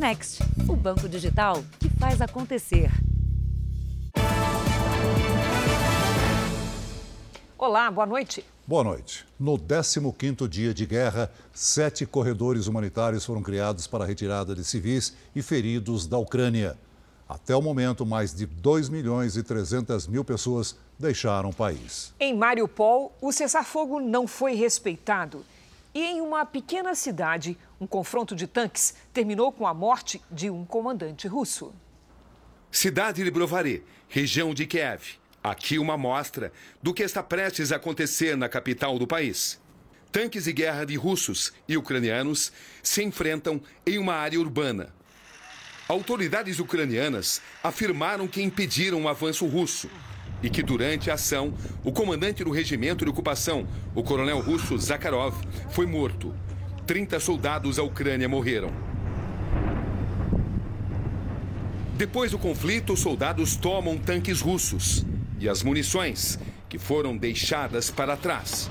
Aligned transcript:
Next, 0.00 0.42
o 0.66 0.74
banco 0.74 1.06
digital 1.06 1.62
que 1.78 1.90
faz 1.90 2.22
acontecer. 2.22 2.90
Olá, 7.58 7.90
boa 7.90 8.06
noite. 8.06 8.42
Boa 8.66 8.82
noite. 8.82 9.26
No 9.38 9.58
15º 9.58 10.48
dia 10.48 10.72
de 10.72 10.86
guerra, 10.86 11.30
sete 11.52 12.06
corredores 12.06 12.66
humanitários 12.66 13.26
foram 13.26 13.42
criados 13.42 13.86
para 13.86 14.04
a 14.04 14.06
retirada 14.06 14.54
de 14.54 14.64
civis 14.64 15.14
e 15.36 15.42
feridos 15.42 16.06
da 16.06 16.16
Ucrânia. 16.16 16.78
Até 17.28 17.54
o 17.54 17.60
momento, 17.60 18.06
mais 18.06 18.34
de 18.34 18.46
2 18.46 18.88
milhões 18.88 19.36
e 19.36 19.42
300 19.42 20.06
mil 20.06 20.24
pessoas 20.24 20.76
deixaram 20.98 21.50
o 21.50 21.54
país. 21.54 22.14
Em 22.18 22.34
Mariupol, 22.34 23.14
o 23.20 23.30
cessar-fogo 23.32 24.00
não 24.00 24.26
foi 24.26 24.54
respeitado. 24.54 25.44
E 25.92 26.04
em 26.04 26.20
uma 26.20 26.46
pequena 26.46 26.94
cidade, 26.94 27.58
um 27.80 27.86
confronto 27.86 28.36
de 28.36 28.46
tanques 28.46 28.94
terminou 29.12 29.50
com 29.50 29.66
a 29.66 29.74
morte 29.74 30.22
de 30.30 30.48
um 30.48 30.64
comandante 30.64 31.26
russo. 31.26 31.74
Cidade 32.70 33.24
de 33.24 33.30
Brovary, 33.30 33.82
região 34.08 34.54
de 34.54 34.66
Kiev. 34.66 35.18
Aqui 35.42 35.78
uma 35.78 35.94
amostra 35.94 36.52
do 36.80 36.94
que 36.94 37.02
está 37.02 37.22
prestes 37.22 37.72
a 37.72 37.76
acontecer 37.76 38.36
na 38.36 38.48
capital 38.48 38.98
do 38.98 39.06
país. 39.06 39.60
Tanques 40.12 40.44
de 40.44 40.52
guerra 40.52 40.84
de 40.84 40.94
russos 40.94 41.52
e 41.66 41.76
ucranianos 41.76 42.52
se 42.82 43.02
enfrentam 43.02 43.60
em 43.84 43.98
uma 43.98 44.14
área 44.14 44.38
urbana. 44.38 44.94
Autoridades 45.88 46.60
ucranianas 46.60 47.42
afirmaram 47.64 48.28
que 48.28 48.42
impediram 48.42 49.02
o 49.02 49.08
avanço 49.08 49.44
russo 49.46 49.90
e 50.42 50.50
que 50.50 50.62
durante 50.62 51.10
a 51.10 51.14
ação, 51.14 51.52
o 51.84 51.92
comandante 51.92 52.44
do 52.44 52.50
regimento 52.50 53.04
de 53.04 53.10
ocupação, 53.10 53.66
o 53.94 54.02
coronel 54.02 54.40
russo 54.40 54.78
Zakharov, 54.78 55.34
foi 55.70 55.86
morto. 55.86 56.34
30 56.86 57.20
soldados 57.20 57.76
da 57.76 57.82
Ucrânia 57.82 58.28
morreram. 58.28 58.72
Depois 61.96 62.30
do 62.30 62.38
conflito, 62.38 62.94
os 62.94 63.00
soldados 63.00 63.56
tomam 63.56 63.98
tanques 63.98 64.40
russos 64.40 65.04
e 65.38 65.48
as 65.48 65.62
munições, 65.62 66.38
que 66.68 66.78
foram 66.78 67.16
deixadas 67.16 67.90
para 67.90 68.16
trás. 68.16 68.70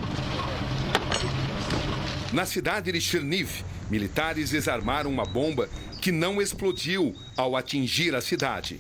Na 2.31 2.45
cidade 2.45 2.91
de 2.91 3.01
Cherniv, 3.01 3.63
militares 3.89 4.51
desarmaram 4.51 5.09
uma 5.09 5.25
bomba 5.25 5.67
que 5.99 6.11
não 6.11 6.41
explodiu 6.41 7.15
ao 7.35 7.55
atingir 7.55 8.15
a 8.15 8.21
cidade. 8.21 8.79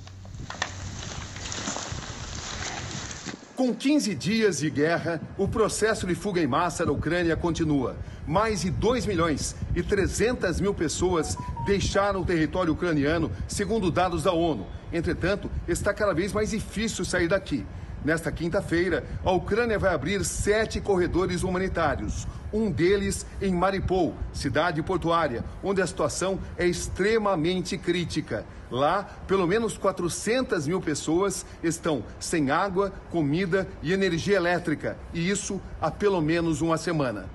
Com 3.59 3.75
15 3.75 4.15
dias 4.15 4.59
de 4.59 4.69
guerra, 4.69 5.19
o 5.37 5.45
processo 5.45 6.07
de 6.07 6.15
fuga 6.15 6.39
em 6.39 6.47
massa 6.47 6.85
da 6.85 6.93
Ucrânia 6.93 7.35
continua. 7.35 7.97
Mais 8.25 8.61
de 8.61 8.71
2 8.71 9.05
milhões 9.05 9.53
e 9.75 9.83
300 9.83 10.61
mil 10.61 10.73
pessoas 10.73 11.35
deixaram 11.65 12.21
o 12.21 12.25
território 12.25 12.71
ucraniano, 12.71 13.29
segundo 13.49 13.91
dados 13.91 14.23
da 14.23 14.31
ONU. 14.31 14.65
Entretanto, 14.93 15.51
está 15.67 15.93
cada 15.93 16.13
vez 16.13 16.31
mais 16.31 16.51
difícil 16.51 17.03
sair 17.03 17.27
daqui. 17.27 17.65
Nesta 18.03 18.31
quinta-feira, 18.31 19.03
a 19.25 19.31
Ucrânia 19.31 19.77
vai 19.77 19.93
abrir 19.93 20.23
sete 20.23 20.79
corredores 20.79 21.43
humanitários. 21.43 22.25
Um 22.51 22.71
deles 22.71 23.25
em 23.41 23.53
Mariupol, 23.53 24.15
cidade 24.33 24.81
portuária, 24.81 25.43
onde 25.63 25.81
a 25.81 25.87
situação 25.87 26.39
é 26.57 26.65
extremamente 26.65 27.77
crítica. 27.77 28.45
Lá, 28.71 29.03
pelo 29.27 29.45
menos 29.45 29.77
400 29.77 30.67
mil 30.67 30.79
pessoas 30.79 31.45
estão 31.61 32.03
sem 32.19 32.49
água, 32.51 32.93
comida 33.09 33.67
e 33.83 33.91
energia 33.91 34.37
elétrica. 34.37 34.97
E 35.13 35.29
isso 35.29 35.59
há 35.81 35.91
pelo 35.91 36.21
menos 36.21 36.61
uma 36.61 36.77
semana. 36.77 37.29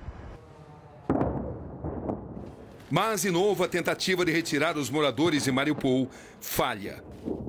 Mas, 2.89 3.21
de 3.21 3.31
novo, 3.31 3.63
a 3.63 3.67
tentativa 3.67 4.23
de 4.23 4.31
retirar 4.31 4.77
os 4.77 4.89
moradores 4.89 5.43
de 5.43 5.51
Mariupol 5.51 6.09
falha. 6.39 7.03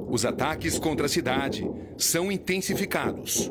Os 0.09 0.25
ataques 0.25 0.79
contra 0.79 1.07
a 1.07 1.09
cidade 1.09 1.69
são 1.99 2.31
intensificados. 2.31 3.51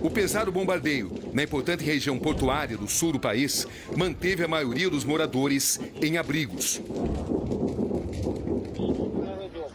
O 0.00 0.10
pesado 0.10 0.52
bombardeio 0.52 1.10
na 1.32 1.42
importante 1.42 1.82
região 1.82 2.18
portuária 2.18 2.76
do 2.76 2.86
sul 2.86 3.12
do 3.12 3.20
país 3.20 3.66
manteve 3.96 4.44
a 4.44 4.48
maioria 4.48 4.90
dos 4.90 5.04
moradores 5.04 5.80
em 6.02 6.18
abrigos. 6.18 6.80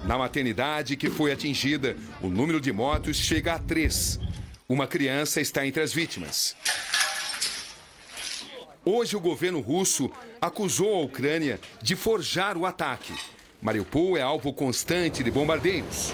Na 0.06 0.18
maternidade 0.18 0.96
que 0.96 1.10
foi 1.10 1.32
atingida, 1.32 1.96
o 2.22 2.30
número 2.30 2.60
de 2.60 2.72
mortos 2.72 3.18
chega 3.18 3.54
a 3.54 3.60
três. 3.60 4.20
Uma 4.68 4.88
criança 4.88 5.42
está 5.42 5.66
entre 5.66 5.82
as 5.82 5.94
vítimas. 5.94 6.56
Hoje, 8.86 9.16
o 9.16 9.20
governo 9.20 9.60
russo 9.60 10.10
acusou 10.42 10.96
a 10.96 11.02
Ucrânia 11.02 11.60
de 11.82 11.96
forjar 11.96 12.58
o 12.58 12.66
ataque. 12.66 13.14
Mariupol 13.62 14.18
é 14.18 14.22
alvo 14.22 14.54
constante 14.54 15.22
de 15.22 15.30
bombardeios. 15.30 16.14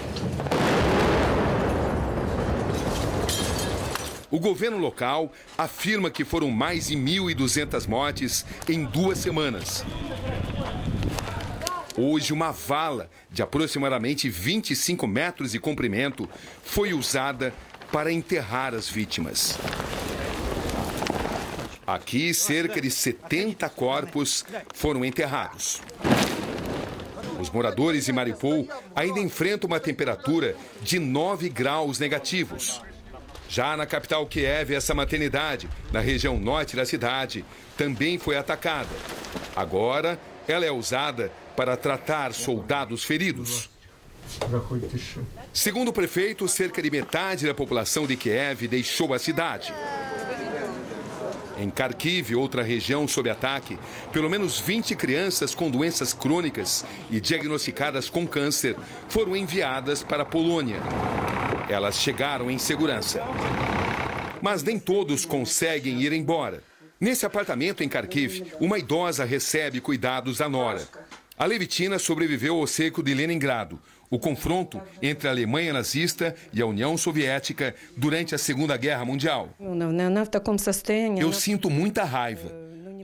O 4.28 4.40
governo 4.40 4.78
local 4.78 5.32
afirma 5.56 6.10
que 6.10 6.24
foram 6.24 6.50
mais 6.50 6.88
de 6.88 6.96
1.200 6.96 7.86
mortes 7.86 8.44
em 8.68 8.84
duas 8.84 9.18
semanas. 9.18 9.84
Hoje, 11.96 12.32
uma 12.32 12.50
vala 12.50 13.08
de 13.30 13.42
aproximadamente 13.42 14.28
25 14.28 15.06
metros 15.06 15.52
de 15.52 15.60
comprimento 15.60 16.28
foi 16.64 16.92
usada 16.92 17.54
para 17.92 18.12
enterrar 18.12 18.74
as 18.74 18.88
vítimas. 18.90 19.56
Aqui, 21.86 22.34
cerca 22.34 22.80
de 22.80 22.90
70 22.90 23.68
corpos 23.70 24.44
foram 24.74 25.04
enterrados. 25.04 25.80
Os 27.40 27.50
moradores 27.50 28.06
de 28.06 28.12
Mariupol 28.12 28.68
ainda 28.94 29.20
enfrentam 29.20 29.68
uma 29.68 29.80
temperatura 29.80 30.56
de 30.82 30.98
9 30.98 31.48
graus 31.48 31.98
negativos. 31.98 32.80
Já 33.48 33.76
na 33.76 33.86
capital 33.86 34.26
Kiev, 34.26 34.74
essa 34.74 34.94
maternidade, 34.94 35.68
na 35.92 36.00
região 36.00 36.38
norte 36.38 36.74
da 36.74 36.84
cidade, 36.84 37.44
também 37.76 38.18
foi 38.18 38.36
atacada. 38.36 38.88
Agora, 39.54 40.18
ela 40.48 40.64
é 40.64 40.70
usada 40.70 41.30
para 41.56 41.76
tratar 41.76 42.32
soldados 42.32 43.04
feridos. 43.04 43.70
Segundo 45.52 45.88
o 45.88 45.92
prefeito, 45.92 46.48
cerca 46.48 46.82
de 46.82 46.90
metade 46.90 47.46
da 47.46 47.54
população 47.54 48.06
de 48.06 48.16
Kiev 48.16 48.66
deixou 48.66 49.14
a 49.14 49.18
cidade. 49.18 49.72
Em 51.58 51.70
Kharkiv, 51.70 52.34
outra 52.34 52.62
região 52.62 53.08
sob 53.08 53.30
ataque, 53.30 53.78
pelo 54.12 54.28
menos 54.28 54.60
20 54.60 54.94
crianças 54.94 55.54
com 55.54 55.70
doenças 55.70 56.12
crônicas 56.12 56.84
e 57.10 57.20
diagnosticadas 57.20 58.10
com 58.10 58.26
câncer 58.26 58.76
foram 59.08 59.34
enviadas 59.34 60.02
para 60.02 60.22
a 60.22 60.26
Polônia. 60.26 60.80
Elas 61.68 61.98
chegaram 61.98 62.50
em 62.50 62.58
segurança. 62.58 63.22
Mas 64.42 64.62
nem 64.62 64.78
todos 64.78 65.24
conseguem 65.24 66.00
ir 66.02 66.12
embora. 66.12 66.62
Nesse 67.00 67.26
apartamento 67.26 67.82
em 67.82 67.88
Kharkiv, 67.88 68.52
uma 68.60 68.78
idosa 68.78 69.24
recebe 69.24 69.80
cuidados 69.80 70.38
da 70.38 70.48
nora. 70.48 70.86
A 71.38 71.44
Levitina 71.44 71.98
sobreviveu 71.98 72.56
ao 72.56 72.66
seco 72.66 73.02
de 73.02 73.12
Leningrado, 73.12 73.78
o 74.10 74.18
confronto 74.18 74.80
entre 75.02 75.28
a 75.28 75.30
Alemanha 75.30 75.72
nazista 75.72 76.34
e 76.52 76.60
a 76.60 76.66
União 76.66 76.96
Soviética 76.96 77.74
durante 77.96 78.34
a 78.34 78.38
Segunda 78.38 78.76
Guerra 78.76 79.04
Mundial. 79.04 79.50
Eu 81.20 81.32
sinto 81.32 81.70
muita 81.70 82.04
raiva. 82.04 82.50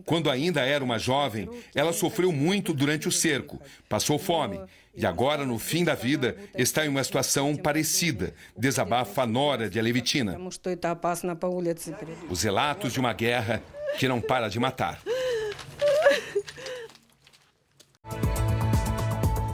Quando 0.04 0.30
ainda 0.30 0.62
era 0.62 0.82
uma 0.82 0.98
jovem, 0.98 1.48
ela 1.74 1.92
sofreu 1.92 2.32
muito 2.32 2.74
durante 2.74 3.06
o 3.06 3.12
cerco, 3.12 3.60
passou 3.88 4.18
fome 4.18 4.60
e 4.94 5.06
agora, 5.06 5.46
no 5.46 5.58
fim 5.58 5.84
da 5.84 5.94
vida, 5.94 6.36
está 6.54 6.84
em 6.84 6.88
uma 6.88 7.02
situação 7.02 7.56
parecida, 7.56 8.34
desabafa 8.56 9.22
a 9.22 9.26
nora 9.26 9.70
de 9.70 9.78
Alevitina. 9.78 10.38
Os 12.28 12.42
relatos 12.42 12.92
de 12.92 13.00
uma 13.00 13.14
guerra 13.14 13.62
que 13.98 14.06
não 14.06 14.20
para 14.20 14.48
de 14.48 14.60
matar. 14.60 15.00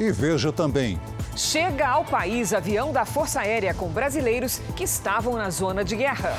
E 0.01 0.11
veja 0.11 0.53
também. 0.53 0.99
Chega 1.39 1.87
ao 1.87 2.05
país 2.05 2.53
avião 2.53 2.91
da 2.91 3.05
Força 3.05 3.43
Aérea 3.43 3.73
com 3.73 3.87
brasileiros 3.89 4.61
que 4.75 4.83
estavam 4.83 5.35
na 5.35 5.51
zona 5.51 5.85
de 5.85 5.95
guerra. 5.95 6.37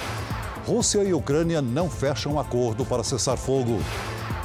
Rússia 0.67 1.01
e 1.05 1.13
Ucrânia 1.13 1.61
não 1.61 1.89
fecham 1.89 2.37
acordo 2.37 2.83
para 2.83 3.01
cessar 3.01 3.37
fogo. 3.37 3.79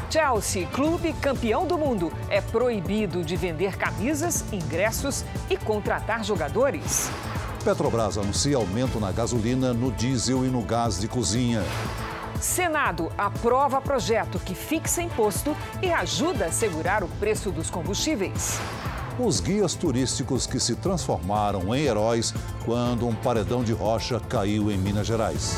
Chelsea, 0.09 0.65
clube 0.69 1.13
campeão 1.15 1.67
do 1.67 1.77
mundo, 1.77 2.13
é 2.29 2.41
proibido 2.41 3.25
de 3.25 3.35
vender 3.35 3.77
camisas, 3.77 4.45
ingressos 4.53 5.25
e 5.51 5.57
contratar 5.57 6.23
jogadores. 6.23 7.11
Petrobras 7.65 8.17
anuncia 8.17 8.57
aumento 8.57 9.01
na 9.01 9.11
gasolina, 9.11 9.75
no 9.75 9.91
diesel 9.91 10.45
e 10.45 10.49
no 10.49 10.63
gás 10.63 11.01
de 11.01 11.09
cozinha. 11.09 11.65
Senado 12.41 13.11
aprova 13.19 13.81
projeto 13.81 14.39
que 14.39 14.55
fixa 14.55 15.03
imposto 15.03 15.57
e 15.83 15.91
ajuda 15.91 16.47
a 16.47 16.53
segurar 16.53 17.03
o 17.03 17.09
preço 17.09 17.51
dos 17.51 17.71
combustíveis 17.71 18.61
os 19.19 19.41
guias 19.41 19.75
turísticos 19.75 20.47
que 20.47 20.59
se 20.59 20.75
transformaram 20.77 21.75
em 21.75 21.83
heróis 21.83 22.35
quando 22.65 23.07
um 23.07 23.15
paredão 23.15 23.63
de 23.63 23.73
rocha 23.73 24.19
caiu 24.21 24.71
em 24.71 24.79
Minas 24.79 25.07
Gerais. 25.07 25.57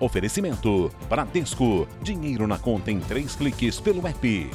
Oferecimento: 0.00 0.90
Bradesco. 1.08 1.88
Dinheiro 2.02 2.46
na 2.46 2.58
conta 2.58 2.90
em 2.90 3.00
três 3.00 3.34
cliques 3.34 3.80
pelo 3.80 4.06
app. 4.06 4.50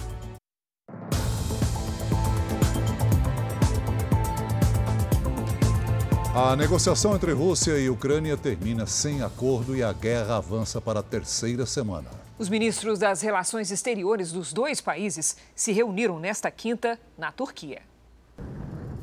A 6.35 6.55
negociação 6.55 7.13
entre 7.13 7.31
Rússia 7.31 7.77
e 7.77 7.91
Ucrânia 7.91 8.35
termina 8.35 8.87
sem 8.87 9.21
acordo 9.21 9.75
e 9.75 9.83
a 9.83 9.93
guerra 9.93 10.37
avança 10.37 10.81
para 10.81 10.99
a 10.99 11.03
terceira 11.03 11.63
semana. 11.63 12.09
Os 12.39 12.49
ministros 12.49 12.97
das 12.97 13.21
Relações 13.21 13.69
Exteriores 13.69 14.31
dos 14.31 14.51
dois 14.51 14.81
países 14.81 15.37
se 15.55 15.71
reuniram 15.71 16.17
nesta 16.17 16.49
quinta 16.49 16.99
na 17.15 17.31
Turquia. 17.31 17.83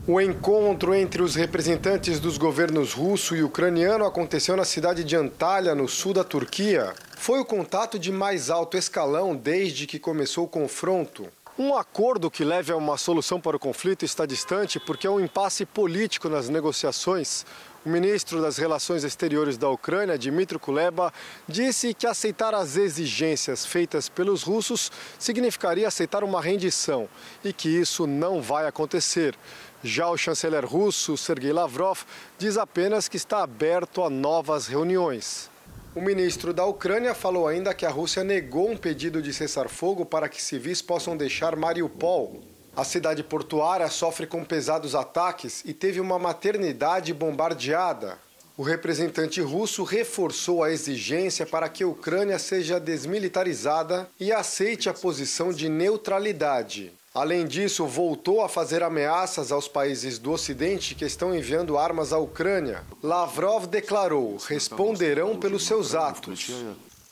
O 0.09 0.21
encontro 0.21 0.93
entre 0.93 1.23
os 1.23 1.37
representantes 1.37 2.19
dos 2.19 2.37
governos 2.37 2.95
russo 2.95 3.37
e 3.37 3.45
ucraniano 3.45 4.05
aconteceu 4.05 4.57
na 4.57 4.65
cidade 4.65 5.05
de 5.05 5.15
Antalya, 5.15 5.73
no 5.73 5.87
sul 5.87 6.13
da 6.13 6.25
Turquia. 6.25 6.93
Foi 7.17 7.39
o 7.39 7.45
contato 7.45 7.97
de 7.97 8.11
mais 8.11 8.51
alto 8.51 8.77
escalão 8.77 9.37
desde 9.37 9.87
que 9.87 10.01
começou 10.01 10.47
o 10.47 10.49
confronto. 10.49 11.29
Um 11.63 11.77
acordo 11.77 12.31
que 12.31 12.43
leve 12.43 12.73
a 12.73 12.77
uma 12.77 12.97
solução 12.97 13.39
para 13.39 13.55
o 13.55 13.61
conflito 13.61 14.03
está 14.03 14.25
distante 14.25 14.81
porque 14.81 15.07
é 15.07 15.11
um 15.11 15.21
impasse 15.21 15.67
político 15.67 16.27
nas 16.27 16.49
negociações. 16.49 17.45
O 17.85 17.91
ministro 17.91 18.41
das 18.41 18.57
Relações 18.57 19.05
Exteriores 19.05 19.59
da 19.59 19.69
Ucrânia, 19.69 20.17
Dmitry 20.17 20.59
Kuleba, 20.59 21.13
disse 21.47 21.93
que 21.93 22.07
aceitar 22.07 22.55
as 22.55 22.79
exigências 22.79 23.67
feitas 23.67 24.09
pelos 24.09 24.43
russos 24.43 24.91
significaria 25.19 25.87
aceitar 25.87 26.25
uma 26.25 26.41
rendição 26.41 27.07
e 27.45 27.53
que 27.53 27.69
isso 27.69 28.07
não 28.07 28.41
vai 28.41 28.67
acontecer. 28.67 29.37
Já 29.85 30.09
o 30.09 30.17
chanceler 30.17 30.65
russo, 30.65 31.15
Sergei 31.19 31.53
Lavrov, 31.53 32.05
diz 32.39 32.57
apenas 32.57 33.07
que 33.07 33.19
está 33.19 33.43
aberto 33.43 34.03
a 34.03 34.09
novas 34.09 34.67
reuniões. 34.67 35.51
O 36.01 36.03
ministro 36.03 36.55
da 36.55 36.65
Ucrânia 36.65 37.15
falou 37.15 37.47
ainda 37.47 37.75
que 37.75 37.85
a 37.85 37.91
Rússia 37.91 38.25
negou 38.25 38.71
um 38.71 38.77
pedido 38.77 39.21
de 39.21 39.35
cessar-fogo 39.35 40.07
para 40.07 40.31
que 40.31 40.43
civis 40.43 40.81
possam 40.81 41.15
deixar 41.15 41.55
Mariupol. 41.55 42.41
A 42.75 42.85
cidade 42.85 43.23
portuária 43.23 43.87
sofre 43.91 44.27
com 44.27 44.43
pesados 44.43 44.95
ataques 44.95 45.63
e 45.63 45.75
teve 45.75 46.01
uma 46.01 46.19
maternidade 46.19 47.13
bombardeada. 47.13 48.17
O 48.57 48.63
representante 48.63 49.43
russo 49.43 49.85
reforçou 49.85 50.65
a 50.65 50.71
exigência 50.71 51.45
para 51.45 51.69
que 51.69 51.85
a 51.85 51.89
Ucrânia 51.89 52.39
seja 52.39 52.81
desmilitarizada 52.81 54.09
e 54.19 54.33
aceite 54.33 54.89
a 54.89 54.95
posição 54.95 55.53
de 55.53 55.69
neutralidade. 55.69 56.95
Além 57.13 57.45
disso, 57.45 57.87
voltou 57.87 58.41
a 58.41 58.49
fazer 58.49 58.85
ameaças 58.85 59.51
aos 59.51 59.67
países 59.67 60.17
do 60.17 60.31
Ocidente 60.31 60.95
que 60.95 61.05
estão 61.05 61.35
enviando 61.35 61.77
armas 61.77 62.13
à 62.13 62.19
Ucrânia. 62.19 62.85
Lavrov 63.03 63.67
declarou: 63.67 64.37
responderão 64.37 65.37
pelos 65.37 65.67
seus 65.67 65.97
atos. 65.97 66.53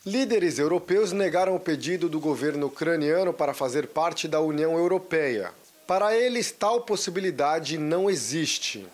Líderes 0.06 0.60
europeus 0.60 1.10
negaram 1.10 1.56
o 1.56 1.60
pedido 1.60 2.08
do 2.08 2.20
governo 2.20 2.68
ucraniano 2.68 3.32
para 3.32 3.52
fazer 3.52 3.88
parte 3.88 4.28
da 4.28 4.40
União 4.40 4.78
Europeia. 4.78 5.50
Para 5.84 6.16
eles, 6.16 6.52
tal 6.52 6.82
possibilidade 6.82 7.76
não 7.76 8.08
existe. 8.08 8.86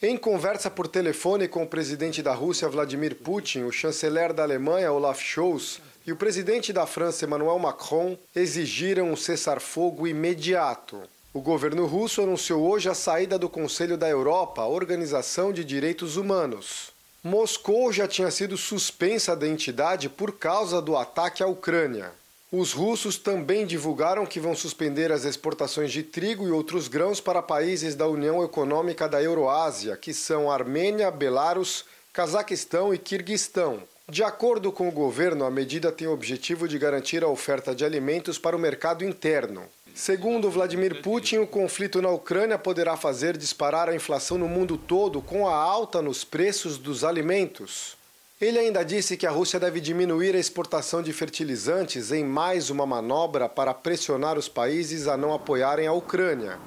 Em 0.00 0.16
conversa 0.16 0.70
por 0.70 0.88
telefone 0.88 1.48
com 1.48 1.64
o 1.64 1.68
presidente 1.68 2.22
da 2.22 2.32
Rússia, 2.32 2.68
Vladimir 2.68 3.14
Putin, 3.16 3.64
o 3.64 3.72
chanceler 3.72 4.32
da 4.32 4.42
Alemanha, 4.42 4.92
Olaf 4.92 5.20
Scholz, 5.20 5.80
e 6.06 6.12
o 6.12 6.16
presidente 6.16 6.72
da 6.72 6.86
França, 6.86 7.24
Emmanuel 7.24 7.58
Macron, 7.58 8.16
exigiram 8.34 9.10
um 9.10 9.16
cessar-fogo 9.16 10.06
imediato. 10.06 11.02
O 11.34 11.40
governo 11.40 11.84
russo 11.84 12.22
anunciou 12.22 12.62
hoje 12.62 12.88
a 12.88 12.94
saída 12.94 13.38
do 13.38 13.48
Conselho 13.48 13.98
da 13.98 14.08
Europa, 14.08 14.64
Organização 14.64 15.52
de 15.52 15.64
Direitos 15.64 16.16
Humanos. 16.16 16.92
Moscou 17.22 17.92
já 17.92 18.06
tinha 18.06 18.30
sido 18.30 18.56
suspensa 18.56 19.34
da 19.34 19.48
entidade 19.48 20.08
por 20.08 20.38
causa 20.38 20.80
do 20.80 20.96
ataque 20.96 21.42
à 21.42 21.46
Ucrânia. 21.48 22.12
Os 22.52 22.72
russos 22.72 23.18
também 23.18 23.66
divulgaram 23.66 24.24
que 24.24 24.38
vão 24.38 24.54
suspender 24.54 25.10
as 25.10 25.24
exportações 25.24 25.90
de 25.90 26.04
trigo 26.04 26.46
e 26.46 26.52
outros 26.52 26.86
grãos 26.86 27.20
para 27.20 27.42
países 27.42 27.96
da 27.96 28.06
União 28.06 28.44
Econômica 28.44 29.08
da 29.08 29.20
Euroásia, 29.20 29.96
que 29.96 30.14
são 30.14 30.48
Armênia, 30.48 31.10
Belarus, 31.10 31.84
Cazaquistão 32.12 32.94
e 32.94 32.98
Quirguistão. 32.98 33.82
De 34.08 34.22
acordo 34.22 34.70
com 34.70 34.88
o 34.88 34.92
governo, 34.92 35.44
a 35.44 35.50
medida 35.50 35.90
tem 35.90 36.06
o 36.06 36.12
objetivo 36.12 36.68
de 36.68 36.78
garantir 36.78 37.24
a 37.24 37.28
oferta 37.28 37.74
de 37.74 37.84
alimentos 37.84 38.38
para 38.38 38.54
o 38.54 38.58
mercado 38.58 39.04
interno. 39.04 39.64
Segundo 39.92 40.48
Vladimir 40.48 41.02
Putin, 41.02 41.38
o 41.38 41.46
conflito 41.46 42.00
na 42.00 42.10
Ucrânia 42.10 42.56
poderá 42.56 42.96
fazer 42.96 43.36
disparar 43.36 43.88
a 43.88 43.96
inflação 43.96 44.38
no 44.38 44.46
mundo 44.46 44.78
todo 44.78 45.20
com 45.20 45.48
a 45.48 45.56
alta 45.56 46.00
nos 46.00 46.22
preços 46.22 46.78
dos 46.78 47.02
alimentos. 47.02 47.96
Ele 48.40 48.60
ainda 48.60 48.84
disse 48.84 49.16
que 49.16 49.26
a 49.26 49.30
Rússia 49.30 49.58
deve 49.58 49.80
diminuir 49.80 50.36
a 50.36 50.38
exportação 50.38 51.02
de 51.02 51.12
fertilizantes 51.12 52.12
em 52.12 52.24
mais 52.24 52.70
uma 52.70 52.86
manobra 52.86 53.48
para 53.48 53.74
pressionar 53.74 54.38
os 54.38 54.48
países 54.48 55.08
a 55.08 55.16
não 55.16 55.34
apoiarem 55.34 55.88
a 55.88 55.92
Ucrânia. 55.92 56.60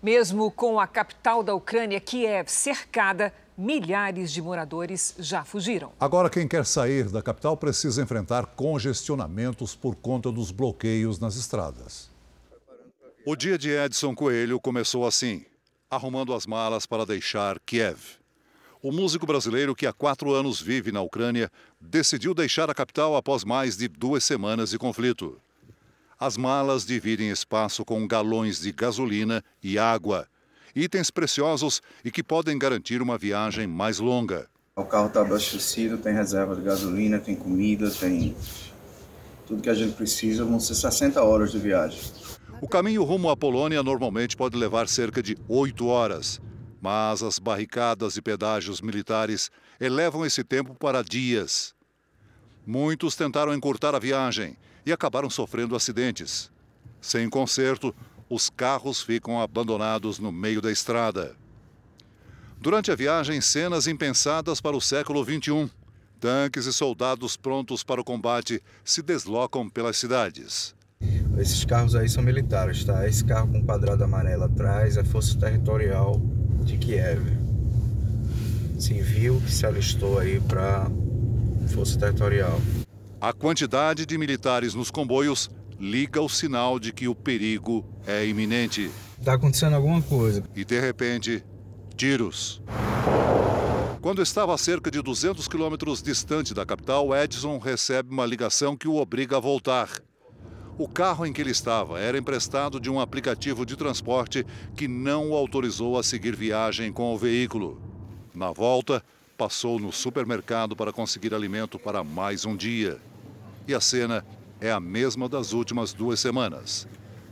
Mesmo 0.00 0.48
com 0.52 0.78
a 0.78 0.86
capital 0.86 1.42
da 1.42 1.56
Ucrânia, 1.56 1.98
Kiev, 1.98 2.48
cercada, 2.48 3.34
milhares 3.58 4.30
de 4.30 4.40
moradores 4.40 5.16
já 5.18 5.44
fugiram. 5.44 5.90
Agora, 5.98 6.30
quem 6.30 6.46
quer 6.46 6.64
sair 6.64 7.08
da 7.08 7.20
capital 7.20 7.56
precisa 7.56 8.00
enfrentar 8.00 8.46
congestionamentos 8.46 9.74
por 9.74 9.96
conta 9.96 10.30
dos 10.30 10.52
bloqueios 10.52 11.18
nas 11.18 11.34
estradas. 11.34 12.08
O 13.26 13.34
dia 13.34 13.58
de 13.58 13.70
Edson 13.70 14.14
Coelho 14.14 14.60
começou 14.60 15.04
assim, 15.04 15.44
arrumando 15.90 16.32
as 16.32 16.46
malas 16.46 16.86
para 16.86 17.04
deixar 17.04 17.58
Kiev. 17.66 17.98
O 18.80 18.92
músico 18.92 19.26
brasileiro, 19.26 19.74
que 19.74 19.88
há 19.88 19.92
quatro 19.92 20.32
anos 20.32 20.60
vive 20.60 20.92
na 20.92 21.02
Ucrânia, 21.02 21.50
decidiu 21.80 22.32
deixar 22.32 22.70
a 22.70 22.74
capital 22.74 23.16
após 23.16 23.42
mais 23.42 23.76
de 23.76 23.88
duas 23.88 24.22
semanas 24.22 24.70
de 24.70 24.78
conflito. 24.78 25.36
As 26.16 26.36
malas 26.36 26.86
dividem 26.86 27.28
espaço 27.28 27.84
com 27.84 28.06
galões 28.06 28.60
de 28.60 28.70
gasolina 28.70 29.42
e 29.60 29.80
água 29.80 30.28
itens 30.78 31.10
preciosos 31.10 31.82
e 32.04 32.10
que 32.10 32.22
podem 32.22 32.56
garantir 32.56 33.02
uma 33.02 33.18
viagem 33.18 33.66
mais 33.66 33.98
longa. 33.98 34.48
O 34.76 34.84
carro 34.84 35.08
está 35.08 35.22
abastecido, 35.22 35.98
tem 35.98 36.14
reserva 36.14 36.54
de 36.54 36.62
gasolina, 36.62 37.18
tem 37.18 37.34
comida, 37.34 37.90
tem 37.90 38.36
tudo 39.44 39.60
que 39.60 39.68
a 39.68 39.74
gente 39.74 39.96
precisa. 39.96 40.44
Vão 40.44 40.60
ser 40.60 40.76
60 40.76 41.20
horas 41.20 41.50
de 41.50 41.58
viagem. 41.58 42.00
O 42.60 42.68
caminho 42.68 43.02
rumo 43.02 43.28
à 43.28 43.36
Polônia 43.36 43.82
normalmente 43.82 44.36
pode 44.36 44.56
levar 44.56 44.88
cerca 44.88 45.20
de 45.20 45.36
oito 45.48 45.88
horas, 45.88 46.40
mas 46.80 47.24
as 47.24 47.40
barricadas 47.40 48.16
e 48.16 48.22
pedágios 48.22 48.80
militares 48.80 49.50
elevam 49.80 50.24
esse 50.24 50.44
tempo 50.44 50.76
para 50.76 51.02
dias. 51.02 51.74
Muitos 52.64 53.16
tentaram 53.16 53.52
encurtar 53.52 53.94
a 53.94 53.98
viagem 53.98 54.56
e 54.86 54.92
acabaram 54.92 55.28
sofrendo 55.28 55.74
acidentes. 55.74 56.52
Sem 57.00 57.28
conserto, 57.28 57.94
os 58.28 58.50
carros 58.50 59.00
ficam 59.02 59.40
abandonados 59.40 60.18
no 60.18 60.30
meio 60.30 60.60
da 60.60 60.70
estrada. 60.70 61.34
Durante 62.60 62.90
a 62.90 62.96
viagem, 62.96 63.40
cenas 63.40 63.86
impensadas 63.86 64.60
para 64.60 64.76
o 64.76 64.80
século 64.80 65.24
XXI. 65.24 65.70
Tanques 66.20 66.66
e 66.66 66.72
soldados 66.72 67.36
prontos 67.36 67.84
para 67.84 68.00
o 68.00 68.04
combate 68.04 68.60
se 68.84 69.00
deslocam 69.02 69.68
pelas 69.70 69.96
cidades. 69.96 70.74
Esses 71.38 71.64
carros 71.64 71.94
aí 71.94 72.08
são 72.08 72.20
militares, 72.20 72.84
tá? 72.84 73.06
Esse 73.06 73.24
carro 73.24 73.46
com 73.52 73.64
quadrado 73.64 74.02
amarelo 74.02 74.42
atrás 74.42 74.96
é 74.96 75.04
Força 75.04 75.38
Territorial 75.38 76.20
de 76.64 76.76
Kiev. 76.76 77.22
Civil 78.76 79.40
que 79.40 79.52
se 79.52 79.64
alistou 79.64 80.18
aí 80.18 80.40
para 80.40 80.90
Força 81.68 81.96
Territorial. 81.96 82.60
A 83.20 83.32
quantidade 83.32 84.04
de 84.04 84.18
militares 84.18 84.74
nos 84.74 84.90
comboios 84.90 85.48
liga 85.78 86.20
o 86.20 86.28
sinal 86.28 86.78
de 86.78 86.92
que 86.92 87.06
o 87.08 87.14
perigo 87.14 87.84
é 88.06 88.26
iminente. 88.26 88.90
Está 89.18 89.34
acontecendo 89.34 89.74
alguma 89.74 90.02
coisa. 90.02 90.42
E 90.54 90.64
de 90.64 90.80
repente, 90.80 91.44
tiros. 91.96 92.60
Quando 94.00 94.22
estava 94.22 94.54
a 94.54 94.58
cerca 94.58 94.90
de 94.90 95.02
200 95.02 95.46
quilômetros 95.48 96.02
distante 96.02 96.54
da 96.54 96.64
capital, 96.64 97.14
Edson 97.14 97.58
recebe 97.58 98.12
uma 98.12 98.24
ligação 98.24 98.76
que 98.76 98.88
o 98.88 98.96
obriga 98.96 99.36
a 99.36 99.40
voltar. 99.40 99.88
O 100.78 100.86
carro 100.86 101.26
em 101.26 101.32
que 101.32 101.40
ele 101.40 101.50
estava 101.50 101.98
era 101.98 102.16
emprestado 102.16 102.78
de 102.78 102.88
um 102.88 103.00
aplicativo 103.00 103.66
de 103.66 103.76
transporte 103.76 104.46
que 104.76 104.86
não 104.86 105.30
o 105.30 105.34
autorizou 105.34 105.98
a 105.98 106.04
seguir 106.04 106.36
viagem 106.36 106.92
com 106.92 107.12
o 107.12 107.18
veículo. 107.18 107.82
Na 108.32 108.52
volta, 108.52 109.02
passou 109.36 109.80
no 109.80 109.92
supermercado 109.92 110.76
para 110.76 110.92
conseguir 110.92 111.34
alimento 111.34 111.78
para 111.78 112.04
mais 112.04 112.44
um 112.44 112.56
dia. 112.56 112.98
E 113.66 113.74
a 113.74 113.80
cena 113.80 114.24
é 114.60 114.70
a 114.70 114.80
mesma 114.80 115.28
das 115.28 115.52
últimas 115.52 115.92
duas 115.92 116.20
semanas. 116.20 116.86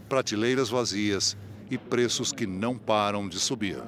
Prateleiras 0.09 0.69
vazias 0.69 1.37
e 1.71 1.77
preços 1.77 2.33
que 2.33 2.47
não 2.47 2.79
param 2.79 3.29
de 3.29 3.39
subir. 3.39 3.83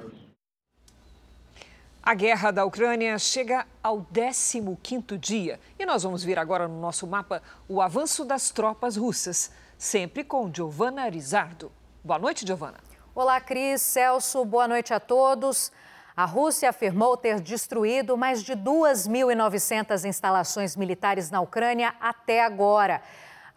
A 2.03 2.13
guerra 2.13 2.51
da 2.51 2.65
Ucrânia 2.65 3.17
chega 3.19 3.67
ao 3.83 4.01
15º 4.01 5.17
dia 5.17 5.59
e 5.77 5.85
nós 5.85 6.03
vamos 6.03 6.23
ver 6.23 6.39
agora 6.39 6.67
no 6.67 6.79
nosso 6.79 7.05
mapa 7.05 7.41
o 7.67 7.81
avanço 7.81 8.25
das 8.25 8.49
tropas 8.49 8.97
russas, 8.97 9.51
sempre 9.77 10.23
com 10.23 10.51
Giovana 10.51 11.07
Rizardo. 11.07 11.71
Boa 12.03 12.17
noite, 12.17 12.45
Giovana. 12.45 12.77
Olá, 13.13 13.39
Cris, 13.39 13.81
Celso, 13.81 14.43
boa 14.43 14.67
noite 14.67 14.93
a 14.93 14.99
todos. 14.99 15.71
A 16.15 16.25
Rússia 16.25 16.69
afirmou 16.69 17.15
ter 17.15 17.39
destruído 17.39 18.17
mais 18.17 18.43
de 18.43 18.53
2.900 18.53 20.03
instalações 20.05 20.75
militares 20.75 21.29
na 21.29 21.39
Ucrânia 21.39 21.93
até 22.01 22.43
agora. 22.43 23.01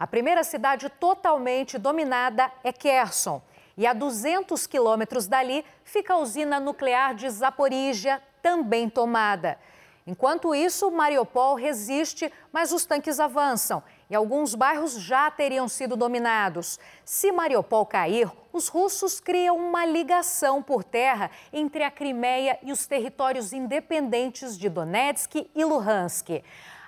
A 0.03 0.07
primeira 0.09 0.43
cidade 0.43 0.89
totalmente 0.89 1.79
dominada 1.79 2.51
é 2.65 2.73
Kherson. 2.73 3.41
E 3.79 3.87
a 3.87 3.93
200 3.93 4.67
quilômetros 4.67 5.29
dali 5.29 5.65
fica 5.85 6.15
a 6.15 6.19
usina 6.19 6.59
nuclear 6.59 7.15
de 7.15 7.31
Zaporizhia, 7.31 8.21
também 8.43 8.91
tomada. 8.91 9.57
Enquanto 10.05 10.57
isso, 10.57 10.91
Mariupol 10.91 11.55
resiste, 11.55 12.33
mas 12.53 12.73
os 12.73 12.85
tanques 12.85 13.21
avançam 13.21 13.81
e 14.11 14.15
alguns 14.17 14.57
bairros 14.57 15.01
já 15.01 15.31
teriam 15.31 15.69
sido 15.69 15.95
dominados. 15.95 16.81
Se 17.05 17.31
Mariupol 17.31 17.87
cair, 17.87 18.29
os 18.53 18.67
russos 18.67 19.21
criam 19.21 19.57
uma 19.57 19.87
ligação 19.87 20.61
por 20.61 20.83
terra 20.83 21.31
entre 21.53 21.85
a 21.85 21.93
Crimeia 21.93 22.59
e 22.65 22.73
os 22.73 22.89
territórios 22.89 23.53
independentes 23.53 24.59
de 24.59 24.69
Donetsk 24.69 25.49
e 25.55 25.65
Luhansk. 25.65 26.43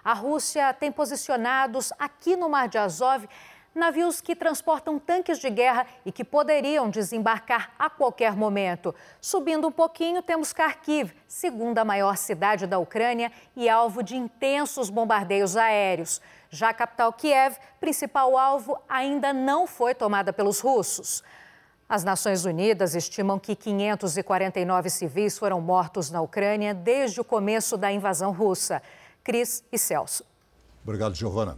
A 0.04 0.12
Rússia 0.12 0.72
tem 0.74 0.92
posicionados 0.92 1.90
aqui 1.98 2.36
no 2.36 2.48
Mar 2.48 2.68
de 2.68 2.76
Azov 2.76 3.26
navios 3.74 4.20
que 4.20 4.36
transportam 4.36 4.98
tanques 4.98 5.38
de 5.38 5.50
guerra 5.50 5.86
e 6.06 6.12
que 6.12 6.22
poderiam 6.22 6.88
desembarcar 6.88 7.72
a 7.78 7.90
qualquer 7.90 8.36
momento. 8.36 8.94
Subindo 9.20 9.66
um 9.66 9.72
pouquinho, 9.72 10.22
temos 10.22 10.52
Kharkiv, 10.52 11.12
segunda 11.26 11.84
maior 11.84 12.16
cidade 12.16 12.66
da 12.66 12.78
Ucrânia 12.78 13.32
e 13.56 13.68
alvo 13.68 14.02
de 14.02 14.16
intensos 14.16 14.90
bombardeios 14.90 15.56
aéreos. 15.56 16.20
Já 16.50 16.68
a 16.68 16.74
capital 16.74 17.12
Kiev, 17.12 17.56
principal 17.80 18.38
alvo, 18.38 18.78
ainda 18.88 19.32
não 19.32 19.66
foi 19.66 19.94
tomada 19.94 20.32
pelos 20.32 20.60
russos. 20.60 21.24
As 21.88 22.02
Nações 22.02 22.44
Unidas 22.44 22.94
estimam 22.94 23.38
que 23.38 23.54
549 23.54 24.88
civis 24.88 25.38
foram 25.38 25.60
mortos 25.60 26.10
na 26.10 26.20
Ucrânia 26.20 26.72
desde 26.72 27.20
o 27.20 27.24
começo 27.24 27.76
da 27.76 27.92
invasão 27.92 28.32
russa. 28.32 28.80
Cris 29.24 29.64
e 29.72 29.78
Celso. 29.78 30.22
Obrigado, 30.84 31.14
Giovana. 31.14 31.56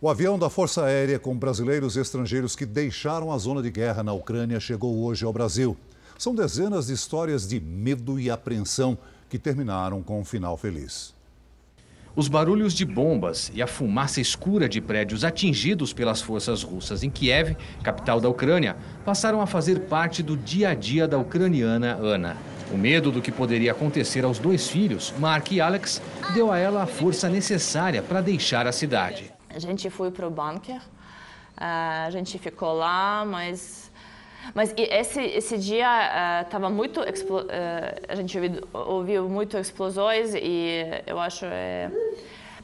O 0.00 0.08
avião 0.08 0.38
da 0.38 0.48
Força 0.48 0.84
Aérea 0.84 1.18
com 1.18 1.36
brasileiros 1.36 1.96
e 1.96 2.00
estrangeiros 2.00 2.56
que 2.56 2.64
deixaram 2.64 3.30
a 3.30 3.36
zona 3.36 3.62
de 3.62 3.70
guerra 3.70 4.02
na 4.02 4.14
Ucrânia 4.14 4.58
chegou 4.58 5.04
hoje 5.04 5.24
ao 5.24 5.32
Brasil. 5.32 5.76
São 6.18 6.34
dezenas 6.34 6.86
de 6.86 6.94
histórias 6.94 7.46
de 7.46 7.60
medo 7.60 8.18
e 8.18 8.30
apreensão 8.30 8.96
que 9.28 9.38
terminaram 9.38 10.02
com 10.02 10.18
um 10.18 10.24
final 10.24 10.56
feliz. 10.56 11.14
Os 12.16 12.28
barulhos 12.28 12.72
de 12.72 12.84
bombas 12.84 13.50
e 13.52 13.60
a 13.60 13.66
fumaça 13.66 14.20
escura 14.20 14.68
de 14.68 14.80
prédios 14.80 15.24
atingidos 15.24 15.92
pelas 15.92 16.22
forças 16.22 16.62
russas 16.62 17.02
em 17.02 17.10
Kiev, 17.10 17.56
capital 17.82 18.20
da 18.20 18.28
Ucrânia, 18.28 18.76
passaram 19.04 19.40
a 19.40 19.46
fazer 19.46 19.80
parte 19.80 20.22
do 20.22 20.36
dia 20.36 20.70
a 20.70 20.74
dia 20.74 21.08
da 21.08 21.18
ucraniana 21.18 21.96
Ana. 21.96 22.36
O 22.72 22.76
medo 22.76 23.10
do 23.12 23.20
que 23.20 23.30
poderia 23.30 23.72
acontecer 23.72 24.24
aos 24.24 24.38
dois 24.38 24.68
filhos, 24.68 25.12
Mark 25.18 25.52
e 25.52 25.60
Alex, 25.60 26.00
deu 26.32 26.50
a 26.50 26.58
ela 26.58 26.82
a 26.82 26.86
força 26.86 27.28
necessária 27.28 28.02
para 28.02 28.20
deixar 28.20 28.66
a 28.66 28.72
cidade. 28.72 29.32
A 29.50 29.58
gente 29.58 29.88
foi 29.90 30.10
para 30.10 30.26
o 30.26 30.30
bunker, 30.30 30.80
a 31.56 32.08
gente 32.10 32.38
ficou 32.38 32.72
lá, 32.72 33.24
mas 33.24 33.84
mas 34.54 34.74
esse 34.76 35.22
esse 35.22 35.56
dia 35.56 36.42
estava 36.42 36.68
uh, 36.68 36.70
muito 36.70 37.00
uh, 37.00 37.04
a 38.08 38.14
gente 38.14 38.36
ouviu, 38.36 38.68
ouviu 38.72 39.28
muito 39.28 39.56
explosões 39.56 40.34
e 40.34 40.82
eu 41.06 41.18
acho 41.18 41.46
é, 41.46 41.90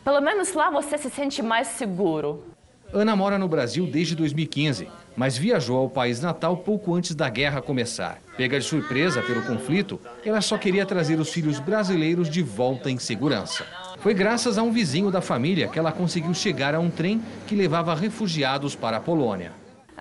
pelo 0.04 0.20
menos 0.20 0.52
lá 0.52 0.68
você 0.70 0.98
se 0.98 1.08
sente 1.08 1.42
mais 1.42 1.68
seguro. 1.68 2.44
Ana 2.92 3.14
mora 3.14 3.38
no 3.38 3.48
Brasil 3.48 3.86
desde 3.86 4.16
2015, 4.16 4.88
mas 5.20 5.36
viajou 5.36 5.76
ao 5.76 5.90
país 5.90 6.18
natal 6.22 6.56
pouco 6.56 6.94
antes 6.94 7.14
da 7.14 7.28
guerra 7.28 7.60
começar. 7.60 8.16
Pega 8.38 8.58
de 8.58 8.64
surpresa 8.64 9.20
pelo 9.20 9.42
conflito, 9.42 10.00
ela 10.24 10.40
só 10.40 10.56
queria 10.56 10.86
trazer 10.86 11.20
os 11.20 11.28
filhos 11.28 11.60
brasileiros 11.60 12.30
de 12.30 12.42
volta 12.42 12.90
em 12.90 12.98
segurança. 12.98 13.66
Foi 13.98 14.14
graças 14.14 14.56
a 14.56 14.62
um 14.62 14.72
vizinho 14.72 15.10
da 15.10 15.20
família 15.20 15.68
que 15.68 15.78
ela 15.78 15.92
conseguiu 15.92 16.32
chegar 16.32 16.74
a 16.74 16.80
um 16.80 16.88
trem 16.88 17.22
que 17.46 17.54
levava 17.54 17.94
refugiados 17.94 18.74
para 18.74 18.96
a 18.96 19.00
Polônia. 19.00 19.52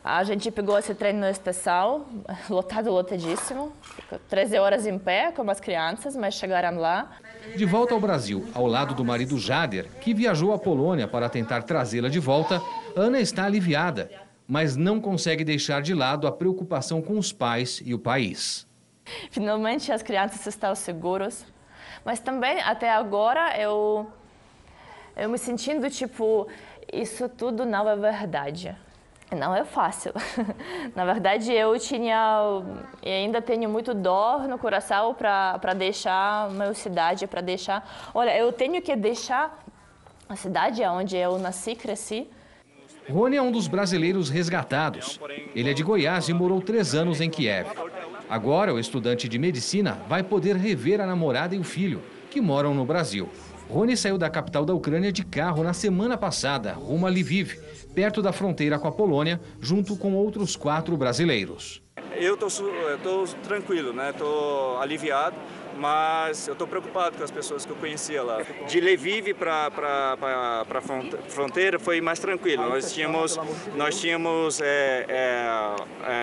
A 0.01 0.23
gente 0.23 0.49
pegou 0.51 0.79
esse 0.79 0.95
trem 0.95 1.11
no 1.11 1.27
especial, 1.27 2.07
lotado, 2.49 2.89
lotadíssimo. 2.89 3.73
Ficou 3.81 4.19
13 4.29 4.57
horas 4.57 4.87
em 4.87 4.97
pé 4.97 5.33
com 5.33 5.51
as 5.51 5.59
crianças, 5.59 6.15
mas 6.15 6.33
chegaram 6.33 6.79
lá. 6.79 7.11
De 7.57 7.65
volta 7.65 7.93
ao 7.93 7.99
Brasil, 7.99 8.45
ao 8.53 8.65
lado 8.65 8.95
do 8.95 9.03
marido 9.03 9.37
Jader, 9.37 9.87
que 9.99 10.13
viajou 10.13 10.53
à 10.53 10.57
Polônia 10.57 11.09
para 11.09 11.27
tentar 11.27 11.63
trazê-la 11.63 12.07
de 12.07 12.19
volta, 12.19 12.61
Ana 12.95 13.19
está 13.19 13.43
aliviada, 13.43 14.09
mas 14.49 14.75
não 14.75 14.99
consegue 14.99 15.43
deixar 15.43 15.79
de 15.79 15.93
lado 15.93 16.25
a 16.25 16.31
preocupação 16.31 17.03
com 17.03 17.19
os 17.19 17.31
pais 17.31 17.83
e 17.85 17.93
o 17.93 17.99
país. 17.99 18.67
Finalmente 19.29 19.91
as 19.91 20.01
crianças 20.01 20.43
estão 20.47 20.73
seguras, 20.73 21.45
mas 22.03 22.19
também, 22.19 22.59
até 22.61 22.89
agora, 22.89 23.55
eu, 23.61 24.11
eu 25.15 25.29
me 25.29 25.37
sentindo 25.37 25.87
tipo, 25.87 26.47
isso 26.91 27.29
tudo 27.29 27.63
não 27.63 27.87
é 27.87 27.95
verdade. 27.95 28.75
Não 29.31 29.55
é 29.55 29.63
fácil. 29.63 30.11
Na 30.95 31.05
verdade, 31.05 31.53
eu 31.53 31.77
tinha 31.77 32.41
e 33.03 33.09
ainda 33.11 33.43
tenho 33.43 33.69
muito 33.69 33.93
dor 33.93 34.47
no 34.47 34.57
coração 34.57 35.13
para 35.13 35.73
deixar 35.75 36.49
minha 36.49 36.73
cidade, 36.73 37.27
para 37.27 37.41
deixar. 37.41 37.87
Olha, 38.15 38.35
eu 38.35 38.51
tenho 38.51 38.81
que 38.81 38.95
deixar 38.95 39.63
a 40.27 40.35
cidade 40.35 40.81
onde 40.83 41.15
eu 41.15 41.37
nasci, 41.37 41.75
cresci. 41.75 42.27
Rony 43.09 43.37
é 43.37 43.41
um 43.41 43.51
dos 43.51 43.67
brasileiros 43.67 44.29
resgatados. 44.29 45.19
Ele 45.55 45.71
é 45.71 45.73
de 45.73 45.81
Goiás 45.81 46.29
e 46.29 46.33
morou 46.33 46.61
três 46.61 46.93
anos 46.93 47.19
em 47.19 47.29
Kiev. 47.29 47.67
Agora, 48.29 48.73
o 48.73 48.79
estudante 48.79 49.27
de 49.27 49.39
medicina 49.39 49.99
vai 50.07 50.21
poder 50.21 50.55
rever 50.55 51.01
a 51.01 51.07
namorada 51.07 51.55
e 51.55 51.59
o 51.59 51.63
filho, 51.63 52.01
que 52.29 52.39
moram 52.39 52.73
no 52.75 52.85
Brasil. 52.85 53.27
Rony 53.67 53.97
saiu 53.97 54.17
da 54.17 54.29
capital 54.29 54.63
da 54.63 54.73
Ucrânia 54.73 55.11
de 55.11 55.23
carro 55.23 55.63
na 55.63 55.73
semana 55.73 56.17
passada, 56.17 56.73
rumo 56.73 57.07
a 57.07 57.09
Lviv, 57.09 57.59
perto 57.95 58.21
da 58.21 58.31
fronteira 58.31 58.77
com 58.77 58.87
a 58.87 58.91
Polônia, 58.91 59.41
junto 59.59 59.95
com 59.95 60.13
outros 60.13 60.55
quatro 60.55 60.95
brasileiros. 60.95 61.81
Eu 62.15 62.33
estou 62.35 63.25
tranquilo, 63.43 63.93
né? 63.93 64.11
Estou 64.11 64.79
aliviado 64.79 65.35
mas 65.79 66.47
eu 66.47 66.53
estou 66.53 66.67
preocupado 66.67 67.17
com 67.17 67.23
as 67.23 67.31
pessoas 67.31 67.65
que 67.65 67.71
eu 67.71 67.75
conhecia 67.77 68.21
lá. 68.21 68.41
De 68.67 68.79
Lviv 68.79 69.33
para 69.33 69.71
a 70.19 70.81
fronteira 71.27 71.79
foi 71.79 72.01
mais 72.01 72.19
tranquilo. 72.19 72.69
Nós 72.69 72.91
tínhamos, 72.91 73.39
nós 73.75 73.99
tínhamos 73.99 74.59
é, 74.61 75.05
é, 75.07 75.75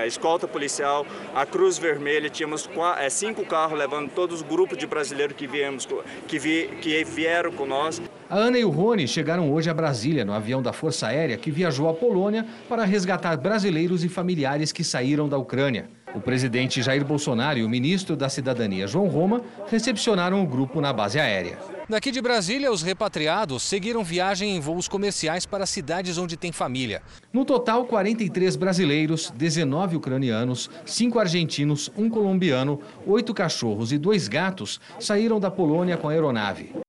é, 0.03 0.07
escolta 0.07 0.47
policial, 0.47 1.07
a 1.35 1.47
Cruz 1.47 1.79
Vermelha, 1.79 2.29
tínhamos 2.29 2.67
quatro, 2.67 3.03
é, 3.03 3.09
cinco 3.09 3.45
carros 3.45 3.79
levando 3.79 4.11
todos 4.11 4.41
os 4.41 4.43
grupos 4.43 4.77
de 4.77 4.87
brasileiros 4.87 5.37
que, 5.37 5.47
viemos, 5.47 5.89
que, 6.29 6.39
vi, 6.39 6.69
que 6.83 7.03
vieram 7.05 7.53
com 7.53 7.67
nós. 7.67 8.01
A 8.29 8.37
Ana 8.37 8.59
e 8.59 8.65
o 8.65 8.71
Rony 8.71 9.07
chegaram 9.07 9.53
hoje 9.53 9.71
a 9.71 9.75
Brasília 9.75 10.25
no 10.25 10.33
avião 10.33 10.61
da 10.61 10.73
Força 10.73 11.07
Aérea 11.07 11.37
que 11.37 11.51
viajou 11.51 11.89
à 11.89 11.95
Polônia 11.95 12.45
para 12.69 12.85
resgatar 12.85 13.37
brasileiros 13.37 14.05
e 14.05 14.09
familiares 14.09 14.73
que 14.73 14.83
saíram 14.83 15.29
da 15.29 15.39
Ucrânia. 15.39 15.89
O 16.17 16.21
presidente 16.21 16.81
Jair 16.81 17.05
Bolsonaro 17.05 17.59
e 17.59 17.63
o 17.63 17.69
ministro 17.69 18.17
da 18.17 18.31
Cidadania, 18.31 18.87
João 18.87 19.07
Roma, 19.07 19.43
recepcionaram 19.69 20.43
o 20.43 20.47
grupo 20.47 20.81
na 20.81 20.91
base 20.91 21.21
aérea. 21.21 21.59
Daqui 21.91 22.11
de 22.11 22.23
Brasília, 22.23 22.73
os 22.73 22.81
repatriados 22.81 23.63
seguiram 23.63 24.03
viagem 24.03 24.57
em 24.57 24.59
voos 24.59 24.89
comerciais 24.89 25.45
para 25.45 25.67
cidades 25.67 26.17
onde 26.17 26.35
tem 26.35 26.53
família. 26.53 27.03
No 27.31 27.45
total, 27.45 27.85
43 27.85 28.57
brasileiros, 28.57 29.31
19 29.37 29.97
ucranianos, 29.97 30.71
5 30.87 31.19
argentinos, 31.19 31.93
um 31.95 32.09
colombiano, 32.09 32.81
8 33.07 33.35
cachorros 33.35 33.93
e 33.93 33.99
2 33.99 34.27
gatos 34.27 34.81
saíram 34.99 35.39
da 35.39 35.51
Polônia 35.51 35.99
com 35.99 36.09
a 36.09 36.13
aeronave. 36.13 36.86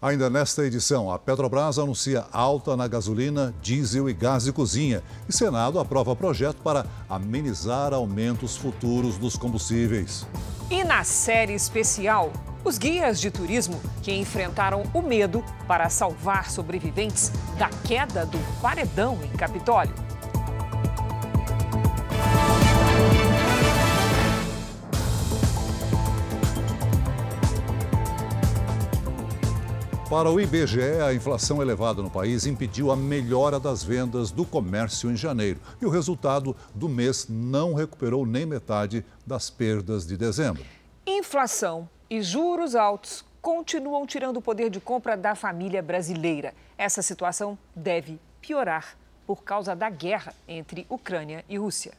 Ainda 0.00 0.28
nesta 0.28 0.64
edição, 0.64 1.10
a 1.10 1.18
Petrobras 1.18 1.78
anuncia 1.78 2.26
alta 2.30 2.76
na 2.76 2.86
gasolina, 2.86 3.54
diesel 3.62 4.08
e 4.08 4.12
gás 4.12 4.44
de 4.44 4.52
cozinha. 4.52 5.02
E 5.28 5.32
Senado 5.32 5.80
aprova 5.80 6.14
projeto 6.14 6.58
para 6.62 6.86
amenizar 7.08 7.94
aumentos 7.94 8.56
futuros 8.56 9.16
dos 9.16 9.36
combustíveis. 9.36 10.26
E 10.70 10.84
na 10.84 11.02
série 11.02 11.54
especial, 11.54 12.30
os 12.62 12.76
guias 12.76 13.20
de 13.20 13.30
turismo 13.30 13.80
que 14.02 14.12
enfrentaram 14.12 14.82
o 14.92 15.00
medo 15.00 15.42
para 15.66 15.88
salvar 15.88 16.50
sobreviventes 16.50 17.30
da 17.58 17.70
queda 17.86 18.26
do 18.26 18.38
paredão 18.60 19.18
em 19.22 19.30
Capitólio. 19.36 20.05
Para 30.08 30.30
o 30.30 30.40
IBGE, 30.40 31.02
a 31.04 31.12
inflação 31.12 31.60
elevada 31.60 32.00
no 32.00 32.08
país 32.08 32.46
impediu 32.46 32.92
a 32.92 32.96
melhora 32.96 33.58
das 33.58 33.82
vendas 33.82 34.30
do 34.30 34.44
comércio 34.44 35.10
em 35.10 35.16
janeiro. 35.16 35.58
E 35.82 35.84
o 35.84 35.90
resultado 35.90 36.54
do 36.72 36.88
mês 36.88 37.26
não 37.28 37.74
recuperou 37.74 38.24
nem 38.24 38.46
metade 38.46 39.04
das 39.26 39.50
perdas 39.50 40.06
de 40.06 40.16
dezembro. 40.16 40.64
Inflação 41.04 41.88
e 42.08 42.22
juros 42.22 42.76
altos 42.76 43.24
continuam 43.42 44.06
tirando 44.06 44.36
o 44.36 44.40
poder 44.40 44.70
de 44.70 44.78
compra 44.78 45.16
da 45.16 45.34
família 45.34 45.82
brasileira. 45.82 46.54
Essa 46.78 47.02
situação 47.02 47.58
deve 47.74 48.20
piorar 48.40 48.96
por 49.26 49.42
causa 49.42 49.74
da 49.74 49.90
guerra 49.90 50.32
entre 50.46 50.86
Ucrânia 50.88 51.44
e 51.48 51.58
Rússia. 51.58 51.94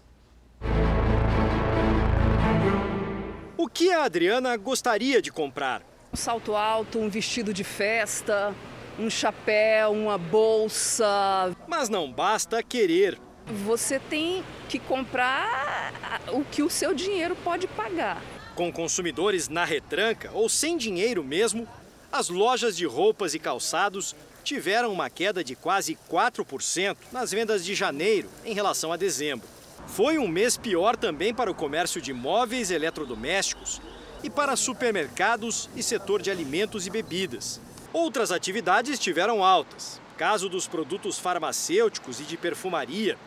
O 3.58 3.68
que 3.68 3.92
a 3.92 4.06
Adriana 4.06 4.56
gostaria 4.56 5.22
de 5.22 5.30
comprar? 5.30 5.82
Um 6.17 6.19
salto 6.19 6.55
alto, 6.55 6.97
um 6.97 7.09
vestido 7.09 7.53
de 7.53 7.63
festa, 7.63 8.51
um 8.97 9.07
chapéu, 9.07 9.91
uma 9.91 10.17
bolsa. 10.17 11.55
Mas 11.67 11.89
não 11.89 12.12
basta 12.12 12.63
querer. 12.63 13.19
Você 13.45 14.00
tem 14.00 14.43
que 14.67 14.79
comprar 14.79 15.93
o 16.33 16.43
que 16.43 16.63
o 16.63 16.71
seu 16.71 16.95
dinheiro 16.95 17.36
pode 17.43 17.67
pagar. 17.67 18.19
Com 18.55 18.74
consumidores 18.74 19.47
na 19.47 19.63
retranca 19.63 20.31
ou 20.33 20.50
sem 20.50 20.75
dinheiro 20.75 21.24
mesmo, 21.24 21.67
as 22.12 22.29
lojas 22.29 22.75
de 22.75 22.88
roupas 22.88 23.36
e 23.36 23.39
calçados 23.39 24.15
tiveram 24.43 24.91
uma 24.91 25.12
queda 25.12 25.43
de 25.43 25.55
quase 25.55 25.95
4% 26.09 26.97
nas 27.12 27.29
vendas 27.29 27.63
de 27.63 27.75
janeiro 27.75 28.27
em 28.43 28.55
relação 28.55 28.91
a 28.91 28.97
dezembro. 28.97 29.47
Foi 29.86 30.17
um 30.17 30.27
mês 30.27 30.57
pior 30.57 30.97
também 30.97 31.31
para 31.31 31.51
o 31.51 31.55
comércio 31.55 32.01
de 32.01 32.12
móveis 32.12 32.71
e 32.71 32.74
eletrodomésticos 32.74 33.79
e 34.27 34.29
para 34.29 34.57
supermercados 34.57 35.69
e 35.74 35.81
setor 35.81 36.22
de 36.22 36.29
alimentos 36.29 36.86
e 36.86 36.89
bebidas. 36.89 37.62
Outras 37.93 38.29
atividades 38.29 39.00
tiveram 39.00 39.41
altas, 39.41 40.01
caso 40.17 40.50
dos 40.50 40.67
produtos 40.67 41.17
farmacêuticos 41.17 42.19
e 42.19 42.24
de 42.24 42.36
perfumaria, 42.36 43.17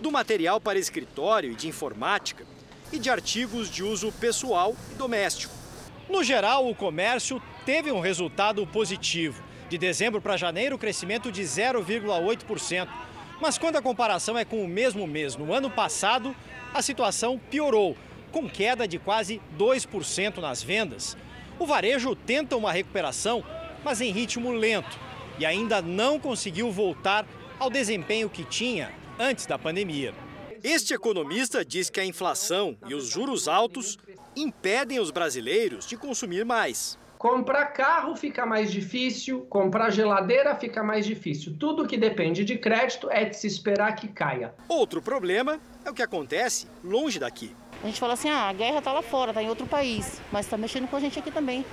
do 0.00 0.10
material 0.10 0.60
para 0.60 0.76
escritório 0.76 1.52
e 1.52 1.54
de 1.54 1.68
informática 1.68 2.44
e 2.92 2.98
de 2.98 3.08
artigos 3.08 3.70
de 3.70 3.84
uso 3.84 4.10
pessoal 4.10 4.74
e 4.90 4.94
doméstico. 4.96 5.54
No 6.08 6.24
geral, 6.24 6.68
o 6.68 6.74
comércio 6.74 7.40
teve 7.64 7.92
um 7.92 8.00
resultado 8.00 8.66
positivo. 8.66 9.40
De 9.68 9.78
dezembro 9.78 10.20
para 10.20 10.36
janeiro, 10.36 10.76
crescimento 10.76 11.30
de 11.30 11.42
0,8%. 11.42 12.88
Mas 13.40 13.56
quando 13.56 13.76
a 13.76 13.82
comparação 13.82 14.36
é 14.36 14.44
com 14.44 14.64
o 14.64 14.68
mesmo 14.68 15.06
mês 15.06 15.36
no 15.36 15.52
ano 15.52 15.70
passado, 15.70 16.34
a 16.74 16.82
situação 16.82 17.40
piorou, 17.48 17.96
com 18.30 18.48
queda 18.48 18.86
de 18.86 18.98
quase 18.98 19.40
2% 19.58 20.38
nas 20.38 20.62
vendas. 20.62 21.16
O 21.58 21.66
varejo 21.66 22.14
tenta 22.14 22.56
uma 22.56 22.72
recuperação, 22.72 23.44
mas 23.84 24.00
em 24.00 24.12
ritmo 24.12 24.52
lento, 24.52 24.98
e 25.38 25.46
ainda 25.46 25.82
não 25.82 26.18
conseguiu 26.20 26.70
voltar 26.70 27.26
ao 27.58 27.70
desempenho 27.70 28.30
que 28.30 28.44
tinha 28.44 28.92
antes 29.18 29.46
da 29.46 29.58
pandemia. 29.58 30.14
Este 30.62 30.94
economista 30.94 31.64
diz 31.64 31.88
que 31.88 32.00
a 32.00 32.04
inflação 32.04 32.76
e 32.86 32.94
os 32.94 33.08
juros 33.08 33.48
altos 33.48 33.96
impedem 34.36 34.98
os 35.00 35.10
brasileiros 35.10 35.86
de 35.86 35.96
consumir 35.96 36.44
mais. 36.44 36.98
Comprar 37.16 37.66
carro 37.66 38.14
fica 38.14 38.46
mais 38.46 38.70
difícil, 38.70 39.40
comprar 39.50 39.90
geladeira 39.90 40.54
fica 40.54 40.84
mais 40.84 41.04
difícil. 41.04 41.56
Tudo 41.58 41.86
que 41.86 41.96
depende 41.96 42.44
de 42.44 42.56
crédito 42.56 43.10
é 43.10 43.24
de 43.24 43.36
se 43.36 43.48
esperar 43.48 43.96
que 43.96 44.06
caia. 44.06 44.54
Outro 44.68 45.02
problema 45.02 45.60
é 45.84 45.90
o 45.90 45.94
que 45.94 46.02
acontece 46.02 46.68
longe 46.82 47.18
daqui. 47.18 47.54
A 47.82 47.86
gente 47.86 48.00
fala 48.00 48.14
assim: 48.14 48.28
ah, 48.28 48.48
a 48.48 48.52
guerra 48.52 48.78
está 48.78 48.92
lá 48.92 49.02
fora, 49.02 49.30
está 49.30 49.42
em 49.42 49.48
outro 49.48 49.66
país, 49.66 50.20
mas 50.32 50.46
está 50.46 50.56
mexendo 50.56 50.88
com 50.88 50.96
a 50.96 51.00
gente 51.00 51.18
aqui 51.18 51.30
também. 51.30 51.64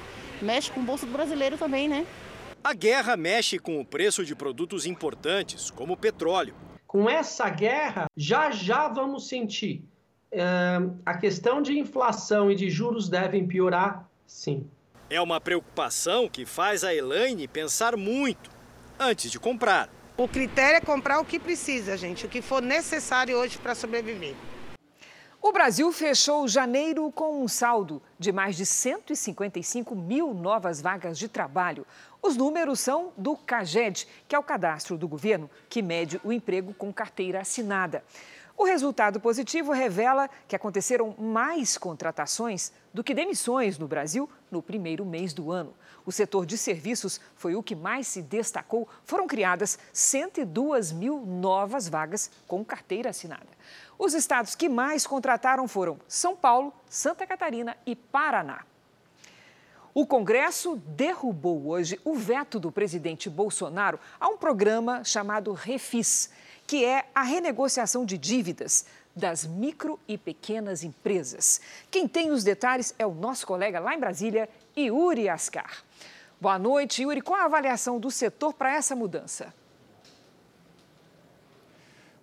Mexe 0.42 0.72
com 0.72 0.82
o 0.82 0.84
bolso 0.84 1.06
do 1.06 1.12
brasileiro 1.12 1.58
também, 1.58 1.88
né? 1.88 2.06
A 2.64 2.74
guerra 2.74 3.16
mexe 3.16 3.60
com 3.60 3.80
o 3.80 3.86
preço 3.86 4.26
de 4.26 4.36
produtos 4.36 4.86
importantes, 4.86 5.70
como 5.70 5.94
o 5.94 5.98
petróleo. 5.98 6.56
Com 6.88 7.10
essa 7.10 7.50
guerra, 7.50 8.08
já 8.16 8.52
já 8.52 8.88
vamos 8.88 9.28
sentir. 9.28 9.84
Uh, 10.32 10.98
a 11.06 11.16
questão 11.16 11.62
de 11.62 11.78
inflação 11.78 12.52
e 12.52 12.56
de 12.56 12.70
juros 12.70 13.08
devem 13.08 13.48
piorar, 13.48 14.10
sim. 14.26 14.68
É 15.10 15.22
uma 15.22 15.40
preocupação 15.40 16.28
que 16.28 16.46
faz 16.46 16.84
a 16.84 16.94
Elaine 16.94 17.48
pensar 17.48 17.96
muito 17.96 18.50
antes 19.00 19.32
de 19.32 19.40
comprar. 19.40 19.90
O 20.18 20.28
critério 20.28 20.78
é 20.78 20.82
comprar 20.82 21.20
o 21.20 21.26
que 21.26 21.40
precisa, 21.40 21.96
gente, 21.96 22.26
o 22.26 22.30
que 22.30 22.42
for 22.42 22.62
necessário 22.62 23.38
hoje 23.38 23.58
para 23.58 23.76
sobreviver. 23.76 24.34
O 25.42 25.51
Brasil 25.51 25.92
fechou 25.92 26.48
janeiro 26.48 27.12
com 27.12 27.44
um 27.44 27.48
saldo 27.48 28.01
de 28.18 28.32
mais 28.32 28.56
de 28.56 28.65
155 28.65 29.96
mil 29.96 30.34
novas 30.34 30.82
vagas 30.82 31.18
de 31.18 31.27
trabalho. 31.27 31.86
Os 32.22 32.36
números 32.36 32.80
são 32.80 33.12
do 33.15 33.36
CAGED, 33.36 34.08
que 34.27 34.36
é 34.36 34.39
o 34.39 34.44
cadastro 34.44 34.98
do 34.98 35.07
governo 35.07 35.50
que 35.70 35.81
mede 35.81 36.20
o 36.24 36.33
emprego 36.33 36.74
com 36.74 36.92
carteira 36.92 37.42
assinada. 37.42 38.03
O 38.57 38.64
resultado 38.64 39.20
positivo 39.20 39.74
revela 39.74 40.29
que 40.48 40.55
aconteceram 40.55 41.14
mais 41.20 41.77
contratações 41.77 42.72
do 42.94 43.03
que 43.03 43.14
demissões 43.14 43.77
no 43.77 43.86
Brasil 43.86 44.29
no 44.50 44.62
primeiro 44.62 45.05
mês 45.05 45.33
do 45.33 45.51
ano. 45.51 45.74
O 46.05 46.12
setor 46.12 46.46
de 46.46 46.57
serviços 46.57 47.20
foi 47.36 47.55
o 47.55 47.62
que 47.62 47.75
mais 47.75 48.07
se 48.07 48.22
destacou. 48.22 48.88
Foram 49.03 49.27
criadas 49.27 49.77
102 49.92 50.94
mil 50.94 51.20
novas 51.20 51.90
vagas 51.90 52.31
com 52.48 52.64
carteira 52.64 53.10
assinada. 53.10 53.48
Os 53.98 54.14
estados 54.14 54.55
que 54.55 54.68
mais 54.68 55.08
contrataram 55.08 55.68
foram 55.68 56.00
São 56.08 56.36
Paulo, 56.36 56.74
Santa 56.90 57.25
Catarina 57.25 57.77
e 57.86 57.96
Paraná. 57.96 58.64
O 59.94 60.05
Congresso 60.05 60.75
derrubou 60.88 61.70
hoje 61.70 62.00
o 62.03 62.16
veto 62.16 62.60
do 62.60 62.72
presidente 62.72 63.29
Bolsonaro 63.29 64.00
a 64.20 64.27
um 64.27 64.38
programa 64.38 65.03
chamado 65.03 65.53
Refis 65.53 66.29
que 66.68 66.84
é 66.84 67.05
a 67.14 67.22
renegociação 67.22 68.05
de 68.05 68.18
dívidas 68.18 68.86
das 69.16 69.46
micro 69.46 70.00
e 70.08 70.18
pequenas 70.18 70.84
empresas. 70.84 71.62
Quem 71.90 72.08
tem 72.08 72.31
os 72.31 72.44
detalhes 72.44 72.94
é 73.00 73.05
o 73.05 73.14
nosso 73.14 73.48
colega 73.48 73.79
lá 73.79 73.96
em 73.96 74.00
Brasília, 74.00 74.50
Yuri 74.77 75.29
Ascar. 75.29 75.84
Boa 76.42 76.60
noite, 76.60 77.03
Yuri. 77.03 77.22
Qual 77.22 77.40
a 77.40 77.46
avaliação 77.46 78.00
do 78.00 78.12
setor 78.12 78.53
para 78.53 78.74
essa 78.74 78.96
mudança? 78.96 79.53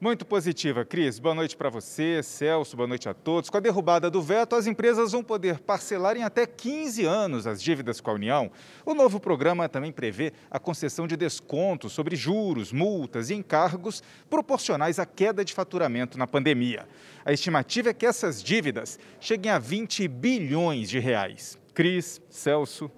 Muito 0.02 0.26
positiva, 0.26 0.84
Cris. 0.84 1.20
Boa 1.20 1.32
noite 1.32 1.56
para 1.56 1.70
você, 1.70 2.24
Celso, 2.24 2.76
boa 2.76 2.88
noite 2.88 3.08
a 3.08 3.14
todos. 3.14 3.48
Com 3.48 3.56
a 3.56 3.60
derrubada 3.60 4.10
do 4.10 4.20
veto, 4.20 4.56
as 4.56 4.66
empresas 4.66 5.12
vão 5.12 5.22
poder 5.22 5.60
parcelar 5.60 6.16
em 6.16 6.24
até 6.24 6.44
15 6.44 7.04
anos 7.04 7.46
as 7.46 7.62
dívidas 7.62 8.00
com 8.00 8.10
a 8.10 8.14
União. 8.14 8.50
O 8.84 8.94
novo 8.94 9.20
programa 9.20 9.68
também 9.68 9.92
prevê 9.92 10.32
a 10.50 10.58
concessão 10.58 11.06
de 11.06 11.16
descontos 11.16 11.92
sobre 11.92 12.16
juros, 12.16 12.72
multas 12.72 13.30
e 13.30 13.34
encargos 13.34 14.02
proporcionais 14.28 14.98
à 14.98 15.06
queda 15.06 15.44
de 15.44 15.52
faturamento 15.52 16.18
na 16.18 16.26
pandemia. 16.26 16.88
A 17.24 17.32
estimativa 17.32 17.90
é 17.90 17.94
que 17.94 18.04
essas 18.04 18.42
dívidas 18.42 18.98
cheguem 19.20 19.52
a 19.52 19.58
20 19.60 20.08
bilhões 20.08 20.90
de 20.90 20.98
reais. 20.98 21.56
Cris, 21.72 22.20
Celso. 22.28 22.90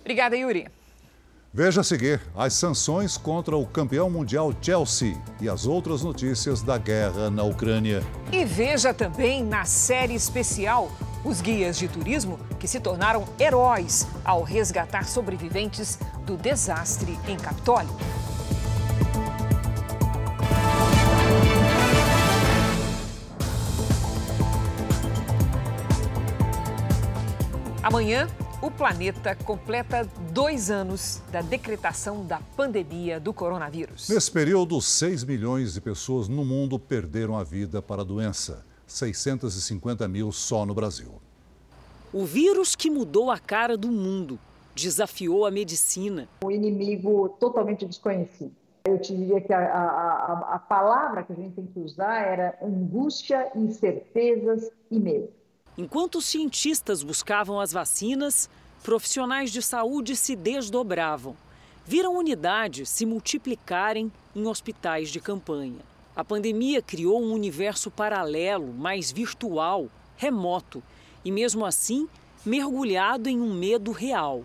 Obrigada, 0.00 0.36
Yuri. 0.36 0.66
Veja 1.54 1.82
a 1.82 1.84
seguir 1.84 2.18
as 2.34 2.54
sanções 2.54 3.18
contra 3.18 3.54
o 3.54 3.66
campeão 3.66 4.08
mundial 4.08 4.54
Chelsea 4.58 5.20
e 5.38 5.50
as 5.50 5.66
outras 5.66 6.02
notícias 6.02 6.62
da 6.62 6.78
guerra 6.78 7.28
na 7.28 7.42
Ucrânia. 7.42 8.02
E 8.32 8.42
veja 8.42 8.94
também 8.94 9.44
na 9.44 9.66
série 9.66 10.14
especial 10.14 10.90
os 11.22 11.42
guias 11.42 11.76
de 11.76 11.88
turismo 11.88 12.38
que 12.58 12.66
se 12.66 12.80
tornaram 12.80 13.26
heróis 13.38 14.08
ao 14.24 14.42
resgatar 14.42 15.04
sobreviventes 15.04 15.98
do 16.24 16.38
desastre 16.38 17.18
em 17.28 17.36
Capitólio. 17.36 17.94
Amanhã, 27.82 28.26
o 28.62 28.70
planeta 28.70 29.34
completa 29.34 30.08
dois 30.32 30.70
anos 30.70 31.20
da 31.32 31.42
decretação 31.42 32.24
da 32.24 32.38
pandemia 32.56 33.18
do 33.18 33.34
coronavírus. 33.34 34.08
Nesse 34.08 34.30
período, 34.30 34.80
6 34.80 35.24
milhões 35.24 35.74
de 35.74 35.80
pessoas 35.80 36.28
no 36.28 36.44
mundo 36.44 36.78
perderam 36.78 37.36
a 37.36 37.42
vida 37.42 37.82
para 37.82 38.02
a 38.02 38.04
doença. 38.04 38.64
650 38.86 40.06
mil 40.06 40.30
só 40.30 40.64
no 40.64 40.74
Brasil. 40.74 41.20
O 42.12 42.24
vírus 42.24 42.76
que 42.76 42.88
mudou 42.88 43.32
a 43.32 43.38
cara 43.38 43.76
do 43.76 43.90
mundo 43.90 44.38
desafiou 44.76 45.44
a 45.44 45.50
medicina. 45.50 46.28
Um 46.44 46.50
inimigo 46.50 47.30
totalmente 47.40 47.84
desconhecido. 47.84 48.52
Eu 48.84 49.00
te 49.00 49.16
diria 49.16 49.40
que 49.40 49.52
a, 49.52 49.58
a, 49.58 50.54
a 50.54 50.58
palavra 50.60 51.24
que 51.24 51.32
a 51.32 51.36
gente 51.36 51.54
tem 51.54 51.66
que 51.66 51.80
usar 51.80 52.20
era 52.20 52.56
angústia, 52.62 53.50
incertezas 53.56 54.70
e 54.88 55.00
medo. 55.00 55.28
Enquanto 55.76 56.16
os 56.16 56.26
cientistas 56.26 57.02
buscavam 57.02 57.58
as 57.58 57.72
vacinas, 57.72 58.48
profissionais 58.82 59.50
de 59.50 59.62
saúde 59.62 60.14
se 60.14 60.36
desdobravam. 60.36 61.34
Viram 61.86 62.16
unidades 62.16 62.90
se 62.90 63.06
multiplicarem 63.06 64.12
em 64.36 64.46
hospitais 64.46 65.08
de 65.08 65.18
campanha. 65.18 65.80
A 66.14 66.22
pandemia 66.22 66.82
criou 66.82 67.22
um 67.22 67.32
universo 67.32 67.90
paralelo, 67.90 68.72
mais 68.74 69.10
virtual, 69.10 69.88
remoto 70.16 70.82
e, 71.24 71.32
mesmo 71.32 71.64
assim, 71.64 72.06
mergulhado 72.44 73.30
em 73.30 73.40
um 73.40 73.54
medo 73.54 73.92
real. 73.92 74.44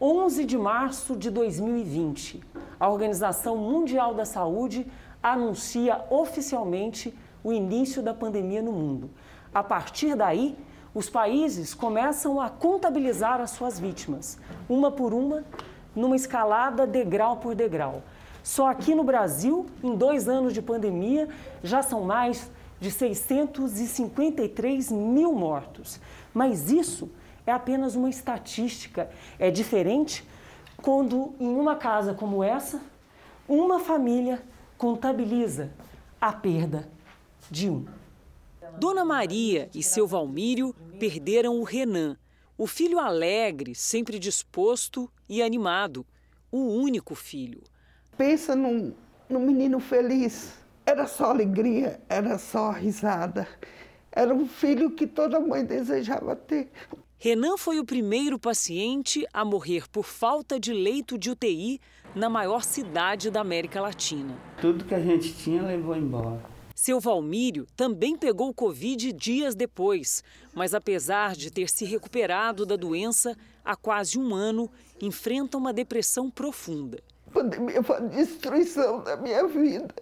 11 0.00 0.44
de 0.44 0.58
março 0.58 1.14
de 1.14 1.30
2020, 1.30 2.40
a 2.80 2.90
Organização 2.90 3.56
Mundial 3.56 4.12
da 4.12 4.24
Saúde 4.24 4.84
anuncia 5.22 6.04
oficialmente 6.10 7.14
o 7.44 7.52
início 7.52 8.02
da 8.02 8.12
pandemia 8.12 8.60
no 8.60 8.72
mundo. 8.72 9.08
A 9.54 9.62
partir 9.62 10.14
daí, 10.14 10.56
os 10.94 11.08
países 11.08 11.72
começam 11.74 12.38
a 12.40 12.50
contabilizar 12.50 13.40
as 13.40 13.50
suas 13.50 13.78
vítimas, 13.78 14.38
uma 14.68 14.90
por 14.90 15.14
uma, 15.14 15.44
numa 15.94 16.16
escalada 16.16 16.84
degrau 16.86 17.36
por 17.36 17.54
degrau. 17.54 18.02
Só 18.42 18.68
aqui 18.68 18.94
no 18.94 19.04
Brasil, 19.04 19.66
em 19.82 19.94
dois 19.94 20.28
anos 20.28 20.52
de 20.52 20.60
pandemia, 20.60 21.28
já 21.62 21.82
são 21.82 22.02
mais 22.02 22.50
de 22.80 22.90
653 22.90 24.90
mil 24.90 25.32
mortos. 25.32 26.00
Mas 26.34 26.70
isso 26.70 27.10
é 27.46 27.52
apenas 27.52 27.94
uma 27.94 28.10
estatística. 28.10 29.08
É 29.38 29.50
diferente 29.50 30.28
quando, 30.82 31.34
em 31.38 31.54
uma 31.54 31.76
casa 31.76 32.14
como 32.14 32.42
essa, 32.42 32.80
uma 33.48 33.78
família 33.78 34.42
contabiliza 34.76 35.70
a 36.20 36.32
perda 36.32 36.88
de 37.50 37.70
um. 37.70 37.86
Dona 38.78 39.04
Maria 39.04 39.68
e 39.74 39.82
seu 39.82 40.06
Valmírio 40.06 40.74
perderam 40.98 41.60
o 41.60 41.62
Renan, 41.62 42.16
o 42.56 42.66
filho 42.66 42.98
alegre, 42.98 43.74
sempre 43.74 44.18
disposto 44.18 45.10
e 45.28 45.42
animado, 45.42 46.06
o 46.50 46.58
único 46.58 47.14
filho. 47.14 47.62
Pensa 48.16 48.54
num, 48.54 48.92
num 49.28 49.40
menino 49.40 49.80
feliz. 49.80 50.54
Era 50.84 51.06
só 51.06 51.30
alegria, 51.30 52.00
era 52.08 52.38
só 52.38 52.70
risada. 52.70 53.46
Era 54.10 54.34
um 54.34 54.46
filho 54.46 54.90
que 54.90 55.06
toda 55.06 55.40
mãe 55.40 55.64
desejava 55.64 56.34
ter. 56.36 56.70
Renan 57.18 57.56
foi 57.56 57.78
o 57.78 57.84
primeiro 57.84 58.38
paciente 58.38 59.24
a 59.32 59.44
morrer 59.44 59.88
por 59.88 60.04
falta 60.04 60.58
de 60.58 60.72
leito 60.72 61.16
de 61.16 61.30
UTI 61.30 61.80
na 62.14 62.28
maior 62.28 62.64
cidade 62.64 63.30
da 63.30 63.40
América 63.40 63.80
Latina. 63.80 64.36
Tudo 64.60 64.84
que 64.84 64.94
a 64.94 65.00
gente 65.00 65.32
tinha 65.32 65.62
levou 65.62 65.96
embora. 65.96 66.51
Seu 66.84 66.98
Valmírio 66.98 67.64
também 67.76 68.16
pegou 68.16 68.52
Covid 68.52 69.12
dias 69.12 69.54
depois, 69.54 70.24
mas 70.52 70.74
apesar 70.74 71.36
de 71.36 71.48
ter 71.48 71.70
se 71.70 71.84
recuperado 71.84 72.66
da 72.66 72.74
doença 72.74 73.38
há 73.64 73.76
quase 73.76 74.18
um 74.18 74.34
ano, 74.34 74.68
enfrenta 75.00 75.56
uma 75.56 75.72
depressão 75.72 76.28
profunda. 76.28 76.98
A 77.28 77.30
pandemia 77.30 77.84
foi 77.84 77.98
a 77.98 78.00
destruição 78.00 79.00
da 79.00 79.16
minha 79.16 79.46
vida. 79.46 79.94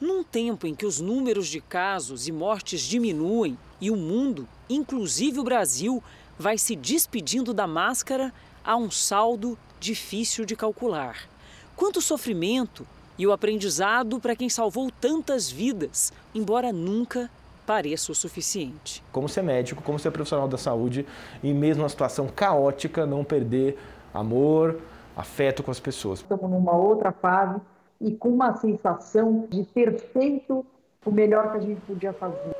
Num 0.00 0.22
tempo 0.22 0.64
em 0.64 0.76
que 0.76 0.86
os 0.86 1.00
números 1.00 1.48
de 1.48 1.60
casos 1.60 2.28
e 2.28 2.30
mortes 2.30 2.80
diminuem 2.80 3.58
e 3.80 3.90
o 3.90 3.96
mundo, 3.96 4.46
inclusive 4.70 5.40
o 5.40 5.44
Brasil, 5.44 6.00
vai 6.38 6.56
se 6.56 6.76
despedindo 6.76 7.52
da 7.52 7.66
máscara, 7.66 8.32
há 8.62 8.76
um 8.76 8.92
saldo 8.92 9.58
difícil 9.80 10.44
de 10.44 10.54
calcular. 10.54 11.28
Quanto 11.74 12.00
sofrimento 12.00 12.86
e 13.18 13.26
o 13.26 13.32
aprendizado 13.32 14.20
para 14.20 14.36
quem 14.36 14.48
salvou 14.48 14.90
tantas 14.90 15.50
vidas, 15.50 16.12
embora 16.34 16.72
nunca 16.72 17.28
pareça 17.66 18.12
o 18.12 18.14
suficiente. 18.14 19.02
Como 19.12 19.28
ser 19.28 19.42
médico, 19.42 19.82
como 19.82 19.98
ser 19.98 20.10
profissional 20.10 20.48
da 20.48 20.56
saúde 20.56 21.04
e 21.42 21.52
mesmo 21.52 21.82
na 21.82 21.88
situação 21.88 22.28
caótica 22.28 23.04
não 23.04 23.24
perder 23.24 23.76
amor, 24.14 24.80
afeto 25.16 25.62
com 25.62 25.70
as 25.70 25.80
pessoas. 25.80 26.20
Estamos 26.20 26.48
numa 26.48 26.74
outra 26.74 27.12
fase 27.12 27.60
e 28.00 28.12
com 28.12 28.30
uma 28.30 28.56
sensação 28.56 29.46
de 29.50 29.64
ter 29.64 29.98
feito 30.12 30.64
o 31.04 31.10
melhor 31.10 31.50
que 31.50 31.58
a 31.58 31.60
gente 31.60 31.80
podia 31.82 32.12
fazer. 32.12 32.56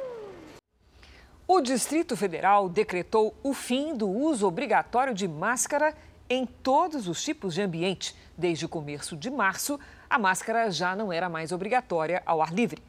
O 1.46 1.60
Distrito 1.62 2.14
Federal 2.14 2.68
decretou 2.68 3.34
o 3.42 3.54
fim 3.54 3.96
do 3.96 4.08
uso 4.08 4.46
obrigatório 4.46 5.14
de 5.14 5.26
máscara 5.26 5.94
em 6.28 6.44
todos 6.44 7.08
os 7.08 7.22
tipos 7.22 7.54
de 7.54 7.62
ambiente. 7.62 8.14
Desde 8.36 8.66
o 8.66 8.68
começo 8.68 9.16
de 9.16 9.30
março, 9.30 9.80
a 10.08 10.18
máscara 10.18 10.70
já 10.70 10.96
não 10.96 11.12
era 11.12 11.28
mais 11.28 11.52
obrigatória 11.52 12.22
ao 12.24 12.40
ar 12.40 12.52
livre. 12.52 12.82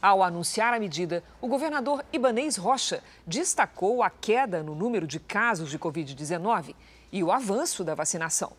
Ao 0.00 0.22
anunciar 0.22 0.72
a 0.72 0.78
medida, 0.78 1.24
o 1.40 1.48
governador 1.48 2.04
Ibanês 2.12 2.56
Rocha 2.56 3.02
destacou 3.26 4.02
a 4.02 4.10
queda 4.10 4.62
no 4.62 4.74
número 4.74 5.06
de 5.06 5.18
casos 5.18 5.70
de 5.70 5.78
Covid-19 5.78 6.74
e 7.10 7.24
o 7.24 7.32
avanço 7.32 7.82
da 7.82 7.94
vacinação. 7.94 8.52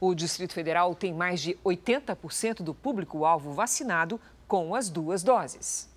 O 0.00 0.14
Distrito 0.14 0.52
Federal 0.52 0.94
tem 0.94 1.12
mais 1.12 1.40
de 1.40 1.58
80% 1.64 2.62
do 2.62 2.74
público-alvo 2.74 3.52
vacinado 3.52 4.20
com 4.46 4.74
as 4.74 4.88
duas 4.88 5.22
doses. 5.22 5.88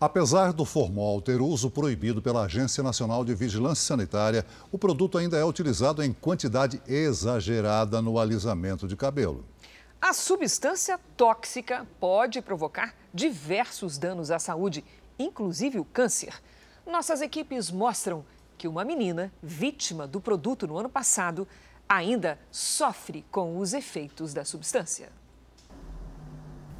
Apesar 0.00 0.54
do 0.54 0.64
formol 0.64 1.20
ter 1.20 1.42
uso 1.42 1.70
proibido 1.70 2.22
pela 2.22 2.46
Agência 2.46 2.82
Nacional 2.82 3.22
de 3.22 3.34
Vigilância 3.34 3.84
Sanitária, 3.84 4.46
o 4.72 4.78
produto 4.78 5.18
ainda 5.18 5.36
é 5.36 5.44
utilizado 5.44 6.02
em 6.02 6.10
quantidade 6.10 6.80
exagerada 6.88 8.00
no 8.00 8.18
alisamento 8.18 8.88
de 8.88 8.96
cabelo. 8.96 9.44
A 10.00 10.14
substância 10.14 10.98
tóxica 11.14 11.86
pode 12.00 12.40
provocar 12.40 12.94
diversos 13.12 13.98
danos 13.98 14.30
à 14.30 14.38
saúde, 14.38 14.82
inclusive 15.18 15.78
o 15.78 15.84
câncer. 15.84 16.40
Nossas 16.86 17.20
equipes 17.20 17.70
mostram 17.70 18.24
que 18.56 18.66
uma 18.66 18.82
menina, 18.82 19.30
vítima 19.42 20.06
do 20.06 20.18
produto 20.18 20.66
no 20.66 20.78
ano 20.78 20.88
passado, 20.88 21.46
ainda 21.86 22.38
sofre 22.50 23.26
com 23.30 23.58
os 23.58 23.74
efeitos 23.74 24.32
da 24.32 24.42
substância. 24.42 25.12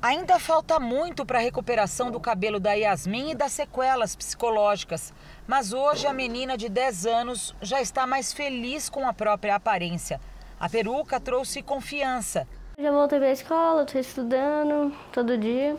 Ainda 0.01 0.39
falta 0.39 0.81
muito 0.81 1.27
para 1.27 1.39
a 1.39 1.43
recuperação 1.43 2.11
do 2.11 2.19
cabelo 2.19 2.59
da 2.59 2.73
Yasmin 2.73 3.33
e 3.33 3.35
das 3.35 3.53
sequelas 3.53 4.17
psicológicas. 4.17 5.13
Mas 5.47 5.75
hoje 5.75 6.07
a 6.07 6.13
menina 6.13 6.57
de 6.57 6.71
10 6.71 7.05
anos 7.05 7.55
já 7.61 7.83
está 7.83 8.07
mais 8.07 8.33
feliz 8.33 8.89
com 8.89 9.07
a 9.07 9.13
própria 9.13 9.57
aparência. 9.57 10.19
A 10.59 10.71
peruca 10.71 11.21
trouxe 11.21 11.63
confiança. 11.63 12.49
Já 12.81 12.91
voltei 12.91 13.19
para 13.19 13.29
a 13.29 13.33
escola, 13.33 13.83
estou 13.83 14.01
estudando 14.01 14.91
todo 15.13 15.37
dia. 15.37 15.77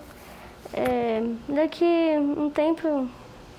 É, 0.72 1.20
daqui 1.50 2.16
um 2.20 2.48
tempo 2.52 3.10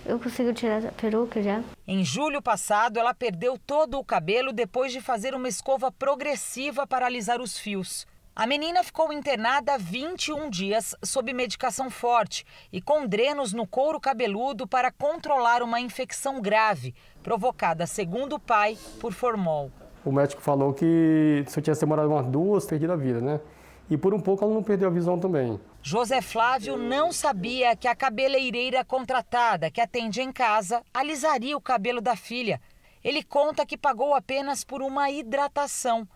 eu 0.07 0.21
consigo 0.21 0.53
tirar 0.53 0.87
a 0.87 0.93
peruca 0.93 1.43
já. 1.43 1.61
Em 1.85 2.05
julho 2.05 2.41
passado, 2.41 3.01
ela 3.01 3.13
perdeu 3.13 3.59
todo 3.59 3.99
o 3.99 4.05
cabelo 4.05 4.53
depois 4.53 4.93
de 4.93 5.01
fazer 5.01 5.35
uma 5.35 5.49
escova 5.49 5.91
progressiva 5.91 6.87
para 6.87 7.07
alisar 7.07 7.41
os 7.41 7.59
fios. 7.59 8.07
A 8.35 8.47
menina 8.47 8.85
ficou 8.85 9.13
internada 9.13 9.77
21 9.77 10.49
dias 10.49 10.95
sob 11.03 11.33
medicação 11.33 11.91
forte 11.91 12.47
e 12.73 12.81
com 12.81 13.09
drenos 13.09 13.53
no 13.53 13.67
couro 13.67 13.99
cabeludo 13.99 14.69
para 14.69 14.93
controlar 14.93 15.65
uma 15.65 15.81
infecção 15.81 16.41
grave, 16.41 16.95
provocada, 17.25 17.89
segundo 17.89 18.37
o 18.37 18.41
pai, 18.41 18.79
por 19.01 19.13
formol. 19.13 19.73
O 20.05 20.11
médico 20.11 20.43
falou 20.43 20.73
que 20.73 21.45
se 21.47 21.59
eu 21.59 21.63
tivesse 21.63 21.81
demorado 21.81 22.09
umas 22.09 22.27
duas, 22.27 22.67
teria 22.67 22.93
a 22.93 22.97
vida, 22.97 23.21
né? 23.21 23.41
E 23.89 23.97
por 23.97 24.15
um 24.15 24.21
pouco 24.21 24.45
ela 24.45 24.53
não 24.53 24.63
perdeu 24.63 24.89
a 24.89 24.91
visão 24.91 25.19
também. 25.19 25.61
José 25.83 26.21
Flávio 26.21 26.77
não 26.77 27.13
sabia 27.13 27.77
que 27.77 27.87
a 27.87 27.95
cabeleireira 27.95 28.85
contratada 28.85 29.71
que 29.71 29.81
atende 29.81 30.21
em 30.21 30.33
casa 30.33 30.83
alisaria 30.93 31.57
o 31.57 31.61
cabelo 31.61 32.01
da 32.01 32.17
filha. 32.17 32.61
Ele 33.05 33.23
conta 33.23 33.67
que 33.67 33.77
pagou 33.77 34.15
apenas 34.15 34.65
por 34.65 34.81
uma 34.81 35.11
hidratação. 35.11 36.07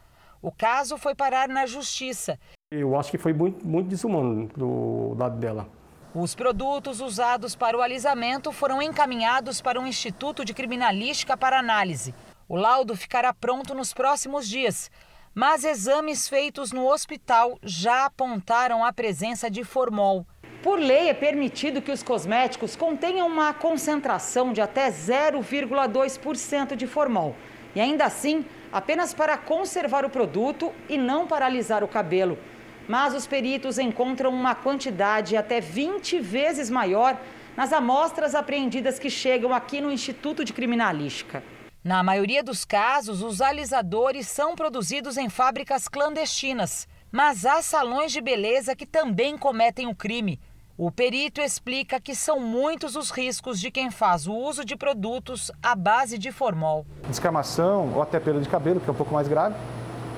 O 0.41 0.53
caso 0.53 0.97
foi 0.97 1.15
parar 1.15 1.49
na 1.49 1.67
justiça. 1.67 2.39
Eu 2.71 2.97
acho 2.97 3.11
que 3.11 3.19
foi 3.19 3.33
muito, 3.33 3.67
muito 3.67 3.89
desumano 3.89 4.49
do 4.57 5.15
lado 5.19 5.39
dela. 5.39 5.69
Os 6.15 6.35
produtos 6.35 7.01
usados 7.01 7.55
para 7.55 7.77
o 7.77 7.83
alisamento 7.83 8.51
foram 8.51 8.81
encaminhados 8.81 9.61
para 9.61 9.79
um 9.79 9.87
instituto 9.87 10.45
de 10.45 10.55
criminalística 10.55 11.37
para 11.37 11.59
análise. 11.59 12.15
O 12.49 12.55
laudo 12.55 12.95
ficará 12.95 13.35
pronto 13.35 13.75
nos 13.75 13.93
próximos 13.93 14.49
dias, 14.49 14.89
mas 15.35 15.65
exames 15.65 16.29
feitos 16.29 16.71
no 16.71 16.87
hospital 16.87 17.59
já 17.61 18.05
apontaram 18.05 18.85
a 18.85 18.93
presença 18.93 19.51
de 19.51 19.65
formol. 19.65 20.25
Por 20.63 20.79
lei, 20.79 21.09
é 21.09 21.15
permitido 21.15 21.83
que 21.83 21.91
os 21.91 22.05
cosméticos 22.05 22.77
contenham 22.77 23.27
uma 23.27 23.53
concentração 23.53 24.53
de 24.53 24.61
até 24.61 24.89
0,2% 24.89 26.77
de 26.77 26.87
formol. 26.87 27.35
E 27.75 27.81
ainda 27.81 28.05
assim, 28.05 28.45
apenas 28.73 29.13
para 29.13 29.37
conservar 29.37 30.05
o 30.05 30.11
produto 30.11 30.73
e 30.89 30.97
não 30.97 31.27
para 31.27 31.47
alisar 31.47 31.83
o 31.83 31.89
cabelo. 31.89 32.39
Mas 32.87 33.13
os 33.13 33.27
peritos 33.27 33.77
encontram 33.77 34.31
uma 34.31 34.55
quantidade 34.55 35.37
até 35.37 35.61
20 35.61 36.21
vezes 36.21 36.71
maior 36.71 37.21
nas 37.57 37.73
amostras 37.73 38.37
apreendidas 38.37 39.01
que 39.01 39.11
chegam 39.11 39.53
aqui 39.53 39.81
no 39.81 39.91
Instituto 39.91 40.45
de 40.45 40.53
Criminalística. 40.53 41.43
Na 41.87 42.03
maioria 42.03 42.43
dos 42.43 42.65
casos, 42.65 43.23
os 43.23 43.41
alisadores 43.41 44.27
são 44.27 44.57
produzidos 44.57 45.17
em 45.17 45.29
fábricas 45.29 45.87
clandestinas, 45.87 46.89
mas 47.13 47.47
há 47.47 47.63
salões 47.63 48.11
de 48.11 48.21
beleza 48.21 48.75
que 48.75 48.85
também 48.85 49.39
cometem 49.39 49.87
o 49.87 49.95
crime. 49.95 50.41
O 50.77 50.91
perito 50.91 51.41
explica 51.41 52.01
que 52.01 52.13
são 52.13 52.41
muitos 52.41 52.97
os 52.97 53.13
riscos 53.13 53.61
de 53.61 53.71
quem 53.71 53.89
faz 53.89 54.27
o 54.27 54.35
uso 54.35 54.65
de 54.65 54.75
produtos 54.75 55.53
à 55.63 55.77
base 55.77 56.19
de 56.19 56.33
formol. 56.33 56.85
Descamação 57.07 57.93
ou 57.95 58.03
até 58.03 58.19
perda 58.19 58.41
de 58.41 58.49
cabelo, 58.49 58.81
que 58.81 58.91
é 58.91 58.93
um 58.93 58.97
pouco 58.97 59.15
mais 59.15 59.29
grave. 59.29 59.55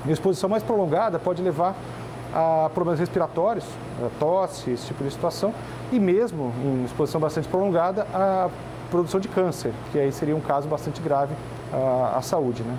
E 0.06 0.10
exposição 0.10 0.48
mais 0.48 0.62
prolongada 0.62 1.18
pode 1.18 1.42
levar 1.42 1.76
a 2.32 2.70
problemas 2.72 2.98
respiratórios, 2.98 3.66
a 4.02 4.08
tosse, 4.18 4.70
esse 4.70 4.86
tipo 4.86 5.04
de 5.04 5.10
situação, 5.10 5.52
e 5.92 6.00
mesmo 6.00 6.50
em 6.64 6.86
exposição 6.86 7.20
bastante 7.20 7.46
prolongada, 7.46 8.06
a 8.14 8.48
produção 8.90 9.20
de 9.20 9.28
câncer, 9.28 9.70
que 9.92 9.98
aí 9.98 10.10
seria 10.10 10.34
um 10.34 10.40
caso 10.40 10.66
bastante 10.66 11.02
grave 11.02 11.34
à, 11.72 12.20
saúde. 12.22 12.62
Né? 12.62 12.78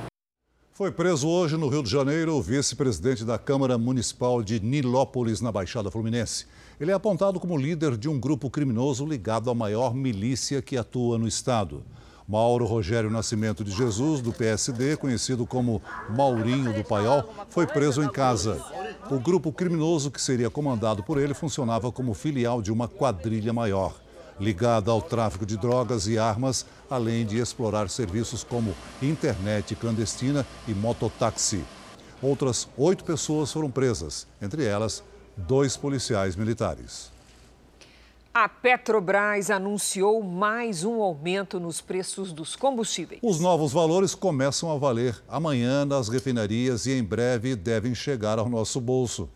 Foi 0.74 0.92
preso 0.92 1.28
hoje 1.28 1.58
no 1.58 1.68
Rio 1.68 1.84
de 1.84 1.90
Janeiro 1.90 2.36
o 2.36 2.42
vice-presidente 2.42 3.26
da 3.26 3.38
Câmara 3.38 3.78
Municipal 3.78 4.42
de 4.42 4.60
Nilópolis, 4.60 5.42
na 5.42 5.52
Baixada 5.52 5.92
Fluminense. 5.92 6.46
Ele 6.80 6.92
é 6.92 6.94
apontado 6.94 7.40
como 7.40 7.58
líder 7.58 7.98
de 7.98 8.08
um 8.08 8.20
grupo 8.20 8.50
criminoso 8.50 9.06
ligado 9.06 9.50
à 9.50 9.56
maior 9.56 9.94
milícia 9.94 10.62
que 10.62 10.78
atua 10.78 11.18
no 11.18 11.28
estado. 11.28 11.84
Mauro 12.30 12.64
Rogério 12.66 13.10
Nascimento 13.10 13.64
de 13.64 13.72
Jesus, 13.72 14.22
do 14.22 14.32
PSD, 14.32 14.96
conhecido 14.96 15.48
como 15.48 15.82
Maurinho 16.16 16.72
do 16.72 16.84
Paiol, 16.84 17.28
foi 17.50 17.66
preso 17.66 18.04
em 18.04 18.10
casa. 18.10 18.64
O 19.10 19.20
grupo 19.20 19.52
criminoso 19.52 20.12
que 20.12 20.22
seria 20.22 20.48
comandado 20.48 21.02
por 21.02 21.18
ele 21.18 21.34
funcionava 21.34 21.92
como 21.92 22.14
filial 22.14 22.62
de 22.62 22.72
uma 22.72 22.88
quadrilha 22.88 23.52
maior, 23.52 23.96
ligada 24.40 24.92
ao 24.92 25.02
tráfico 25.02 25.46
de 25.46 25.58
drogas 25.58 26.08
e 26.08 26.18
armas, 26.18 26.66
além 26.90 27.26
de 27.26 27.38
explorar 27.38 27.90
serviços 27.90 28.44
como 28.44 28.74
internet 29.02 29.76
clandestina 29.76 30.46
e 30.68 30.74
mototáxi. 30.74 31.64
Outras 32.22 32.68
oito 32.78 33.04
pessoas 33.04 33.52
foram 33.52 33.72
presas, 33.72 34.28
entre 34.42 34.66
elas 34.66 35.04
dois 35.38 35.78
policiais 35.78 36.36
militares. 36.36 37.12
A 38.34 38.48
Petrobras 38.48 39.50
anunciou 39.50 40.22
mais 40.22 40.84
um 40.84 41.02
aumento 41.02 41.60
nos 41.60 41.82
preços 41.82 42.32
dos 42.32 42.56
combustíveis. 42.56 43.20
Os 43.24 43.40
novos 43.40 43.74
valores 43.74 44.14
começam 44.14 44.72
a 44.72 44.78
valer 44.78 45.22
amanhã 45.28 45.84
nas 45.84 46.10
refinarias 46.10 46.86
e 46.86 46.92
em 46.92 47.04
breve 47.04 47.56
devem 47.56 47.96
chegar 47.96 48.38
ao 48.38 48.48
nosso 48.48 48.80
bolso. 48.80 49.28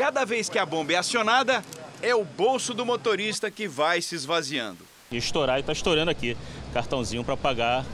Cada 0.00 0.24
vez 0.24 0.48
que 0.48 0.58
a 0.58 0.64
bomba 0.64 0.94
é 0.94 0.96
acionada, 0.96 1.62
é 2.00 2.14
o 2.14 2.24
bolso 2.24 2.72
do 2.72 2.86
motorista 2.86 3.50
que 3.50 3.68
vai 3.68 4.00
se 4.00 4.14
esvaziando. 4.14 4.78
Estourar 5.12 5.58
e 5.58 5.60
está 5.60 5.74
estourando 5.74 6.10
aqui. 6.10 6.38
Cartãozinho 6.72 7.22
para 7.22 7.36
pagar 7.36 7.84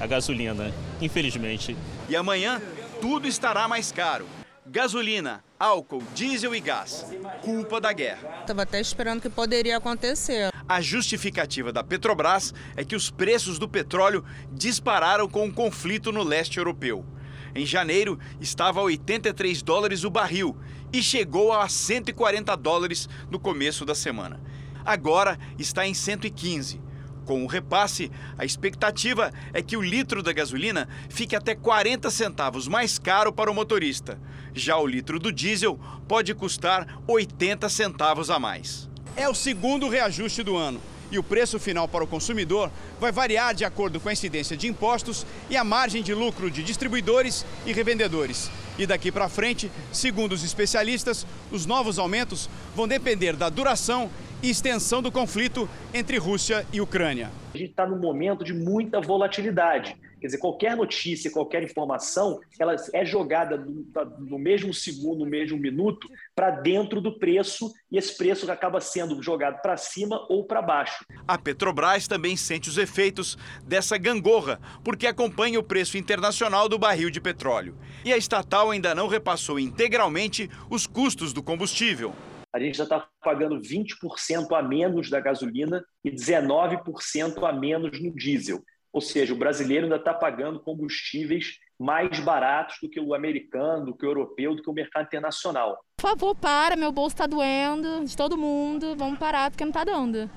a 0.00 0.04
gasolina, 0.04 0.74
infelizmente. 1.00 1.76
E 2.08 2.16
amanhã 2.16 2.60
tudo 3.00 3.28
estará 3.28 3.68
mais 3.68 3.92
caro. 3.92 4.26
Gasolina, 4.66 5.44
álcool, 5.56 6.02
diesel 6.12 6.56
e 6.56 6.60
gás. 6.60 7.06
Culpa 7.40 7.80
da 7.80 7.92
guerra. 7.92 8.40
Estava 8.40 8.62
até 8.62 8.80
esperando 8.80 9.22
que 9.22 9.30
poderia 9.30 9.76
acontecer. 9.76 10.50
A 10.68 10.80
justificativa 10.80 11.72
da 11.72 11.84
Petrobras 11.84 12.52
é 12.76 12.84
que 12.84 12.96
os 12.96 13.12
preços 13.12 13.60
do 13.60 13.68
petróleo 13.68 14.24
dispararam 14.50 15.28
com 15.28 15.46
o 15.46 15.54
conflito 15.54 16.10
no 16.10 16.24
leste 16.24 16.58
europeu. 16.58 17.06
Em 17.54 17.64
janeiro, 17.64 18.18
estava 18.40 18.80
a 18.80 18.82
83 18.82 19.62
dólares 19.62 20.02
o 20.02 20.10
barril 20.10 20.56
e 20.94 21.02
chegou 21.02 21.52
a 21.52 21.68
140 21.68 22.56
dólares 22.56 23.08
no 23.28 23.40
começo 23.40 23.84
da 23.84 23.96
semana. 23.96 24.40
Agora 24.84 25.36
está 25.58 25.84
em 25.84 25.92
115. 25.92 26.80
Com 27.24 27.42
o 27.42 27.48
repasse, 27.48 28.12
a 28.38 28.44
expectativa 28.44 29.32
é 29.52 29.60
que 29.60 29.76
o 29.76 29.82
litro 29.82 30.22
da 30.22 30.32
gasolina 30.32 30.88
fique 31.08 31.34
até 31.34 31.52
40 31.52 32.08
centavos 32.12 32.68
mais 32.68 32.96
caro 32.96 33.32
para 33.32 33.50
o 33.50 33.54
motorista. 33.54 34.20
Já 34.54 34.76
o 34.76 34.86
litro 34.86 35.18
do 35.18 35.32
diesel 35.32 35.80
pode 36.06 36.32
custar 36.32 37.00
80 37.08 37.68
centavos 37.68 38.30
a 38.30 38.38
mais. 38.38 38.88
É 39.16 39.28
o 39.28 39.34
segundo 39.34 39.88
reajuste 39.88 40.44
do 40.44 40.56
ano 40.56 40.80
e 41.10 41.18
o 41.18 41.24
preço 41.24 41.58
final 41.58 41.88
para 41.88 42.04
o 42.04 42.06
consumidor 42.06 42.70
vai 43.00 43.10
variar 43.10 43.52
de 43.52 43.64
acordo 43.64 43.98
com 43.98 44.08
a 44.08 44.12
incidência 44.12 44.56
de 44.56 44.68
impostos 44.68 45.26
e 45.50 45.56
a 45.56 45.64
margem 45.64 46.04
de 46.04 46.14
lucro 46.14 46.48
de 46.48 46.62
distribuidores 46.62 47.44
e 47.66 47.72
revendedores. 47.72 48.48
E 48.78 48.86
daqui 48.86 49.12
para 49.12 49.28
frente, 49.28 49.70
segundo 49.92 50.32
os 50.32 50.42
especialistas, 50.42 51.26
os 51.52 51.64
novos 51.64 51.98
aumentos 51.98 52.48
vão 52.74 52.88
depender 52.88 53.36
da 53.36 53.48
duração 53.48 54.10
e 54.42 54.50
extensão 54.50 55.00
do 55.00 55.12
conflito 55.12 55.68
entre 55.92 56.18
Rússia 56.18 56.66
e 56.72 56.80
Ucrânia. 56.80 57.30
A 57.54 57.58
gente 57.58 57.70
está 57.70 57.86
num 57.86 57.98
momento 57.98 58.44
de 58.44 58.52
muita 58.52 59.00
volatilidade. 59.00 59.96
Quer 60.24 60.28
dizer, 60.28 60.38
qualquer 60.38 60.74
notícia, 60.74 61.30
qualquer 61.30 61.62
informação, 61.62 62.40
ela 62.58 62.74
é 62.94 63.04
jogada 63.04 63.58
no, 63.58 64.38
mesmo 64.38 64.72
segundo, 64.72 65.22
no 65.22 65.30
mesmo 65.30 65.58
minuto, 65.58 66.08
para 66.34 66.50
dentro 66.50 66.98
do 66.98 67.18
preço 67.18 67.70
e 67.92 67.98
esse 67.98 68.16
preço 68.16 68.50
acaba 68.50 68.80
sendo 68.80 69.22
jogado 69.22 69.60
para 69.60 69.76
cima 69.76 70.24
ou 70.30 70.46
para 70.46 70.62
baixo. 70.62 71.04
A 71.28 71.36
Petrobras 71.36 72.08
também 72.08 72.38
sente 72.38 72.70
os 72.70 72.78
efeitos 72.78 73.36
dessa 73.66 73.98
gangorra, 73.98 74.58
porque 74.82 75.06
acompanha 75.06 75.60
o 75.60 75.62
preço 75.62 75.98
internacional 75.98 76.70
do 76.70 76.78
barril 76.78 77.10
de 77.10 77.20
petróleo. 77.20 77.76
E 78.02 78.10
a 78.10 78.16
estatal 78.16 78.70
ainda 78.70 78.94
não 78.94 79.08
repassou 79.08 79.60
integralmente 79.60 80.48
os 80.70 80.86
custos 80.86 81.34
do 81.34 81.42
combustível 81.42 82.14
a 82.54 82.60
gente 82.60 82.78
já 82.78 82.84
está 82.84 83.04
pagando 83.20 83.60
20% 83.60 84.56
a 84.56 84.62
menos 84.62 85.10
da 85.10 85.18
gasolina 85.18 85.84
e 86.04 86.10
19% 86.12 87.42
a 87.42 87.52
menos 87.52 88.00
no 88.00 88.14
diesel. 88.14 88.62
Ou 88.94 89.00
seja, 89.00 89.34
o 89.34 89.36
brasileiro 89.36 89.86
ainda 89.86 89.96
está 89.96 90.14
pagando 90.14 90.60
combustíveis 90.60 91.58
mais 91.76 92.20
baratos 92.20 92.76
do 92.80 92.88
que 92.88 93.00
o 93.00 93.12
americano, 93.12 93.86
do 93.86 93.94
que 93.96 94.06
o 94.06 94.08
europeu, 94.08 94.54
do 94.54 94.62
que 94.62 94.70
o 94.70 94.72
mercado 94.72 95.06
internacional. 95.06 95.84
Por 95.96 96.10
favor, 96.10 96.36
para, 96.36 96.76
meu 96.76 96.92
bolso 96.92 97.16
está 97.16 97.26
doendo, 97.26 98.04
de 98.04 98.16
todo 98.16 98.38
mundo, 98.38 98.94
vamos 98.96 99.18
parar 99.18 99.50
porque 99.50 99.64
não 99.64 99.70
está 99.70 99.82
dando. 99.82 100.30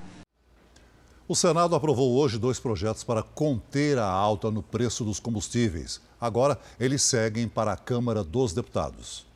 O 1.28 1.36
Senado 1.36 1.76
aprovou 1.76 2.16
hoje 2.16 2.36
dois 2.36 2.58
projetos 2.58 3.04
para 3.04 3.22
conter 3.22 3.96
a 3.96 4.08
alta 4.08 4.50
no 4.50 4.62
preço 4.62 5.04
dos 5.04 5.20
combustíveis. 5.20 6.02
Agora, 6.20 6.58
eles 6.80 7.02
seguem 7.02 7.46
para 7.46 7.72
a 7.72 7.76
Câmara 7.76 8.24
dos 8.24 8.52
Deputados. 8.52 9.27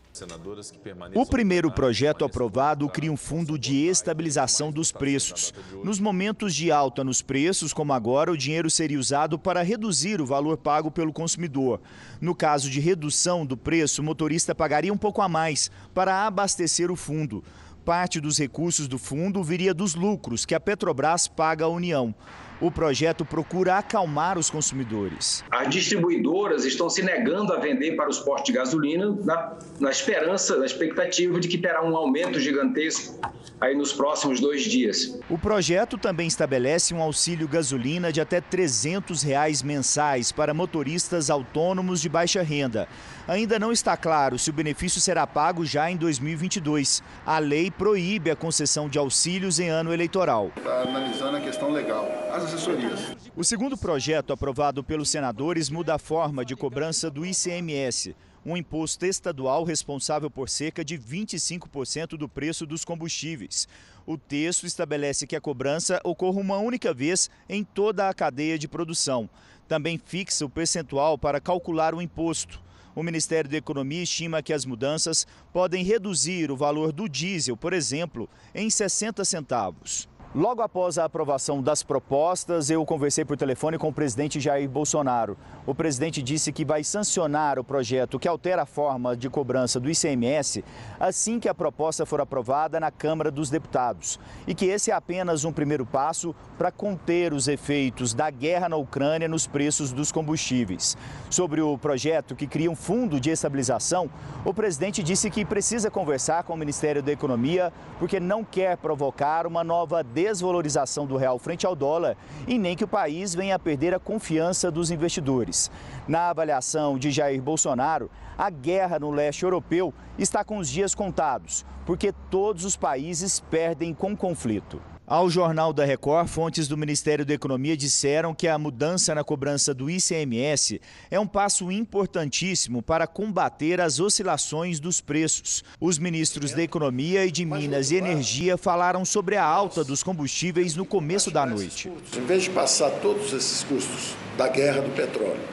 O 1.14 1.24
primeiro 1.24 1.70
projeto 1.70 2.24
aprovado 2.24 2.86
cria 2.88 3.10
um 3.10 3.16
fundo 3.16 3.58
de 3.58 3.86
estabilização 3.86 4.70
dos 4.70 4.92
preços. 4.92 5.54
Nos 5.82 5.98
momentos 5.98 6.54
de 6.54 6.70
alta 6.70 7.02
nos 7.02 7.22
preços, 7.22 7.72
como 7.72 7.94
agora, 7.94 8.30
o 8.30 8.36
dinheiro 8.36 8.70
seria 8.70 8.98
usado 8.98 9.38
para 9.38 9.62
reduzir 9.62 10.20
o 10.20 10.26
valor 10.26 10.58
pago 10.58 10.90
pelo 10.90 11.14
consumidor. 11.14 11.80
No 12.20 12.34
caso 12.34 12.68
de 12.68 12.78
redução 12.78 13.46
do 13.46 13.56
preço, 13.56 14.02
o 14.02 14.04
motorista 14.04 14.54
pagaria 14.54 14.92
um 14.92 14.98
pouco 14.98 15.22
a 15.22 15.28
mais 15.28 15.70
para 15.94 16.26
abastecer 16.26 16.90
o 16.90 16.96
fundo. 16.96 17.42
Parte 17.82 18.20
dos 18.20 18.38
recursos 18.38 18.86
do 18.86 18.98
fundo 18.98 19.42
viria 19.42 19.72
dos 19.72 19.94
lucros 19.94 20.44
que 20.44 20.54
a 20.54 20.60
Petrobras 20.60 21.26
paga 21.26 21.64
à 21.64 21.68
União. 21.68 22.14
O 22.62 22.70
projeto 22.70 23.24
procura 23.24 23.76
acalmar 23.76 24.38
os 24.38 24.48
consumidores. 24.48 25.42
As 25.50 25.68
distribuidoras 25.68 26.64
estão 26.64 26.88
se 26.88 27.02
negando 27.02 27.52
a 27.52 27.58
vender 27.58 27.96
para 27.96 28.08
os 28.08 28.20
postos 28.20 28.44
de 28.44 28.52
gasolina 28.52 29.18
na, 29.24 29.58
na 29.80 29.90
esperança, 29.90 30.56
na 30.56 30.64
expectativa 30.64 31.40
de 31.40 31.48
que 31.48 31.58
terá 31.58 31.84
um 31.84 31.96
aumento 31.96 32.38
gigantesco 32.38 33.18
aí 33.60 33.74
nos 33.74 33.92
próximos 33.92 34.38
dois 34.38 34.62
dias. 34.62 35.18
O 35.28 35.36
projeto 35.36 35.98
também 35.98 36.28
estabelece 36.28 36.94
um 36.94 37.02
auxílio 37.02 37.48
gasolina 37.48 38.12
de 38.12 38.20
até 38.20 38.40
300 38.40 39.24
reais 39.24 39.60
mensais 39.60 40.30
para 40.30 40.54
motoristas 40.54 41.30
autônomos 41.30 42.00
de 42.00 42.08
baixa 42.08 42.42
renda. 42.42 42.86
Ainda 43.28 43.56
não 43.56 43.70
está 43.70 43.96
claro 43.96 44.36
se 44.36 44.50
o 44.50 44.52
benefício 44.52 45.00
será 45.00 45.26
pago 45.26 45.64
já 45.64 45.88
em 45.88 45.96
2022. 45.96 47.02
A 47.24 47.38
lei 47.38 47.70
proíbe 47.70 48.30
a 48.30 48.36
concessão 48.36 48.88
de 48.88 48.98
auxílios 48.98 49.60
em 49.60 49.68
ano 49.68 49.92
eleitoral. 49.92 50.50
Está 50.56 50.82
analisando 50.82 51.36
a 51.36 51.40
questão 51.40 51.70
legal, 51.70 52.08
as 52.32 52.44
assessorias. 52.44 53.16
O 53.36 53.44
segundo 53.44 53.78
projeto 53.78 54.32
aprovado 54.32 54.82
pelos 54.82 55.08
senadores 55.08 55.70
muda 55.70 55.94
a 55.94 55.98
forma 55.98 56.44
de 56.44 56.56
cobrança 56.56 57.08
do 57.08 57.24
ICMS 57.24 58.14
um 58.44 58.56
imposto 58.56 59.06
estadual 59.06 59.62
responsável 59.62 60.28
por 60.28 60.48
cerca 60.48 60.84
de 60.84 60.98
25% 60.98 62.16
do 62.16 62.28
preço 62.28 62.66
dos 62.66 62.84
combustíveis. 62.84 63.68
O 64.04 64.18
texto 64.18 64.66
estabelece 64.66 65.26
que 65.28 65.36
a 65.36 65.40
cobrança 65.40 66.00
ocorra 66.02 66.40
uma 66.40 66.58
única 66.58 66.92
vez 66.92 67.30
em 67.48 67.62
toda 67.62 68.08
a 68.08 68.14
cadeia 68.14 68.58
de 68.58 68.66
produção. 68.66 69.30
Também 69.68 69.96
fixa 69.96 70.44
o 70.44 70.50
percentual 70.50 71.16
para 71.16 71.40
calcular 71.40 71.94
o 71.94 72.02
imposto. 72.02 72.60
O 72.94 73.02
Ministério 73.02 73.50
da 73.50 73.56
Economia 73.56 74.02
estima 74.02 74.42
que 74.42 74.52
as 74.52 74.64
mudanças 74.64 75.26
podem 75.52 75.82
reduzir 75.82 76.50
o 76.50 76.56
valor 76.56 76.92
do 76.92 77.08
diesel, 77.08 77.56
por 77.56 77.72
exemplo, 77.72 78.28
em 78.54 78.68
60 78.68 79.24
centavos. 79.24 80.08
Logo 80.34 80.62
após 80.62 80.96
a 80.96 81.04
aprovação 81.04 81.60
das 81.60 81.82
propostas, 81.82 82.70
eu 82.70 82.82
conversei 82.86 83.22
por 83.22 83.36
telefone 83.36 83.76
com 83.76 83.88
o 83.88 83.92
presidente 83.92 84.40
Jair 84.40 84.66
Bolsonaro. 84.66 85.36
O 85.66 85.74
presidente 85.74 86.22
disse 86.22 86.50
que 86.50 86.64
vai 86.64 86.82
sancionar 86.82 87.58
o 87.58 87.64
projeto 87.64 88.18
que 88.18 88.26
altera 88.26 88.62
a 88.62 88.66
forma 88.66 89.14
de 89.14 89.28
cobrança 89.28 89.78
do 89.78 89.90
ICMS 89.90 90.64
assim 90.98 91.38
que 91.38 91.50
a 91.50 91.54
proposta 91.54 92.06
for 92.06 92.18
aprovada 92.18 92.80
na 92.80 92.90
Câmara 92.90 93.30
dos 93.30 93.50
Deputados. 93.50 94.18
E 94.46 94.54
que 94.54 94.64
esse 94.64 94.90
é 94.90 94.94
apenas 94.94 95.44
um 95.44 95.52
primeiro 95.52 95.84
passo 95.84 96.34
para 96.56 96.72
conter 96.72 97.34
os 97.34 97.46
efeitos 97.46 98.14
da 98.14 98.30
guerra 98.30 98.70
na 98.70 98.76
Ucrânia 98.76 99.28
nos 99.28 99.46
preços 99.46 99.92
dos 99.92 100.10
combustíveis. 100.10 100.96
Sobre 101.28 101.60
o 101.60 101.76
projeto 101.76 102.34
que 102.34 102.46
cria 102.46 102.70
um 102.70 102.76
fundo 102.76 103.20
de 103.20 103.28
estabilização, 103.28 104.08
o 104.46 104.54
presidente 104.54 105.02
disse 105.02 105.28
que 105.28 105.44
precisa 105.44 105.90
conversar 105.90 106.44
com 106.44 106.54
o 106.54 106.56
Ministério 106.56 107.02
da 107.02 107.12
Economia 107.12 107.70
porque 107.98 108.18
não 108.18 108.42
quer 108.42 108.78
provocar 108.78 109.46
uma 109.46 109.62
nova 109.62 110.02
desvalorização 110.22 111.06
do 111.06 111.16
real 111.16 111.38
frente 111.38 111.66
ao 111.66 111.74
dólar 111.74 112.16
e 112.46 112.58
nem 112.58 112.76
que 112.76 112.84
o 112.84 112.88
país 112.88 113.34
venha 113.34 113.56
a 113.56 113.58
perder 113.58 113.94
a 113.94 113.98
confiança 113.98 114.70
dos 114.70 114.90
investidores. 114.90 115.70
Na 116.06 116.30
avaliação 116.30 116.96
de 116.96 117.10
Jair 117.10 117.42
Bolsonaro, 117.42 118.10
a 118.38 118.48
guerra 118.48 118.98
no 118.98 119.10
leste 119.10 119.42
europeu 119.42 119.92
está 120.16 120.44
com 120.44 120.58
os 120.58 120.68
dias 120.68 120.94
contados, 120.94 121.66
porque 121.84 122.12
todos 122.30 122.64
os 122.64 122.76
países 122.76 123.40
perdem 123.40 123.92
com 123.92 124.12
o 124.12 124.16
conflito. 124.16 124.91
Ao 125.12 125.28
Jornal 125.28 125.74
da 125.74 125.84
Record, 125.84 126.26
fontes 126.26 126.66
do 126.66 126.74
Ministério 126.74 127.26
da 127.26 127.34
Economia 127.34 127.76
disseram 127.76 128.34
que 128.34 128.48
a 128.48 128.56
mudança 128.56 129.14
na 129.14 129.22
cobrança 129.22 129.74
do 129.74 129.90
ICMS 129.90 130.80
é 131.10 131.20
um 131.20 131.26
passo 131.26 131.70
importantíssimo 131.70 132.80
para 132.80 133.06
combater 133.06 133.78
as 133.78 134.00
oscilações 134.00 134.80
dos 134.80 135.02
preços. 135.02 135.62
Os 135.78 135.98
ministros 135.98 136.52
da 136.52 136.62
Economia 136.62 137.26
e 137.26 137.30
de 137.30 137.44
Minas 137.44 137.90
e 137.90 137.96
Energia 137.96 138.56
falaram 138.56 139.04
sobre 139.04 139.36
a 139.36 139.44
alta 139.44 139.84
dos 139.84 140.02
combustíveis 140.02 140.74
no 140.76 140.86
começo 140.86 141.30
da 141.30 141.44
noite. 141.44 141.92
Em 142.16 142.24
vez 142.24 142.44
de 142.44 142.48
passar 142.48 142.88
todos 143.02 143.34
esses 143.34 143.62
custos 143.64 144.14
da 144.38 144.48
guerra 144.48 144.80
do 144.80 144.96
petróleo 144.96 145.44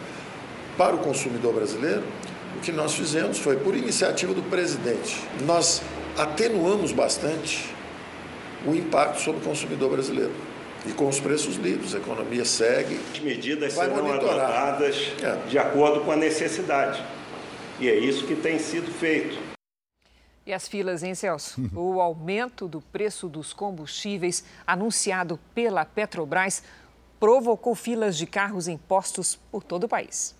para 0.77 0.95
o 0.95 0.99
consumidor 0.99 1.53
brasileiro, 1.53 2.05
o 2.55 2.61
que 2.61 2.71
nós 2.71 2.93
fizemos 2.93 3.37
foi, 3.37 3.57
por 3.57 3.75
iniciativa 3.75 4.33
do 4.33 4.41
presidente, 4.43 5.21
nós 5.45 5.81
atenuamos 6.17 6.93
bastante 6.93 7.77
o 8.65 8.73
impacto 8.73 9.21
sobre 9.21 9.41
o 9.41 9.43
consumidor 9.43 9.91
brasileiro. 9.91 10.33
E 10.85 10.93
com 10.93 11.07
os 11.07 11.19
preços 11.19 11.55
livres, 11.57 11.93
a 11.93 11.97
economia 11.97 12.45
segue. 12.45 12.99
As 13.11 13.19
medidas 13.19 13.73
serão 13.73 14.03
monitorar. 14.03 14.45
adotadas 14.45 15.13
é. 15.21 15.47
de 15.47 15.57
acordo 15.57 16.01
com 16.01 16.11
a 16.11 16.15
necessidade. 16.15 17.03
E 17.79 17.89
é 17.89 17.97
isso 17.97 18.25
que 18.25 18.35
tem 18.35 18.57
sido 18.59 18.91
feito. 18.91 19.37
E 20.45 20.53
as 20.53 20.67
filas, 20.67 21.03
hein, 21.03 21.13
Celso? 21.13 21.61
o 21.75 22.01
aumento 22.01 22.67
do 22.67 22.81
preço 22.81 23.27
dos 23.27 23.53
combustíveis 23.53 24.43
anunciado 24.65 25.39
pela 25.53 25.83
Petrobras 25.85 26.63
provocou 27.19 27.75
filas 27.75 28.17
de 28.17 28.25
carros 28.25 28.67
em 28.67 28.77
postos 28.77 29.37
por 29.51 29.63
todo 29.63 29.83
o 29.83 29.89
país. 29.89 30.33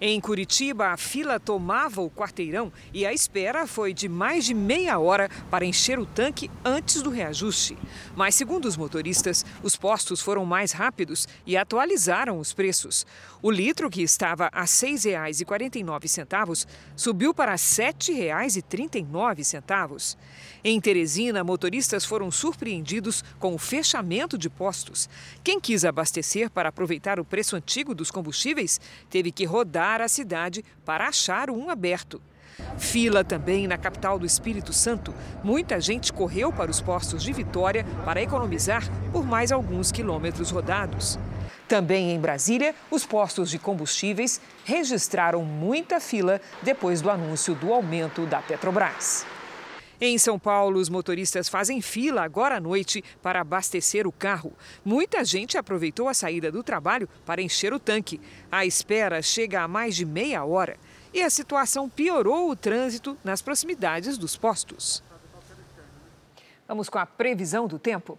Em 0.00 0.20
Curitiba, 0.20 0.88
a 0.88 0.96
fila 0.96 1.38
tomava 1.38 2.02
o 2.02 2.10
quarteirão 2.10 2.72
e 2.92 3.06
a 3.06 3.12
espera 3.12 3.64
foi 3.64 3.94
de 3.94 4.08
mais 4.08 4.44
de 4.44 4.52
meia 4.52 4.98
hora 4.98 5.30
para 5.48 5.64
encher 5.64 6.00
o 6.00 6.06
tanque 6.06 6.50
antes 6.64 7.00
do 7.00 7.10
reajuste. 7.10 7.78
Mas, 8.16 8.34
segundo 8.34 8.64
os 8.64 8.76
motoristas, 8.76 9.46
os 9.62 9.76
postos 9.76 10.20
foram 10.20 10.44
mais 10.44 10.72
rápidos 10.72 11.28
e 11.46 11.56
atualizaram 11.56 12.40
os 12.40 12.52
preços. 12.52 13.06
O 13.40 13.52
litro, 13.52 13.88
que 13.88 14.02
estava 14.02 14.50
a 14.52 14.62
R$ 14.62 14.66
6,49, 14.66 16.66
subiu 16.96 17.32
para 17.32 17.52
R$ 17.52 17.58
7,39. 17.58 20.16
Em 20.64 20.80
Teresina, 20.80 21.44
motoristas 21.44 22.04
foram 22.04 22.32
surpreendidos 22.32 23.22
com 23.38 23.54
o 23.54 23.58
fechamento 23.58 24.36
de 24.36 24.50
postos. 24.50 25.08
Quem 25.44 25.60
quis 25.60 25.84
abastecer 25.84 26.50
para 26.50 26.70
aproveitar 26.70 27.20
o 27.20 27.24
preço 27.24 27.54
antigo 27.54 27.94
dos 27.94 28.10
combustíveis 28.10 28.80
teve 29.08 29.30
que 29.30 29.44
rodar 29.44 29.83
a 30.00 30.08
cidade 30.08 30.64
para 30.84 31.08
achar 31.08 31.50
um 31.50 31.70
aberto. 31.70 32.20
Fila 32.78 33.24
também 33.24 33.66
na 33.66 33.76
capital 33.76 34.18
do 34.18 34.26
Espírito 34.26 34.72
Santo. 34.72 35.14
Muita 35.42 35.80
gente 35.80 36.12
correu 36.12 36.52
para 36.52 36.70
os 36.70 36.80
postos 36.80 37.22
de 37.22 37.32
Vitória 37.32 37.84
para 38.04 38.22
economizar 38.22 38.82
por 39.12 39.24
mais 39.24 39.52
alguns 39.52 39.90
quilômetros 39.90 40.50
rodados. 40.50 41.18
Também 41.68 42.12
em 42.12 42.20
Brasília, 42.20 42.74
os 42.90 43.06
postos 43.06 43.50
de 43.50 43.58
combustíveis 43.58 44.40
registraram 44.64 45.42
muita 45.44 45.98
fila 45.98 46.40
depois 46.62 47.00
do 47.00 47.10
anúncio 47.10 47.54
do 47.54 47.72
aumento 47.72 48.26
da 48.26 48.40
Petrobras. 48.40 49.26
Em 50.00 50.18
São 50.18 50.38
Paulo, 50.38 50.80
os 50.80 50.88
motoristas 50.88 51.48
fazem 51.48 51.80
fila 51.80 52.22
agora 52.22 52.56
à 52.56 52.60
noite 52.60 53.02
para 53.22 53.40
abastecer 53.40 54.06
o 54.06 54.12
carro. 54.12 54.52
Muita 54.84 55.24
gente 55.24 55.56
aproveitou 55.56 56.08
a 56.08 56.14
saída 56.14 56.50
do 56.50 56.62
trabalho 56.62 57.08
para 57.24 57.40
encher 57.40 57.72
o 57.72 57.78
tanque. 57.78 58.20
A 58.50 58.66
espera 58.66 59.22
chega 59.22 59.62
a 59.62 59.68
mais 59.68 59.94
de 59.94 60.04
meia 60.04 60.44
hora 60.44 60.76
e 61.12 61.22
a 61.22 61.30
situação 61.30 61.88
piorou 61.88 62.50
o 62.50 62.56
trânsito 62.56 63.16
nas 63.22 63.40
proximidades 63.40 64.18
dos 64.18 64.36
postos. 64.36 65.02
Vamos 66.66 66.88
com 66.88 66.98
a 66.98 67.06
previsão 67.06 67.68
do 67.68 67.78
tempo. 67.78 68.18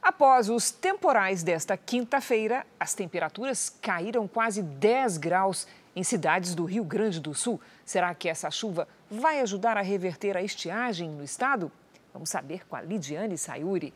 Após 0.00 0.48
os 0.48 0.70
temporais 0.70 1.42
desta 1.42 1.76
quinta-feira, 1.76 2.64
as 2.78 2.94
temperaturas 2.94 3.76
caíram 3.82 4.28
quase 4.28 4.62
10 4.62 5.18
graus 5.18 5.66
em 5.96 6.04
cidades 6.04 6.54
do 6.54 6.64
Rio 6.64 6.84
Grande 6.84 7.18
do 7.18 7.34
Sul. 7.34 7.60
Será 7.84 8.14
que 8.14 8.28
essa 8.28 8.50
chuva 8.50 8.86
vai 9.10 9.40
ajudar 9.40 9.76
a 9.76 9.82
reverter 9.82 10.36
a 10.36 10.42
estiagem 10.42 11.10
no 11.10 11.24
estado? 11.24 11.70
Vamos 12.12 12.28
saber 12.28 12.66
com 12.66 12.76
a 12.76 12.80
Lidiane 12.80 13.38
Sayuri. 13.38 13.92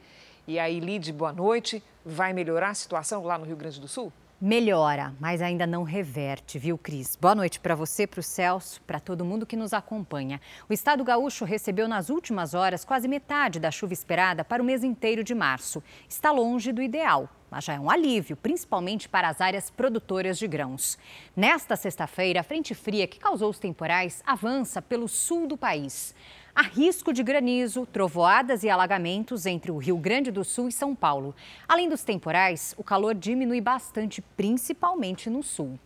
E 0.46 0.59
aí, 0.59 0.81
Lid, 0.81 1.12
boa 1.12 1.33
noite. 1.33 1.83
Vai 2.05 2.33
melhorar 2.33 2.70
a 2.70 2.75
situação 2.75 3.22
lá 3.22 3.38
no 3.38 3.44
Rio 3.44 3.57
Grande 3.57 3.81
do 3.81 3.88
Sul? 3.88 4.12
Melhora, 4.40 5.14
mas 5.20 5.40
ainda 5.40 5.68
não 5.68 5.85
reverte, 5.85 6.59
viu, 6.59 6.77
Cris? 6.77 7.14
Boa 7.14 7.33
noite 7.33 7.61
para 7.61 7.77
você, 7.77 8.09
para 8.09 8.18
o 8.18 8.22
Celso, 8.25 8.83
para 8.83 8.98
todo 8.98 9.25
mundo 9.25 9.46
que 9.46 9.55
nos 9.55 9.72
acompanha. 9.72 10.40
O 10.68 10.72
estado 10.72 11.05
gaúcho 11.05 11.44
recebeu 11.44 11.87
nas 11.87 12.11
últimas 12.11 12.53
horas 12.53 12.85
quase 12.85 13.07
metade 13.07 13.61
da 13.61 13.70
chuva 13.70 13.92
esperada 13.92 14.44
para 14.44 14.61
o 14.61 14.66
mês 14.66 14.83
inteiro 14.83 15.22
de 15.22 15.33
março. 15.33 15.81
Está 16.09 16.33
longe 16.33 16.72
do 16.72 16.83
ideal, 16.83 17.29
mas 17.52 17.64
já 17.64 17.74
é 17.74 17.78
um 17.78 17.90
alívio, 17.90 18.34
principalmente 18.34 19.10
para 19.10 19.28
as 19.28 19.38
áreas 19.38 19.68
produtoras 19.70 20.38
de 20.38 20.48
grãos. 20.48 20.96
Nesta 21.36 21.76
sexta-feira, 21.76 22.40
a 22.40 22.42
frente 22.42 22.74
fria 22.74 23.06
que 23.06 23.18
causou 23.18 23.50
os 23.50 23.58
temporais 23.58 24.22
avança 24.26 24.80
pelo 24.80 25.06
sul 25.06 25.46
do 25.46 25.54
país. 25.54 26.14
Há 26.54 26.62
risco 26.62 27.12
de 27.12 27.22
granizo, 27.22 27.84
trovoadas 27.84 28.62
e 28.62 28.70
alagamentos 28.70 29.44
entre 29.44 29.70
o 29.70 29.76
Rio 29.76 29.98
Grande 29.98 30.30
do 30.30 30.42
Sul 30.42 30.68
e 30.68 30.72
São 30.72 30.94
Paulo. 30.94 31.34
Além 31.68 31.90
dos 31.90 32.02
temporais, 32.02 32.74
o 32.78 32.82
calor 32.82 33.14
diminui 33.14 33.60
bastante, 33.60 34.22
principalmente 34.34 35.28
no 35.28 35.42
sul. 35.42 35.78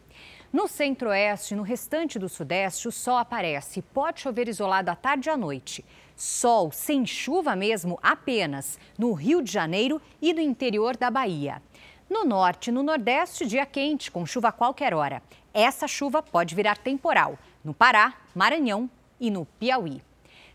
No 0.53 0.69
centro-oeste 0.69 1.53
e 1.53 1.57
no 1.57 1.65
restante 1.65 2.17
do 2.17 2.29
sudeste, 2.29 2.87
o 2.87 2.93
sol 2.93 3.17
aparece. 3.17 3.83
Pode 3.83 4.21
chover 4.21 4.49
isolado 4.49 4.89
à 4.89 4.95
tarde 4.95 5.29
e 5.29 5.33
à 5.33 5.37
noite. 5.37 5.85
Sol 6.17 6.73
sem 6.73 7.05
chuva 7.05 7.55
mesmo 7.55 7.99
apenas 8.03 8.79
no 8.99 9.13
Rio 9.13 9.43
de 9.43 9.53
Janeiro 9.53 10.01
e 10.21 10.33
no 10.33 10.41
interior 10.41 10.97
da 10.97 11.11
Bahia. 11.11 11.61
No 12.09 12.25
norte 12.25 12.69
e 12.69 12.73
no 12.73 12.83
nordeste, 12.83 13.45
dia 13.45 13.67
quente, 13.67 14.11
com 14.11 14.25
chuva 14.25 14.49
a 14.49 14.53
qualquer 14.53 14.95
hora. 14.95 15.23
Essa 15.53 15.87
chuva 15.87 16.23
pode 16.23 16.55
virar 16.55 16.79
temporal 16.79 17.39
no 17.63 17.75
Pará, 17.75 18.15
Maranhão 18.35 18.89
e 19.21 19.31
no 19.31 19.45
Piauí. 19.45 20.01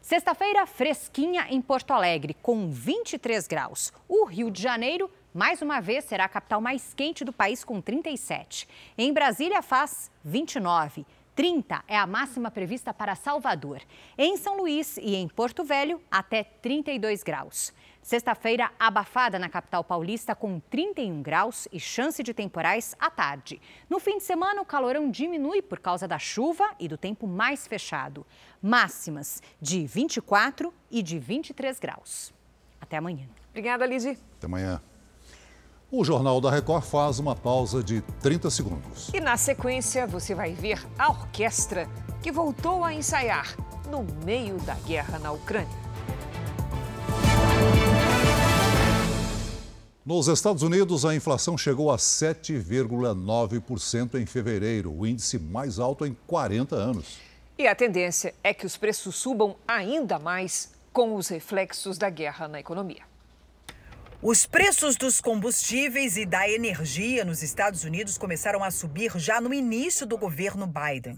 Sexta-feira, 0.02 0.66
fresquinha 0.66 1.46
em 1.50 1.62
Porto 1.62 1.92
Alegre, 1.92 2.36
com 2.42 2.72
23 2.72 3.46
graus. 3.46 3.94
O 4.10 4.26
Rio 4.26 4.50
de 4.50 4.60
Janeiro, 4.60 5.12
mais 5.32 5.62
uma 5.62 5.80
vez, 5.80 6.06
será 6.06 6.26
a 6.26 6.30
capital 6.30 6.60
mais 6.60 6.92
quente 6.96 7.24
do 7.24 7.32
país, 7.32 7.64
com 7.64 7.80
37. 7.80 8.68
Em 8.98 9.14
Brasília, 9.14 9.62
faz 9.62 10.10
29. 10.24 11.06
30 11.42 11.84
é 11.88 11.98
a 11.98 12.06
máxima 12.06 12.52
prevista 12.52 12.94
para 12.94 13.16
Salvador. 13.16 13.82
Em 14.16 14.38
São 14.38 14.58
Luís 14.58 14.98
e 14.98 15.16
em 15.16 15.28
Porto 15.28 15.64
Velho, 15.64 16.00
até 16.12 16.44
32 16.44 17.24
graus. 17.24 17.74
Sexta-feira, 18.00 18.70
abafada 18.80 19.40
na 19.40 19.50
capital 19.50 19.84
paulista 19.84 20.36
com 20.36 20.60
31 20.60 21.20
graus 21.24 21.68
e 21.74 21.80
chance 21.80 22.22
de 22.22 22.32
temporais 22.32 22.96
à 23.00 23.10
tarde. 23.10 23.60
No 23.90 24.00
fim 24.00 24.20
de 24.20 24.24
semana, 24.24 24.62
o 24.62 24.66
calorão 24.66 25.10
diminui 25.10 25.64
por 25.64 25.80
causa 25.80 26.08
da 26.08 26.20
chuva 26.20 26.76
e 26.80 26.88
do 26.88 26.96
tempo 26.96 27.26
mais 27.26 27.66
fechado. 27.66 28.24
Máximas 28.62 29.42
de 29.60 29.84
24 29.88 30.72
e 30.92 31.02
de 31.02 31.18
23 31.18 31.80
graus. 31.80 32.32
Até 32.80 32.98
amanhã. 32.98 33.28
Obrigada, 33.50 33.84
Lizy. 33.88 34.16
Até 34.38 34.46
amanhã. 34.46 34.80
O 35.94 36.06
Jornal 36.06 36.40
da 36.40 36.50
Record 36.50 36.86
faz 36.86 37.20
uma 37.20 37.36
pausa 37.36 37.84
de 37.84 38.00
30 38.22 38.50
segundos. 38.50 39.10
E 39.14 39.20
na 39.20 39.36
sequência, 39.36 40.08
você 40.08 40.34
vai 40.34 40.54
ver 40.54 40.82
a 40.98 41.10
orquestra 41.10 41.86
que 42.24 42.32
voltou 42.32 42.86
a 42.86 42.94
ensaiar 42.94 43.54
no 43.90 44.02
meio 44.24 44.56
da 44.60 44.76
guerra 44.76 45.20
na 45.20 45.34
Ucrânia. 45.34 45.68
Nos 50.06 50.30
Estados 50.30 50.64
Unidos, 50.64 51.04
a 51.04 51.14
inflação 51.14 51.58
chegou 51.58 51.92
a 51.92 51.98
7,9% 51.98 54.16
em 54.16 54.26
fevereiro, 54.26 54.98
o 54.98 55.06
índice 55.06 55.38
mais 55.38 55.78
alto 55.78 56.06
em 56.06 56.16
40 56.26 56.74
anos. 56.74 57.18
E 57.58 57.68
a 57.68 57.76
tendência 57.76 58.34
é 58.42 58.54
que 58.54 58.66
os 58.66 58.78
preços 58.78 59.18
subam 59.18 59.58
ainda 59.68 60.18
mais 60.18 60.72
com 60.94 61.16
os 61.16 61.28
reflexos 61.28 61.98
da 61.98 62.10
guerra 62.10 62.48
na 62.48 62.62
economia. 62.62 63.11
Os 64.24 64.46
preços 64.46 64.96
dos 64.96 65.20
combustíveis 65.20 66.16
e 66.16 66.28
da 66.28 66.48
energia 66.48 67.26
nos 67.26 67.42
Estados 67.42 67.84
Unidos 67.84 68.20
começaram 68.20 68.64
a 68.64 68.70
subir 68.70 69.18
já 69.18 69.42
no 69.42 69.52
início 69.52 70.06
do 70.06 70.16
governo 70.16 70.68
Biden. 70.68 71.18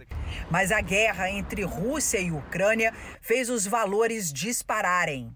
Mas 0.49 0.71
a 0.71 0.79
guerra 0.79 1.29
entre 1.29 1.63
Rússia 1.63 2.19
e 2.19 2.31
Ucrânia 2.31 2.93
fez 3.21 3.49
os 3.49 3.67
valores 3.67 4.31
dispararem. 4.31 5.35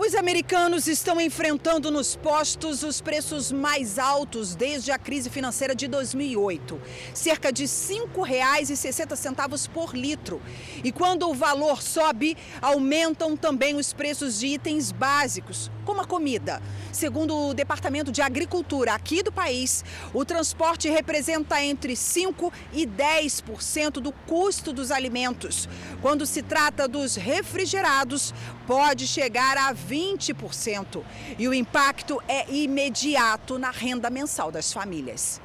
Os 0.00 0.14
americanos 0.14 0.86
estão 0.86 1.20
enfrentando 1.20 1.90
nos 1.90 2.14
postos 2.14 2.84
os 2.84 3.00
preços 3.00 3.50
mais 3.50 3.98
altos 3.98 4.54
desde 4.54 4.92
a 4.92 4.98
crise 4.98 5.28
financeira 5.28 5.74
de 5.74 5.88
2008, 5.88 6.80
cerca 7.12 7.52
de 7.52 7.64
R$ 7.64 7.68
5,60 7.68 9.68
por 9.70 9.96
litro. 9.96 10.40
E 10.84 10.92
quando 10.92 11.28
o 11.28 11.34
valor 11.34 11.82
sobe, 11.82 12.36
aumentam 12.62 13.36
também 13.36 13.74
os 13.74 13.92
preços 13.92 14.38
de 14.38 14.46
itens 14.46 14.92
básicos, 14.92 15.68
como 15.84 16.00
a 16.00 16.06
comida. 16.06 16.62
Segundo 16.92 17.36
o 17.36 17.52
Departamento 17.52 18.12
de 18.12 18.22
Agricultura 18.22 18.94
aqui 18.94 19.20
do 19.20 19.32
país, 19.32 19.84
o 20.14 20.24
transporte 20.24 20.88
representa 20.88 21.60
entre 21.60 21.96
5 21.96 22.52
e 22.72 22.86
10% 22.86 23.94
do 23.94 24.12
custo 24.12 24.72
dos 24.72 24.92
alimentos. 24.92 25.68
Quando 26.00 26.24
se 26.24 26.40
trata 26.40 26.86
dos 26.86 27.16
refrigerados, 27.16 28.32
pode 28.64 29.04
chegar 29.04 29.56
a 29.56 29.72
20%. 29.88 31.02
E 31.38 31.48
o 31.48 31.54
impacto 31.54 32.22
é 32.28 32.50
imediato 32.50 33.58
na 33.58 33.70
renda 33.70 34.10
mensal 34.10 34.52
das 34.52 34.72
famílias. 34.72 35.40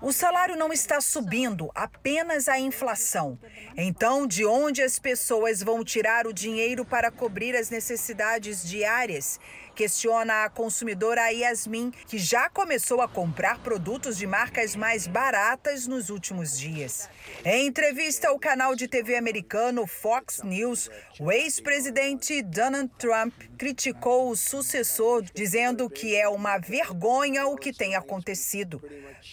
O 0.00 0.12
salário 0.12 0.56
não 0.56 0.72
está 0.72 1.00
subindo, 1.00 1.70
apenas 1.74 2.48
a 2.48 2.58
inflação. 2.58 3.38
Então, 3.76 4.26
de 4.26 4.44
onde 4.44 4.82
as 4.82 4.98
pessoas 4.98 5.62
vão 5.62 5.84
tirar 5.84 6.26
o 6.26 6.32
dinheiro 6.32 6.84
para 6.84 7.10
cobrir 7.10 7.54
as 7.54 7.70
necessidades 7.70 8.68
diárias? 8.68 9.38
Questiona 9.76 10.44
a 10.44 10.48
consumidora 10.48 11.30
Yasmin, 11.30 11.90
que 12.08 12.16
já 12.16 12.48
começou 12.48 13.02
a 13.02 13.08
comprar 13.08 13.58
produtos 13.58 14.16
de 14.16 14.26
marcas 14.26 14.74
mais 14.74 15.06
baratas 15.06 15.86
nos 15.86 16.08
últimos 16.08 16.58
dias. 16.58 17.10
Em 17.44 17.66
entrevista 17.66 18.28
ao 18.28 18.38
canal 18.38 18.74
de 18.74 18.88
TV 18.88 19.16
americano 19.16 19.86
Fox 19.86 20.40
News, 20.42 20.90
o 21.20 21.30
ex-presidente 21.30 22.40
Donald 22.40 22.90
Trump 22.98 23.34
criticou 23.58 24.30
o 24.30 24.36
sucessor, 24.36 25.22
dizendo 25.34 25.90
que 25.90 26.16
é 26.16 26.26
uma 26.26 26.56
vergonha 26.56 27.46
o 27.46 27.54
que 27.54 27.70
tem 27.70 27.94
acontecido. 27.96 28.82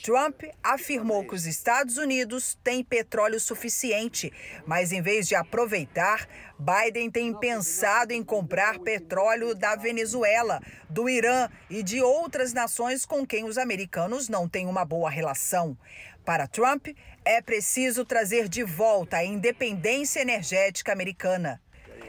Trump 0.04 0.44
afirmou 0.62 1.26
que 1.26 1.34
os 1.34 1.46
Estados 1.46 1.96
Unidos 1.96 2.58
têm 2.62 2.84
petróleo 2.84 3.40
suficiente, 3.40 4.34
mas 4.68 4.92
em 4.92 5.02
vez 5.02 5.30
de 5.30 5.34
aproveitar, 5.34 6.28
Biden 6.60 7.10
tem 7.10 7.34
pensado 7.34 8.12
em 8.12 8.22
comprar 8.22 8.80
petróleo 8.80 9.56
da 9.56 9.78
Venezuela, 9.78 10.62
do 10.90 11.08
Irã 11.08 11.48
e 11.70 11.82
de 11.82 12.02
outras 12.02 12.52
nações 12.52 13.06
com 13.06 13.26
quem 13.26 13.46
os 13.46 13.58
americanos 13.58 14.28
não 14.28 14.46
têm 14.46 14.68
uma 14.68 14.84
boa 14.84 15.10
relação. 15.10 15.78
Para 16.26 16.48
Trump, 16.48 16.88
é 17.24 17.42
preciso 17.42 18.04
trazer 18.04 18.50
de 18.50 18.62
volta 18.62 19.16
a 19.16 19.24
independência 19.24 20.20
energética 20.20 20.92
americana. 20.92 21.62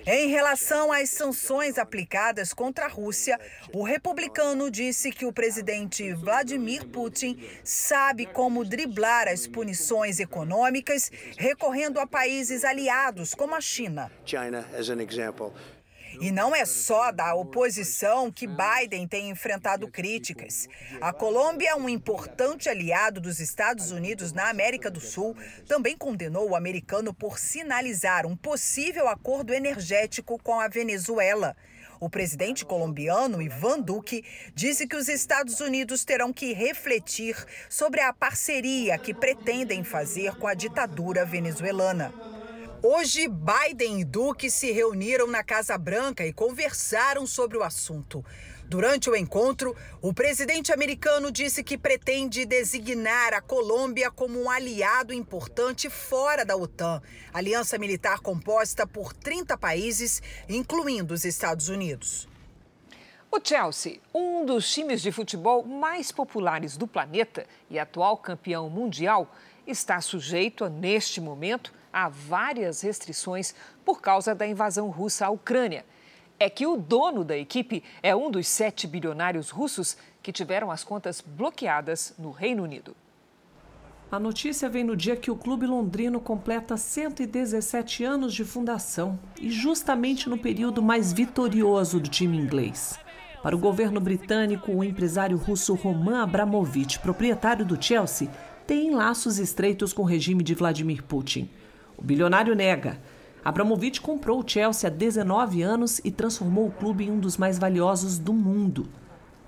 Em 0.06 0.28
relação 0.28 0.92
às 0.92 1.08
sanções 1.08 1.78
aplicadas 1.78 2.52
contra 2.52 2.84
a 2.84 2.88
Rússia, 2.88 3.40
o 3.72 3.82
republicano 3.82 4.70
disse 4.70 5.10
que 5.10 5.24
o 5.24 5.32
presidente 5.32 6.12
Vladimir 6.12 6.86
Putin 6.86 7.42
sabe 7.64 8.26
como 8.26 8.66
driblar 8.66 9.28
as 9.28 9.46
punições 9.46 10.20
econômicas, 10.20 11.10
recorrendo 11.38 11.98
a 11.98 12.06
países 12.06 12.64
aliados 12.64 13.34
como 13.34 13.54
a 13.54 13.62
China. 13.62 14.12
E 16.20 16.30
não 16.30 16.54
é 16.54 16.64
só 16.64 17.10
da 17.10 17.34
oposição 17.34 18.30
que 18.30 18.46
Biden 18.46 19.06
tem 19.06 19.30
enfrentado 19.30 19.88
críticas. 19.88 20.68
A 21.00 21.12
Colômbia, 21.12 21.76
um 21.76 21.88
importante 21.88 22.68
aliado 22.68 23.20
dos 23.20 23.40
Estados 23.40 23.90
Unidos 23.90 24.32
na 24.32 24.48
América 24.48 24.90
do 24.90 25.00
Sul, 25.00 25.36
também 25.66 25.96
condenou 25.96 26.50
o 26.50 26.56
americano 26.56 27.12
por 27.12 27.38
sinalizar 27.38 28.26
um 28.26 28.36
possível 28.36 29.08
acordo 29.08 29.52
energético 29.52 30.38
com 30.42 30.60
a 30.60 30.68
Venezuela. 30.68 31.56
O 32.00 32.10
presidente 32.10 32.64
colombiano, 32.64 33.40
Ivan 33.40 33.80
Duque, 33.80 34.24
disse 34.54 34.86
que 34.86 34.96
os 34.96 35.08
Estados 35.08 35.60
Unidos 35.60 36.04
terão 36.04 36.32
que 36.32 36.52
refletir 36.52 37.36
sobre 37.68 38.00
a 38.00 38.12
parceria 38.12 38.98
que 38.98 39.14
pretendem 39.14 39.82
fazer 39.82 40.34
com 40.36 40.46
a 40.46 40.54
ditadura 40.54 41.24
venezuelana. 41.24 42.12
Hoje, 42.86 43.26
Biden 43.28 44.00
e 44.00 44.04
Duque 44.04 44.50
se 44.50 44.70
reuniram 44.70 45.26
na 45.26 45.42
Casa 45.42 45.78
Branca 45.78 46.22
e 46.26 46.34
conversaram 46.34 47.26
sobre 47.26 47.56
o 47.56 47.62
assunto. 47.62 48.22
Durante 48.66 49.08
o 49.08 49.16
encontro, 49.16 49.74
o 50.02 50.12
presidente 50.12 50.70
americano 50.70 51.32
disse 51.32 51.64
que 51.64 51.78
pretende 51.78 52.44
designar 52.44 53.32
a 53.32 53.40
Colômbia 53.40 54.10
como 54.10 54.38
um 54.38 54.50
aliado 54.50 55.14
importante 55.14 55.88
fora 55.88 56.44
da 56.44 56.56
OTAN, 56.56 57.00
aliança 57.32 57.78
militar 57.78 58.20
composta 58.20 58.86
por 58.86 59.14
30 59.14 59.56
países, 59.56 60.20
incluindo 60.46 61.14
os 61.14 61.24
Estados 61.24 61.70
Unidos. 61.70 62.28
O 63.32 63.40
Chelsea, 63.42 63.98
um 64.14 64.44
dos 64.44 64.70
times 64.70 65.00
de 65.00 65.10
futebol 65.10 65.64
mais 65.64 66.12
populares 66.12 66.76
do 66.76 66.86
planeta 66.86 67.46
e 67.70 67.78
atual 67.78 68.18
campeão 68.18 68.68
mundial, 68.68 69.34
está 69.66 70.02
sujeito, 70.02 70.68
neste 70.68 71.18
momento, 71.18 71.72
há 71.94 72.08
várias 72.08 72.80
restrições 72.80 73.54
por 73.84 74.00
causa 74.02 74.34
da 74.34 74.44
invasão 74.44 74.90
russa 74.90 75.26
à 75.26 75.30
Ucrânia. 75.30 75.86
É 76.40 76.50
que 76.50 76.66
o 76.66 76.76
dono 76.76 77.24
da 77.24 77.38
equipe 77.38 77.84
é 78.02 78.16
um 78.16 78.28
dos 78.28 78.48
sete 78.48 78.88
bilionários 78.88 79.50
russos 79.50 79.96
que 80.20 80.32
tiveram 80.32 80.72
as 80.72 80.82
contas 80.82 81.20
bloqueadas 81.20 82.12
no 82.18 82.32
Reino 82.32 82.64
Unido. 82.64 82.96
A 84.10 84.18
notícia 84.18 84.68
vem 84.68 84.82
no 84.82 84.96
dia 84.96 85.16
que 85.16 85.30
o 85.30 85.36
clube 85.36 85.66
londrino 85.66 86.20
completa 86.20 86.76
117 86.76 88.04
anos 88.04 88.34
de 88.34 88.44
fundação 88.44 89.18
e 89.40 89.50
justamente 89.50 90.28
no 90.28 90.36
período 90.36 90.82
mais 90.82 91.12
vitorioso 91.12 92.00
do 92.00 92.08
time 92.08 92.36
inglês. 92.36 92.98
Para 93.42 93.54
o 93.54 93.58
governo 93.58 94.00
britânico, 94.00 94.72
o 94.72 94.82
empresário 94.82 95.36
russo 95.36 95.74
Roman 95.74 96.22
Abramovich, 96.22 96.98
proprietário 96.98 97.64
do 97.64 97.80
Chelsea, 97.80 98.30
tem 98.66 98.90
laços 98.90 99.38
estreitos 99.38 99.92
com 99.92 100.02
o 100.02 100.06
regime 100.06 100.42
de 100.42 100.54
Vladimir 100.54 101.02
Putin. 101.02 101.50
O 101.96 102.02
bilionário 102.04 102.54
nega. 102.54 102.98
Abramovich 103.44 104.00
comprou 104.00 104.40
o 104.40 104.48
Chelsea 104.48 104.88
há 104.88 104.92
19 104.92 105.62
anos 105.62 106.00
e 106.02 106.10
transformou 106.10 106.66
o 106.66 106.72
clube 106.72 107.04
em 107.04 107.10
um 107.10 107.18
dos 107.18 107.36
mais 107.36 107.58
valiosos 107.58 108.18
do 108.18 108.32
mundo. 108.32 108.88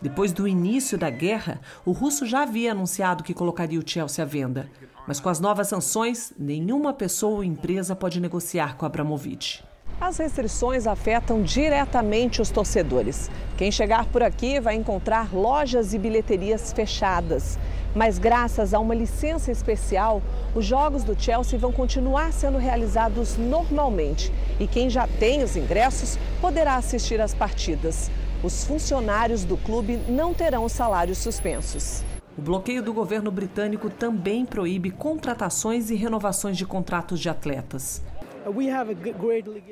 Depois 0.01 0.33
do 0.33 0.47
início 0.47 0.99
da 0.99 1.09
guerra, 1.09 1.61
o 1.85 1.93
russo 1.93 2.27
já 2.27 2.43
havia 2.43 2.73
anunciado 2.73 3.25
que 3.25 3.33
colocaria 3.35 3.81
o 3.81 3.89
Chelsea 3.89 4.23
à 4.23 4.27
venda. 4.27 4.71
Mas 5.07 5.19
com 5.19 5.29
as 5.29 5.41
novas 5.41 5.69
sanções, 5.69 6.33
nenhuma 6.39 6.93
pessoa 6.93 7.37
ou 7.37 7.45
empresa 7.45 7.97
pode 7.97 8.21
negociar 8.21 8.77
com 8.77 8.85
Abramovich. 8.85 9.65
As 9.99 10.19
restrições 10.19 10.87
afetam 10.87 11.43
diretamente 11.43 12.43
os 12.43 12.51
torcedores. 12.51 13.31
Quem 13.57 13.73
chegar 13.73 14.05
por 14.05 14.23
aqui 14.23 14.61
vai 14.61 14.75
encontrar 14.75 15.35
lojas 15.35 15.95
e 15.95 15.99
bilheterias 15.99 16.71
fechadas. 16.71 17.59
Mas 17.95 18.19
graças 18.19 18.75
a 18.75 18.79
uma 18.79 18.95
licença 18.95 19.51
especial, 19.51 20.21
os 20.55 20.67
jogos 20.67 21.03
do 21.03 21.19
Chelsea 21.19 21.59
vão 21.59 21.73
continuar 21.73 22.31
sendo 22.31 22.59
realizados 22.59 23.39
normalmente 23.39 24.31
e 24.61 24.67
quem 24.67 24.91
já 24.91 25.07
tem 25.07 25.43
os 25.43 25.57
ingressos 25.57 26.19
poderá 26.43 26.77
assistir 26.77 27.19
às 27.19 27.33
partidas. 27.33 28.11
Os 28.45 28.65
funcionários 28.65 29.45
do 29.45 29.57
clube 29.57 29.97
não 30.09 30.35
terão 30.35 30.69
salários 30.69 31.17
suspensos. 31.17 32.05
O 32.37 32.43
bloqueio 32.43 32.83
do 32.83 32.93
governo 32.93 33.31
britânico 33.31 33.89
também 33.89 34.45
proíbe 34.45 34.91
contratações 34.91 35.89
e 35.89 35.95
renovações 35.95 36.59
de 36.59 36.67
contratos 36.67 37.19
de 37.19 37.31
atletas. 37.31 38.03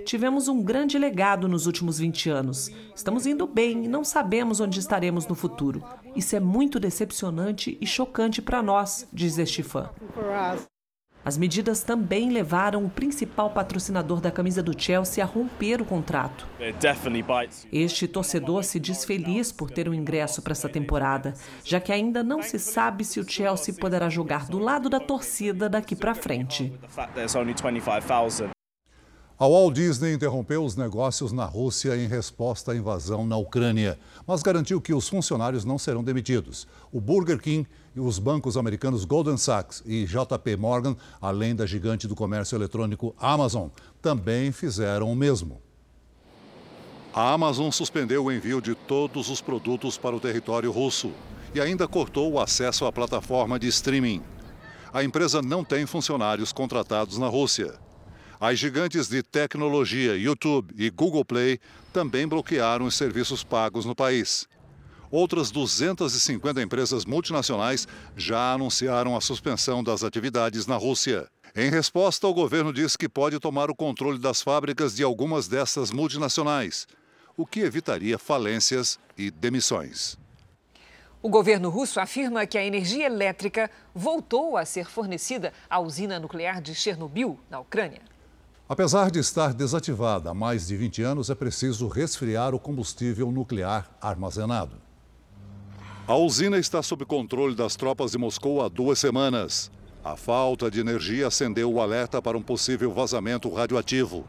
Tivemos 0.05 0.49
um 0.49 0.62
grande 0.62 0.99
legado 0.99 1.47
nos 1.47 1.66
últimos 1.66 1.99
20 1.99 2.31
anos. 2.31 2.70
Estamos 2.95 3.27
indo 3.27 3.47
bem 3.47 3.85
e 3.85 3.89
não 3.89 4.03
sabemos 4.03 4.61
onde 4.61 4.81
estaremos 4.81 5.27
no 5.27 5.35
futuro. 5.35 5.83
Isso 6.16 6.35
é 6.35 6.41
muito 6.41 6.81
decepcionante 6.81 7.79
e 7.81 7.87
chocante 7.87 8.43
para 8.43 8.62
nós, 8.62 9.09
diz 9.12 9.39
este 9.39 9.62
fã. 9.62 9.91
As 11.25 11.39
medidas 11.39 11.83
também 11.83 12.31
levaram 12.31 12.85
o 12.85 12.91
principal 12.91 13.49
patrocinador 13.49 14.20
da 14.20 14.31
camisa 14.31 14.62
do 14.62 14.79
Chelsea 14.79 15.25
a 15.25 15.27
romper 15.27 15.81
o 15.81 15.85
contrato. 15.85 16.47
Este 17.72 18.07
torcedor 18.07 18.62
se 18.62 18.79
diz 18.79 19.07
feliz 19.07 19.51
por 19.51 19.70
ter 19.70 19.89
um 19.89 19.95
ingresso 19.95 20.43
para 20.43 20.53
essa 20.53 20.68
temporada, 20.68 21.33
já 21.64 21.81
que 21.81 21.91
ainda 21.91 22.22
não 22.22 22.43
se 22.43 22.59
sabe 22.59 23.05
se 23.05 23.18
o 23.18 23.29
Chelsea 23.29 23.75
poderá 23.75 24.11
jogar 24.11 24.49
do 24.49 24.59
lado 24.59 24.91
da 24.91 25.01
torcida 25.01 25.66
daqui 25.66 25.97
para 25.97 26.14
frente. 26.14 26.72
A 29.37 29.49
Walt 29.49 29.74
Disney 29.74 30.14
interrompeu 30.14 30.64
os 30.64 30.76
negócios 30.76 31.32
na 31.32 31.45
Rússia 31.45 31.97
em 31.97 32.07
resposta 32.07 32.70
à 32.70 32.76
invasão 32.76 33.26
na 33.26 33.37
Ucrânia, 33.37 33.99
mas 34.24 34.45
garantiu 34.45 34.80
que 34.80 34.95
os 34.95 35.09
funcionários 35.09 35.64
não 35.64 35.76
serão 35.76 36.05
demitidos. 36.05 36.68
O 36.93 37.01
Burger 37.01 37.41
King 37.41 37.68
e 37.97 38.01
os 38.01 38.20
bancos 38.20 38.57
americanos 38.57 39.05
Goldman 39.05 39.37
Sachs 39.37 39.82
e 39.85 40.05
JP 40.05 40.57
Morgan, 40.57 40.97
além 41.20 41.53
da 41.53 41.66
gigante 41.66 42.07
do 42.07 42.14
comércio 42.14 42.55
eletrônico 42.55 43.12
Amazon, 43.18 43.70
também 44.01 44.53
fizeram 44.53 45.11
o 45.11 45.16
mesmo. 45.16 45.61
A 47.12 47.32
Amazon 47.32 47.72
suspendeu 47.72 48.26
o 48.26 48.32
envio 48.32 48.61
de 48.61 48.76
todos 48.76 49.28
os 49.28 49.41
produtos 49.41 49.99
para 49.99 50.14
o 50.14 50.20
território 50.20 50.70
russo 50.70 51.11
e 51.53 51.61
ainda 51.61 51.89
cortou 51.89 52.32
o 52.32 52.41
acesso 52.41 52.87
à 52.87 52.93
plataforma 52.93 53.59
de 53.59 53.66
streaming. 53.66 54.22
A 54.93 55.03
empresa 55.03 55.43
não 55.43 55.64
tem 55.64 55.87
funcionários 55.87 56.53
contratados 56.53 57.18
na 57.18 57.26
Rússia. 57.26 57.82
As 58.47 58.59
gigantes 58.59 59.09
de 59.09 59.23
tecnologia 59.23 60.19
YouTube 60.19 60.75
e 60.77 60.91
Google 60.91 61.25
Play 61.25 61.59
também 61.95 62.29
bloquearam 62.29 62.85
os 62.85 62.95
serviços 62.95 63.43
pagos 63.43 63.87
no 63.87 63.95
país. 63.95 64.47
Outras 65.11 65.51
250 65.51 66.61
empresas 66.61 67.07
multinacionais 67.07 67.89
já 68.15 68.53
anunciaram 68.53 69.17
a 69.17 69.21
suspensão 69.23 69.83
das 69.83 70.05
atividades 70.05 70.67
na 70.67 70.77
Rússia. 70.77 71.27
Em 71.57 71.71
resposta, 71.71 72.27
o 72.27 72.35
governo 72.35 72.71
diz 72.71 72.99
que 72.99 73.09
pode 73.09 73.39
tomar 73.39 73.71
o 73.71 73.75
controle 73.75 74.19
das 74.19 74.43
fábricas 74.43 74.95
de 74.95 75.03
algumas 75.03 75.49
dessas 75.49 75.91
multinacionais, 75.91 76.87
o 77.39 77.47
que 77.47 77.61
evitaria 77.61 78.19
falências 78.19 78.99
e 79.17 79.31
demissões. 79.31 80.19
O 81.23 81.31
governo 81.31 81.71
russo 81.71 81.99
afirma 81.99 82.45
que 82.45 82.59
a 82.59 82.67
energia 82.67 83.07
elétrica 83.07 83.71
voltou 83.95 84.59
a 84.59 84.67
ser 84.67 84.85
fornecida 84.85 85.51
à 85.71 85.81
usina 85.81 86.21
nuclear 86.21 86.61
de 86.61 86.75
Chernobyl, 86.75 87.41
na 87.49 87.59
Ucrânia. 87.59 88.03
Apesar 88.67 89.11
de 89.11 89.19
estar 89.19 89.53
desativada 89.53 90.31
há 90.31 90.35
mais 90.35 90.67
de 90.67 90.75
20 90.75 91.03
anos, 91.03 91.29
é 91.29 91.35
preciso 91.35 91.87
resfriar 91.87 92.55
o 92.55 92.59
combustível 92.59 93.31
nuclear 93.31 93.95
armazenado. 94.01 94.77
A 96.09 96.17
usina 96.17 96.57
está 96.57 96.83
sob 96.83 97.05
controle 97.05 97.55
das 97.55 97.77
tropas 97.77 98.12
de 98.12 98.19
Moscou 98.19 98.62
há 98.62 98.69
duas 98.69 98.99
semanas. 98.99 99.71
A 100.03 100.17
falta 100.17 100.71
de 100.71 100.81
energia 100.81 101.27
acendeu 101.27 101.71
o 101.71 101.79
alerta 101.79 102.23
para 102.23 102.39
um 102.39 102.43
possível 102.43 102.91
vazamento 102.91 103.53
radioativo. 103.53 104.25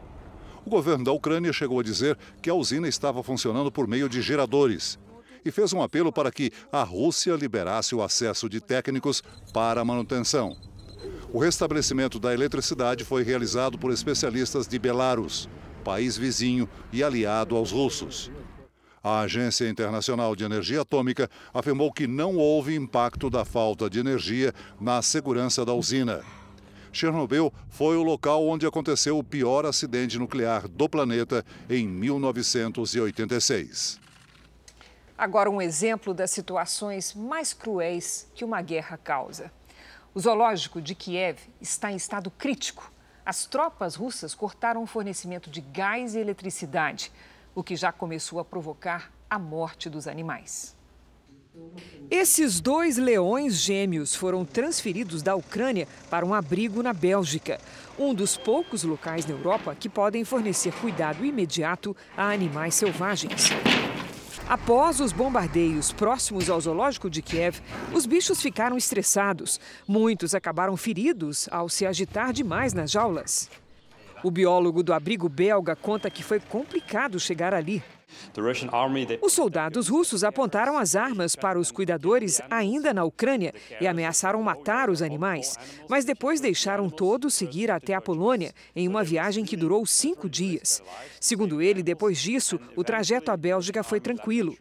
O 0.66 0.68
governo 0.68 1.04
da 1.04 1.12
Ucrânia 1.12 1.52
chegou 1.52 1.80
a 1.80 1.82
dizer 1.82 2.18
que 2.42 2.50
a 2.50 2.54
usina 2.54 2.88
estava 2.88 3.22
funcionando 3.22 3.72
por 3.72 3.88
meio 3.88 4.06
de 4.06 4.20
geradores 4.20 4.98
e 5.46 5.50
fez 5.50 5.72
um 5.72 5.80
apelo 5.80 6.12
para 6.12 6.30
que 6.30 6.52
a 6.70 6.82
Rússia 6.82 7.34
liberasse 7.36 7.94
o 7.94 8.02
acesso 8.02 8.50
de 8.50 8.60
técnicos 8.60 9.22
para 9.54 9.80
a 9.80 9.84
manutenção. 9.84 10.54
O 11.32 11.38
restabelecimento 11.38 12.20
da 12.20 12.32
eletricidade 12.32 13.04
foi 13.04 13.22
realizado 13.22 13.76
por 13.76 13.92
especialistas 13.92 14.66
de 14.68 14.78
Belarus, 14.78 15.48
país 15.84 16.16
vizinho 16.16 16.66
e 16.92 17.02
aliado 17.02 17.56
aos 17.56 17.72
russos. 17.72 18.30
A 19.02 19.20
Agência 19.20 19.68
Internacional 19.68 20.36
de 20.36 20.44
Energia 20.44 20.82
Atômica 20.82 21.28
afirmou 21.52 21.92
que 21.92 22.06
não 22.06 22.36
houve 22.36 22.74
impacto 22.74 23.28
da 23.28 23.44
falta 23.44 23.90
de 23.90 24.00
energia 24.00 24.54
na 24.80 25.02
segurança 25.02 25.64
da 25.64 25.72
usina. 25.72 26.22
Chernobyl 26.92 27.52
foi 27.68 27.96
o 27.96 28.02
local 28.02 28.46
onde 28.46 28.66
aconteceu 28.66 29.18
o 29.18 29.24
pior 29.24 29.66
acidente 29.66 30.18
nuclear 30.18 30.66
do 30.66 30.88
planeta 30.88 31.44
em 31.68 31.86
1986. 31.86 34.00
Agora, 35.18 35.50
um 35.50 35.62
exemplo 35.62 36.14
das 36.14 36.30
situações 36.30 37.14
mais 37.14 37.52
cruéis 37.52 38.30
que 38.34 38.44
uma 38.44 38.62
guerra 38.62 38.96
causa. 38.96 39.50
O 40.16 40.18
zoológico 40.18 40.80
de 40.80 40.94
Kiev 40.94 41.36
está 41.60 41.92
em 41.92 41.96
estado 41.96 42.30
crítico. 42.30 42.90
As 43.22 43.44
tropas 43.44 43.96
russas 43.96 44.34
cortaram 44.34 44.82
o 44.82 44.86
fornecimento 44.86 45.50
de 45.50 45.60
gás 45.60 46.14
e 46.14 46.18
eletricidade, 46.18 47.12
o 47.54 47.62
que 47.62 47.76
já 47.76 47.92
começou 47.92 48.40
a 48.40 48.44
provocar 48.44 49.12
a 49.28 49.38
morte 49.38 49.90
dos 49.90 50.08
animais. 50.08 50.74
Esses 52.10 52.60
dois 52.60 52.96
leões 52.96 53.56
gêmeos 53.56 54.14
foram 54.14 54.42
transferidos 54.46 55.20
da 55.20 55.36
Ucrânia 55.36 55.86
para 56.08 56.24
um 56.24 56.32
abrigo 56.32 56.82
na 56.82 56.94
Bélgica, 56.94 57.60
um 57.98 58.14
dos 58.14 58.38
poucos 58.38 58.84
locais 58.84 59.26
na 59.26 59.34
Europa 59.34 59.74
que 59.74 59.86
podem 59.86 60.24
fornecer 60.24 60.72
cuidado 60.80 61.26
imediato 61.26 61.94
a 62.16 62.30
animais 62.30 62.74
selvagens. 62.74 63.50
Após 64.48 65.00
os 65.00 65.12
bombardeios 65.12 65.92
próximos 65.92 66.48
ao 66.48 66.60
zoológico 66.60 67.10
de 67.10 67.22
Kiev, 67.22 67.60
os 67.92 68.06
bichos 68.06 68.40
ficaram 68.40 68.76
estressados. 68.76 69.60
Muitos 69.86 70.34
acabaram 70.34 70.76
feridos 70.76 71.48
ao 71.50 71.68
se 71.68 71.86
agitar 71.86 72.32
demais 72.32 72.72
nas 72.72 72.90
jaulas. 72.90 73.50
O 74.22 74.30
biólogo 74.30 74.82
do 74.82 74.92
abrigo 74.92 75.28
belga 75.28 75.76
conta 75.76 76.10
que 76.10 76.22
foi 76.22 76.40
complicado 76.40 77.18
chegar 77.20 77.54
ali. 77.54 77.82
Os 79.22 79.32
soldados 79.32 79.88
russos 79.88 80.22
apontaram 80.22 80.78
as 80.78 80.94
armas 80.94 81.34
para 81.34 81.58
os 81.58 81.70
cuidadores 81.70 82.40
ainda 82.50 82.92
na 82.92 83.04
Ucrânia 83.04 83.54
e 83.80 83.86
ameaçaram 83.86 84.42
matar 84.42 84.90
os 84.90 85.02
animais, 85.02 85.56
mas 85.88 86.04
depois 86.04 86.40
deixaram 86.40 86.90
todos 86.90 87.34
seguir 87.34 87.70
até 87.70 87.94
a 87.94 88.00
Polônia 88.00 88.52
em 88.74 88.86
uma 88.88 89.02
viagem 89.02 89.44
que 89.44 89.56
durou 89.56 89.84
cinco 89.86 90.28
dias. 90.28 90.82
Segundo 91.20 91.62
ele, 91.62 91.82
depois 91.82 92.18
disso, 92.18 92.60
o 92.76 92.84
trajeto 92.84 93.30
à 93.30 93.36
Bélgica 93.36 93.82
foi 93.82 94.00
tranquilo. 94.00 94.56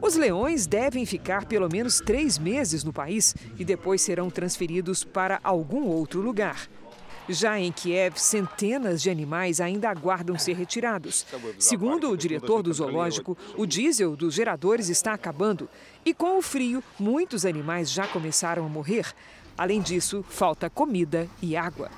Os 0.00 0.14
leões 0.14 0.66
devem 0.66 1.04
ficar 1.04 1.44
pelo 1.44 1.68
menos 1.68 2.00
três 2.00 2.38
meses 2.38 2.84
no 2.84 2.92
país 2.92 3.34
e 3.58 3.64
depois 3.64 4.00
serão 4.00 4.30
transferidos 4.30 5.04
para 5.04 5.40
algum 5.42 5.86
outro 5.86 6.20
lugar. 6.20 6.68
Já 7.32 7.60
em 7.60 7.70
Kiev, 7.70 8.18
centenas 8.18 9.00
de 9.00 9.08
animais 9.08 9.60
ainda 9.60 9.88
aguardam 9.88 10.36
ser 10.36 10.54
retirados. 10.54 11.24
Segundo 11.60 12.10
o 12.10 12.16
diretor 12.16 12.60
do 12.60 12.72
zoológico, 12.72 13.38
o 13.56 13.64
diesel 13.64 14.16
dos 14.16 14.34
geradores 14.34 14.88
está 14.88 15.12
acabando 15.12 15.68
e, 16.04 16.12
com 16.12 16.36
o 16.36 16.42
frio, 16.42 16.82
muitos 16.98 17.46
animais 17.46 17.88
já 17.88 18.08
começaram 18.08 18.66
a 18.66 18.68
morrer. 18.68 19.06
Além 19.56 19.80
disso, 19.80 20.24
falta 20.28 20.68
comida 20.68 21.28
e 21.40 21.56
água. 21.56 21.88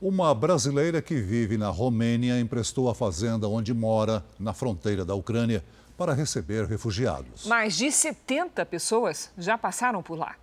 Uma 0.00 0.34
brasileira 0.34 1.02
que 1.02 1.16
vive 1.16 1.58
na 1.58 1.68
Romênia 1.68 2.40
emprestou 2.40 2.88
a 2.88 2.94
fazenda 2.94 3.46
onde 3.46 3.74
mora, 3.74 4.24
na 4.40 4.54
fronteira 4.54 5.04
da 5.04 5.14
Ucrânia, 5.14 5.62
para 5.96 6.14
receber 6.14 6.64
refugiados. 6.64 7.44
Mais 7.44 7.76
de 7.76 7.92
70 7.92 8.64
pessoas 8.64 9.30
já 9.36 9.58
passaram 9.58 10.02
por 10.02 10.18
lá. 10.18 10.36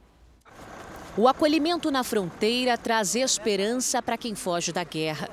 O 1.18 1.28
acolhimento 1.28 1.92
na 1.92 2.04
fronteira 2.04 2.78
traz 2.78 3.16
esperança 3.16 4.02
para 4.02 4.18
quem 4.18 4.36
foge 4.36 4.72
da 4.72 4.84
guerra. 4.84 5.30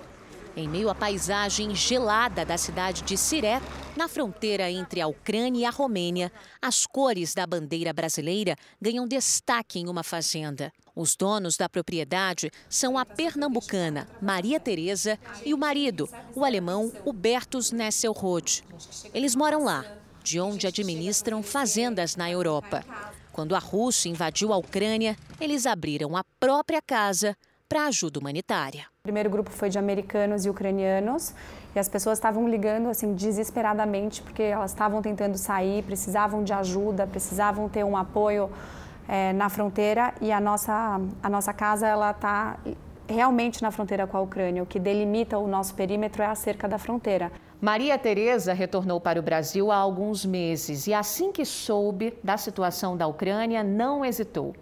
Em 0.57 0.67
meio 0.67 0.89
à 0.89 0.95
paisagem 0.95 1.75
gelada 1.75 2.45
da 2.45 2.57
cidade 2.57 3.03
de 3.03 3.17
Siré, 3.17 3.61
na 3.95 4.09
fronteira 4.09 4.71
entre 4.71 5.03
a 5.03 5.07
Ucrânia 5.07 5.61
e 5.61 5.65
a 5.67 5.71
Romênia, 5.71 6.33
as 6.63 6.87
cores 6.87 7.35
da 7.35 7.47
bandeira 7.47 7.93
brasileira 7.93 8.57
ganham 8.81 9.07
destaque 9.07 9.79
em 9.79 9.87
uma 9.87 10.03
fazenda. 10.03 10.73
Os 10.95 11.15
donos 11.15 11.59
da 11.59 11.69
propriedade 11.69 12.51
são 12.71 12.97
a 12.97 13.05
pernambucana 13.05 14.09
Maria 14.21 14.59
Tereza 14.59 15.19
e 15.45 15.53
o 15.53 15.59
marido, 15.59 16.09
o 16.35 16.43
alemão 16.43 16.91
Hubertus 17.05 17.71
Nesselrode. 17.71 18.65
Eles 19.13 19.37
moram 19.37 19.65
lá, 19.65 19.85
de 20.25 20.41
onde 20.41 20.67
administram 20.67 21.43
fazendas 21.43 22.17
na 22.17 22.31
Europa. 22.31 22.83
Quando 23.37 23.55
a 23.55 23.59
Rússia 23.59 24.09
invadiu 24.09 24.51
a 24.51 24.57
Ucrânia, 24.57 25.15
eles 25.39 25.67
abriram 25.67 26.17
a 26.17 26.25
própria 26.41 26.81
casa 26.81 27.37
para 27.69 27.85
ajuda 27.85 28.19
humanitária. 28.19 28.87
O 29.01 29.03
primeiro 29.03 29.29
grupo 29.29 29.51
foi 29.51 29.69
de 29.69 29.79
americanos 29.79 30.47
e 30.47 30.49
ucranianos 30.49 31.35
e 31.75 31.79
as 31.79 31.87
pessoas 31.87 32.17
estavam 32.17 32.49
ligando 32.49 32.89
assim 32.89 33.13
desesperadamente 33.13 34.23
porque 34.23 34.43
elas 34.43 34.71
estavam 34.71 35.03
tentando 35.03 35.37
sair, 35.37 35.83
precisavam 35.83 36.43
de 36.43 36.55
ajuda, 36.55 37.07
precisavam 37.07 37.69
ter 37.69 37.85
um 37.85 37.95
apoio 37.95 38.51
é, 39.07 39.35
na 39.35 39.51
fronteira 39.51 40.15
e 40.23 40.33
a 40.33 40.41
nossa 40.41 40.99
a 41.23 41.29
nossa 41.29 41.53
casa 41.53 41.87
ela 41.87 42.13
está 42.13 42.57
realmente 43.09 43.63
na 43.63 43.71
fronteira 43.71 44.07
com 44.07 44.17
a 44.17 44.21
Ucrânia. 44.21 44.63
O 44.63 44.67
que 44.67 44.79
delimita 44.79 45.39
o 45.39 45.47
nosso 45.47 45.75
perímetro 45.75 46.23
é 46.23 46.27
a 46.27 46.35
cerca 46.35 46.69
da 46.69 46.79
fronteira. 46.79 47.31
Maria 47.61 47.99
Tereza 47.99 48.53
retornou 48.53 49.01
para 49.01 49.19
o 49.19 49.23
Brasil 49.23 49.73
há 49.73 49.77
alguns 49.77 50.27
meses 50.27 50.87
e 50.87 50.93
assim 50.93 51.33
que 51.33 51.45
soube 51.45 52.13
da 52.23 52.37
situação 52.37 52.97
da 52.97 53.07
Ucrânia, 53.07 53.65
não 53.65 54.05
hesitou. 54.05 54.55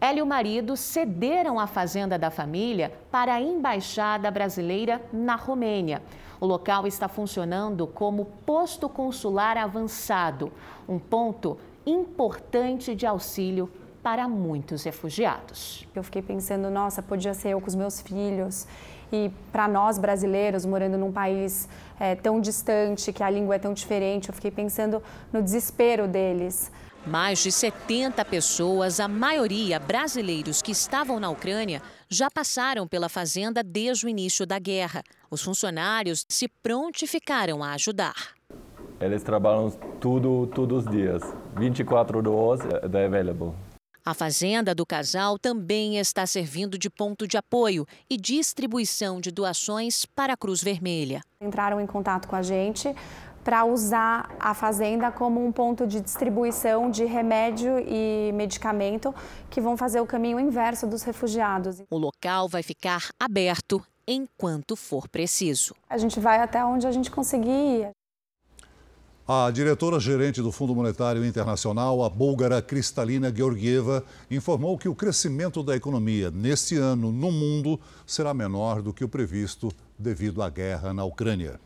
Ela 0.00 0.20
e 0.20 0.22
o 0.22 0.26
marido 0.26 0.76
cederam 0.76 1.58
a 1.58 1.66
fazenda 1.66 2.18
da 2.18 2.30
família 2.30 2.92
para 3.10 3.34
a 3.34 3.40
embaixada 3.40 4.30
brasileira 4.30 5.02
na 5.12 5.34
Romênia. 5.34 6.00
O 6.40 6.46
local 6.46 6.86
está 6.86 7.08
funcionando 7.08 7.86
como 7.86 8.26
posto 8.46 8.88
consular 8.88 9.58
avançado, 9.58 10.52
um 10.88 10.98
ponto 10.98 11.58
importante 11.84 12.94
de 12.94 13.06
auxílio 13.06 13.68
para 14.08 14.26
muitos 14.26 14.84
refugiados. 14.84 15.86
Eu 15.94 16.02
fiquei 16.02 16.22
pensando, 16.22 16.70
nossa, 16.70 17.02
podia 17.02 17.34
ser 17.34 17.50
eu 17.50 17.60
com 17.60 17.66
os 17.66 17.74
meus 17.74 18.00
filhos. 18.00 18.66
E 19.12 19.30
para 19.52 19.68
nós 19.68 19.98
brasileiros, 19.98 20.64
morando 20.64 20.96
num 20.96 21.12
país 21.12 21.68
é, 22.00 22.14
tão 22.14 22.40
distante, 22.40 23.12
que 23.12 23.22
a 23.22 23.28
língua 23.28 23.56
é 23.56 23.58
tão 23.58 23.74
diferente, 23.74 24.30
eu 24.30 24.34
fiquei 24.34 24.50
pensando 24.50 25.02
no 25.30 25.42
desespero 25.42 26.08
deles. 26.08 26.72
Mais 27.06 27.40
de 27.40 27.52
70 27.52 28.24
pessoas, 28.24 28.98
a 28.98 29.06
maioria 29.06 29.78
brasileiros 29.78 30.62
que 30.62 30.72
estavam 30.72 31.20
na 31.20 31.28
Ucrânia, 31.28 31.82
já 32.08 32.30
passaram 32.30 32.88
pela 32.88 33.10
fazenda 33.10 33.62
desde 33.62 34.06
o 34.06 34.08
início 34.08 34.46
da 34.46 34.58
guerra. 34.58 35.02
Os 35.30 35.42
funcionários 35.42 36.24
se 36.26 36.48
prontificaram 36.48 37.62
a 37.62 37.72
ajudar. 37.72 38.38
Eles 39.02 39.22
trabalham 39.22 39.70
tudo 40.00 40.46
todos 40.54 40.86
os 40.86 40.90
dias, 40.90 41.22
24 41.58 42.32
horas, 42.32 42.60
é 42.66 43.04
available. 43.04 43.67
A 44.08 44.14
fazenda 44.14 44.74
do 44.74 44.86
casal 44.86 45.38
também 45.38 45.98
está 45.98 46.26
servindo 46.26 46.78
de 46.78 46.88
ponto 46.88 47.28
de 47.28 47.36
apoio 47.36 47.86
e 48.08 48.16
distribuição 48.16 49.20
de 49.20 49.30
doações 49.30 50.06
para 50.06 50.32
a 50.32 50.36
Cruz 50.38 50.62
Vermelha. 50.62 51.20
Entraram 51.42 51.78
em 51.78 51.86
contato 51.86 52.26
com 52.26 52.34
a 52.34 52.40
gente 52.40 52.90
para 53.44 53.66
usar 53.66 54.34
a 54.40 54.54
fazenda 54.54 55.12
como 55.12 55.44
um 55.44 55.52
ponto 55.52 55.86
de 55.86 56.00
distribuição 56.00 56.90
de 56.90 57.04
remédio 57.04 57.78
e 57.80 58.32
medicamento 58.32 59.14
que 59.50 59.60
vão 59.60 59.76
fazer 59.76 60.00
o 60.00 60.06
caminho 60.06 60.40
inverso 60.40 60.86
dos 60.86 61.02
refugiados. 61.02 61.82
O 61.90 61.98
local 61.98 62.48
vai 62.48 62.62
ficar 62.62 63.10
aberto 63.20 63.84
enquanto 64.06 64.74
for 64.74 65.06
preciso. 65.06 65.74
A 65.86 65.98
gente 65.98 66.18
vai 66.18 66.40
até 66.40 66.64
onde 66.64 66.86
a 66.86 66.90
gente 66.90 67.10
conseguir 67.10 67.50
ir. 67.50 67.90
A 69.30 69.50
diretora-gerente 69.50 70.40
do 70.40 70.50
Fundo 70.50 70.74
Monetário 70.74 71.22
Internacional, 71.22 72.02
a 72.02 72.08
búlgara 72.08 72.62
Kristalina 72.62 73.30
Georgieva, 73.30 74.02
informou 74.30 74.78
que 74.78 74.88
o 74.88 74.94
crescimento 74.94 75.62
da 75.62 75.76
economia 75.76 76.30
neste 76.30 76.78
ano 76.78 77.12
no 77.12 77.30
mundo 77.30 77.78
será 78.06 78.32
menor 78.32 78.80
do 78.80 78.90
que 78.90 79.04
o 79.04 79.08
previsto 79.08 79.70
devido 79.98 80.42
à 80.42 80.48
guerra 80.48 80.94
na 80.94 81.04
Ucrânia. 81.04 81.60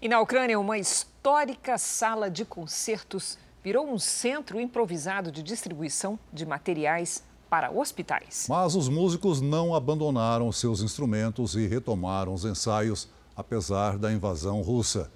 E 0.00 0.08
na 0.08 0.22
Ucrânia, 0.22 0.58
uma 0.58 0.78
histórica 0.78 1.76
sala 1.76 2.30
de 2.30 2.46
concertos 2.46 3.38
virou 3.62 3.86
um 3.86 3.98
centro 3.98 4.58
improvisado 4.58 5.30
de 5.30 5.42
distribuição 5.42 6.18
de 6.32 6.46
materiais 6.46 7.22
para 7.50 7.70
hospitais. 7.70 8.46
Mas 8.48 8.74
os 8.74 8.88
músicos 8.88 9.42
não 9.42 9.74
abandonaram 9.74 10.50
seus 10.50 10.80
instrumentos 10.80 11.54
e 11.56 11.66
retomaram 11.66 12.32
os 12.32 12.46
ensaios, 12.46 13.06
apesar 13.36 13.98
da 13.98 14.10
invasão 14.10 14.62
russa. 14.62 15.10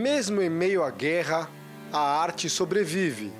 Mesmo 0.00 0.40
em 0.40 0.48
meio 0.48 0.82
à 0.82 0.90
guerra, 0.90 1.46
a 1.92 2.00
arte 2.00 2.48
sobrevive. 2.48 3.30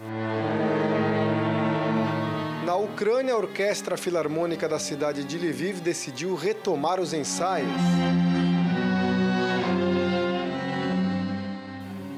Na 2.67 2.77
Ucrânia, 2.77 3.33
a 3.33 3.39
Orquestra 3.39 3.97
Filarmônica 3.97 4.69
da 4.69 4.79
cidade 4.79 5.25
de 5.25 5.39
Lviv 5.39 5.81
decidiu 5.81 6.35
retomar 6.35 7.01
os 7.01 7.15
ensaios. 7.15 7.71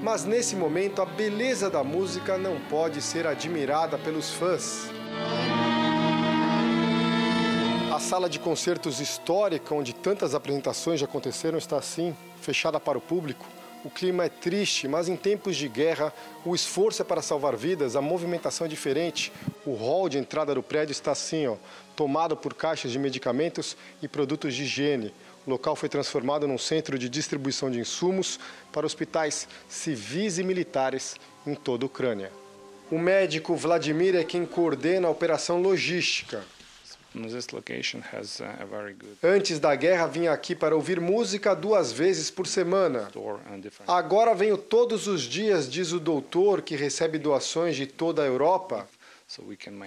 Mas 0.03 0.25
nesse 0.25 0.57
momento, 0.57 1.01
a 1.01 1.07
beleza 1.07 1.71
da 1.71 1.85
música 1.85 2.37
não 2.37 2.59
pode 2.69 3.01
ser 3.01 3.29
admirada 3.29 3.97
pelos 3.97 4.33
fãs. 4.33 4.91
A 7.95 8.01
sala 8.01 8.29
de 8.29 8.41
concertos 8.41 8.99
histórica, 8.99 9.73
onde 9.73 9.95
tantas 9.95 10.35
apresentações 10.35 10.99
já 10.99 11.07
aconteceram, 11.07 11.59
está 11.59 11.77
assim, 11.77 12.13
fechada 12.41 12.81
para 12.81 12.99
o 12.99 13.01
público. 13.01 13.47
O 13.85 13.91
clima 13.91 14.27
é 14.27 14.29
triste, 14.29 14.87
mas 14.87 15.09
em 15.09 15.17
tempos 15.17 15.57
de 15.57 15.69
guerra, 15.69 16.13
o 16.45 16.55
esforço 16.55 17.03
é 17.03 17.05
para 17.05 17.21
salvar 17.21 17.57
vidas, 17.57 17.97
a 17.97 18.01
movimentação 18.01 18.65
é 18.65 18.71
diferente. 18.71 19.33
O 19.67 19.75
hall 19.75 20.09
de 20.09 20.19
entrada 20.19 20.55
do 20.55 20.63
prédio 20.63 20.93
está 20.93 21.11
assim, 21.11 21.49
ó, 21.49 21.57
tomado 21.97 22.37
por 22.37 22.55
caixas 22.55 22.93
de 22.93 22.99
medicamentos 22.99 23.77
e 24.01 24.07
produtos 24.07 24.55
de 24.55 24.63
higiene. 24.63 25.13
O 25.45 25.51
local 25.51 25.75
foi 25.75 25.89
transformado 25.89 26.47
num 26.47 26.59
centro 26.59 26.97
de 26.97 27.09
distribuição 27.09 27.69
de 27.69 27.81
insumos 27.81 28.39
para 28.71 28.87
hospitais 28.87 29.49
civis 29.69 30.39
e 30.39 30.45
militares 30.45 31.17
em 31.45 31.55
toda 31.57 31.85
a 31.85 31.87
Ucrânia. 31.87 32.31
O 32.89 32.99
médico 32.99 33.57
Vladimir 33.57 34.15
é 34.15 34.23
quem 34.23 34.47
coordena 34.47 35.09
a 35.09 35.11
operação 35.11 35.61
logística. 35.61 36.45
Antes 39.23 39.59
da 39.59 39.75
guerra, 39.75 40.07
vinha 40.07 40.33
aqui 40.33 40.55
para 40.55 40.75
ouvir 40.75 41.01
música 41.01 41.55
duas 41.55 41.93
vezes 41.93 42.31
por 42.31 42.47
semana. 42.47 43.11
Agora 43.87 44.35
venho 44.35 44.57
todos 44.57 45.07
os 45.07 45.23
dias, 45.23 45.71
diz 45.71 45.93
o 45.93 46.01
doutor, 46.01 46.63
que 46.63 46.75
recebe 46.75 47.19
doações 47.19 47.77
de 47.77 47.87
toda 47.87 48.23
a 48.23 48.27
Europa, 48.27 48.89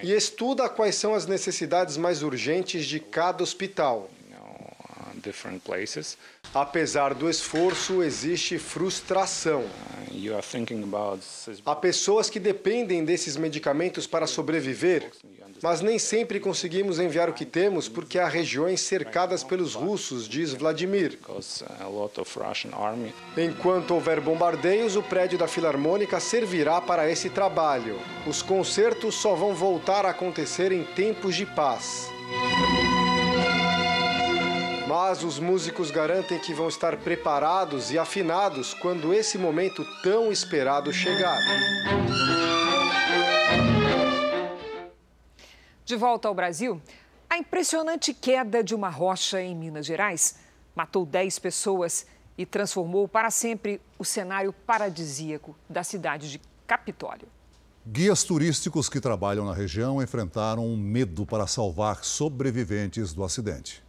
e 0.03 0.11
estuda 0.11 0.69
quais 0.69 0.95
são 0.95 1.13
as 1.13 1.25
necessidades 1.25 1.97
mais 1.97 2.23
urgentes 2.23 2.85
de 2.85 2.99
cada 2.99 3.43
hospital. 3.43 4.09
Apesar 6.53 7.13
do 7.15 7.29
esforço, 7.29 8.03
existe 8.03 8.59
frustração. 8.59 9.65
Há 11.65 11.75
pessoas 11.75 12.29
que 12.29 12.39
dependem 12.39 13.03
desses 13.03 13.35
medicamentos 13.35 14.05
para 14.05 14.27
sobreviver, 14.27 15.11
mas 15.61 15.81
nem 15.81 15.97
sempre 15.97 16.39
conseguimos 16.39 16.99
enviar 16.99 17.29
o 17.29 17.33
que 17.33 17.45
temos 17.45 17.87
porque 17.87 18.19
há 18.19 18.27
regiões 18.27 18.81
cercadas 18.81 19.43
pelos 19.43 19.73
russos, 19.73 20.27
diz 20.27 20.53
Vladimir. 20.53 21.17
Enquanto 23.37 23.91
houver 23.91 24.19
bombardeios, 24.19 24.95
o 24.95 25.03
prédio 25.03 25.37
da 25.37 25.47
Filarmônica 25.47 26.19
servirá 26.19 26.81
para 26.81 27.09
esse 27.09 27.29
trabalho. 27.29 27.99
Os 28.27 28.41
concertos 28.41 29.15
só 29.15 29.35
vão 29.35 29.53
voltar 29.53 30.05
a 30.05 30.09
acontecer 30.09 30.71
em 30.71 30.83
tempos 30.83 31.35
de 31.35 31.45
paz. 31.45 32.09
Mas 34.87 35.23
os 35.23 35.39
músicos 35.39 35.91
garantem 35.91 36.39
que 36.39 36.53
vão 36.53 36.67
estar 36.67 36.97
preparados 36.97 37.91
e 37.91 37.97
afinados 37.97 38.73
quando 38.73 39.13
esse 39.13 39.37
momento 39.37 39.85
tão 40.01 40.31
esperado 40.31 40.93
chegar. 40.93 41.39
De 45.85 45.95
volta 45.95 46.27
ao 46.27 46.33
Brasil, 46.33 46.81
a 47.29 47.37
impressionante 47.37 48.11
queda 48.11 48.63
de 48.63 48.73
uma 48.73 48.89
rocha 48.89 49.39
em 49.39 49.55
Minas 49.55 49.85
Gerais 49.85 50.35
matou 50.75 51.05
10 51.05 51.37
pessoas 51.37 52.07
e 52.35 52.43
transformou 52.43 53.07
para 53.07 53.29
sempre 53.29 53.79
o 53.99 54.03
cenário 54.03 54.51
paradisíaco 54.51 55.55
da 55.69 55.83
cidade 55.83 56.31
de 56.31 56.41
Capitólio. 56.65 57.27
Guias 57.85 58.23
turísticos 58.23 58.89
que 58.89 58.99
trabalham 58.99 59.45
na 59.45 59.53
região 59.53 60.01
enfrentaram 60.01 60.65
um 60.65 60.75
medo 60.75 61.23
para 61.23 61.45
salvar 61.45 62.03
sobreviventes 62.03 63.13
do 63.13 63.23
acidente. 63.23 63.84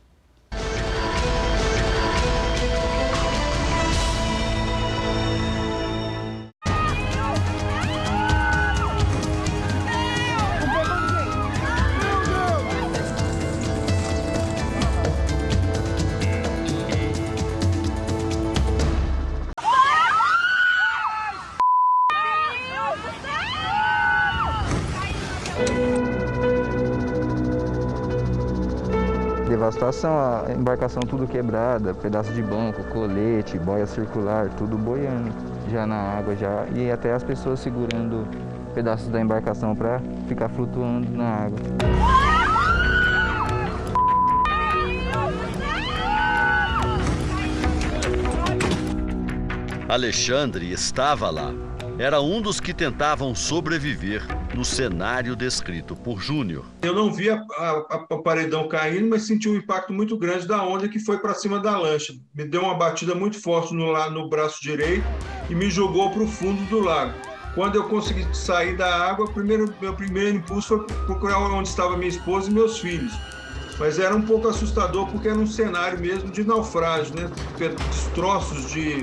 Devastação, 29.97 30.45
a 30.47 30.53
embarcação 30.53 31.03
tudo 31.03 31.27
quebrada, 31.27 31.95
pedaço 31.95 32.33
de 32.33 32.43
banco, 32.43 32.85
colete, 32.85 33.59
boia 33.59 33.87
circular, 33.87 34.51
tudo 34.51 34.77
boiando 34.77 35.33
já 35.71 35.87
na 35.87 35.97
água 35.97 36.37
já 36.37 36.67
e 36.75 36.91
até 36.91 37.13
as 37.13 37.25
pessoas 37.25 37.61
segurando 37.61 38.27
pedaços 38.75 39.09
da 39.09 39.21
embarcação 39.21 39.75
para 39.75 40.01
ficar 40.29 40.49
flutuando 40.51 41.11
na 41.11 41.47
água. 41.47 41.59
Alexandre 49.89 50.73
estava 50.73 51.31
lá. 51.31 51.55
Era 51.99 52.21
um 52.21 52.43
dos 52.43 52.61
que 52.61 52.75
tentavam 52.75 53.35
sobreviver 53.35 54.23
no 54.55 54.67
cenário 54.67 55.35
descrito 55.35 55.97
por 55.97 56.21
Júnior. 56.21 56.67
Eu 56.83 56.95
não 56.95 57.11
vi 57.11 57.31
a, 57.31 57.37
a, 57.57 57.71
a, 57.91 58.19
paredão 58.23 58.69
caindo, 58.69 59.09
mas 59.09 59.27
senti 59.27 59.49
um 59.49 59.57
impacto 59.57 59.95
muito 59.95 60.15
grande 60.19 60.47
da 60.47 60.63
onda 60.63 60.91
que 60.91 60.99
foi 60.99 61.19
para 61.19 61.33
cima 61.33 61.59
da 61.59 61.79
lancha. 61.79 62.13
Me 62.35 62.45
deu 62.45 62.61
uma 62.61 62.75
batida 62.75 63.15
muito 63.15 63.41
forte 63.41 63.75
no, 63.75 64.11
no 64.11 64.29
braço 64.29 64.61
direito 64.61 65.07
e 65.49 65.55
me 65.55 65.71
jogou 65.71 66.11
para 66.11 66.23
o 66.23 66.29
fundo 66.29 66.63
do 66.69 66.81
lago. 66.81 67.15
Quando 67.55 67.77
eu 67.77 67.85
consegui 67.85 68.27
sair 68.37 68.77
da 68.77 68.95
água, 69.09 69.27
primeiro, 69.33 69.73
meu 69.81 69.95
primeiro 69.95 70.37
impulso 70.37 70.69
foi 70.69 70.87
procurar 71.07 71.39
onde 71.39 71.71
estava 71.71 71.97
minha 71.97 72.11
esposa 72.11 72.51
e 72.51 72.53
meus 72.53 72.79
filhos. 72.79 73.15
Mas 73.79 73.99
era 73.99 74.15
um 74.15 74.21
pouco 74.21 74.49
assustador 74.49 75.07
porque 75.07 75.29
era 75.29 75.39
um 75.39 75.47
cenário 75.47 75.99
mesmo 75.99 76.31
de 76.31 76.45
naufrágio, 76.45 77.15
né? 77.17 77.31
Destroços 77.59 78.71
de 78.71 79.03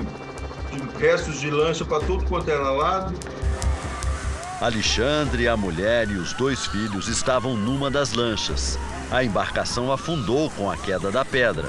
restos 1.04 1.38
de 1.38 1.50
lancha 1.50 1.84
para 1.84 2.00
tudo 2.00 2.24
quanto 2.24 2.50
era 2.50 2.70
lado. 2.70 3.14
Alexandre, 4.58 5.46
a 5.46 5.54
mulher 5.54 6.08
e 6.10 6.14
os 6.14 6.32
dois 6.32 6.64
filhos 6.66 7.08
estavam 7.08 7.54
numa 7.56 7.90
das 7.90 8.14
lanchas. 8.14 8.78
A 9.10 9.22
embarcação 9.22 9.92
afundou 9.92 10.48
com 10.50 10.70
a 10.70 10.76
queda 10.78 11.10
da 11.10 11.22
pedra. 11.22 11.68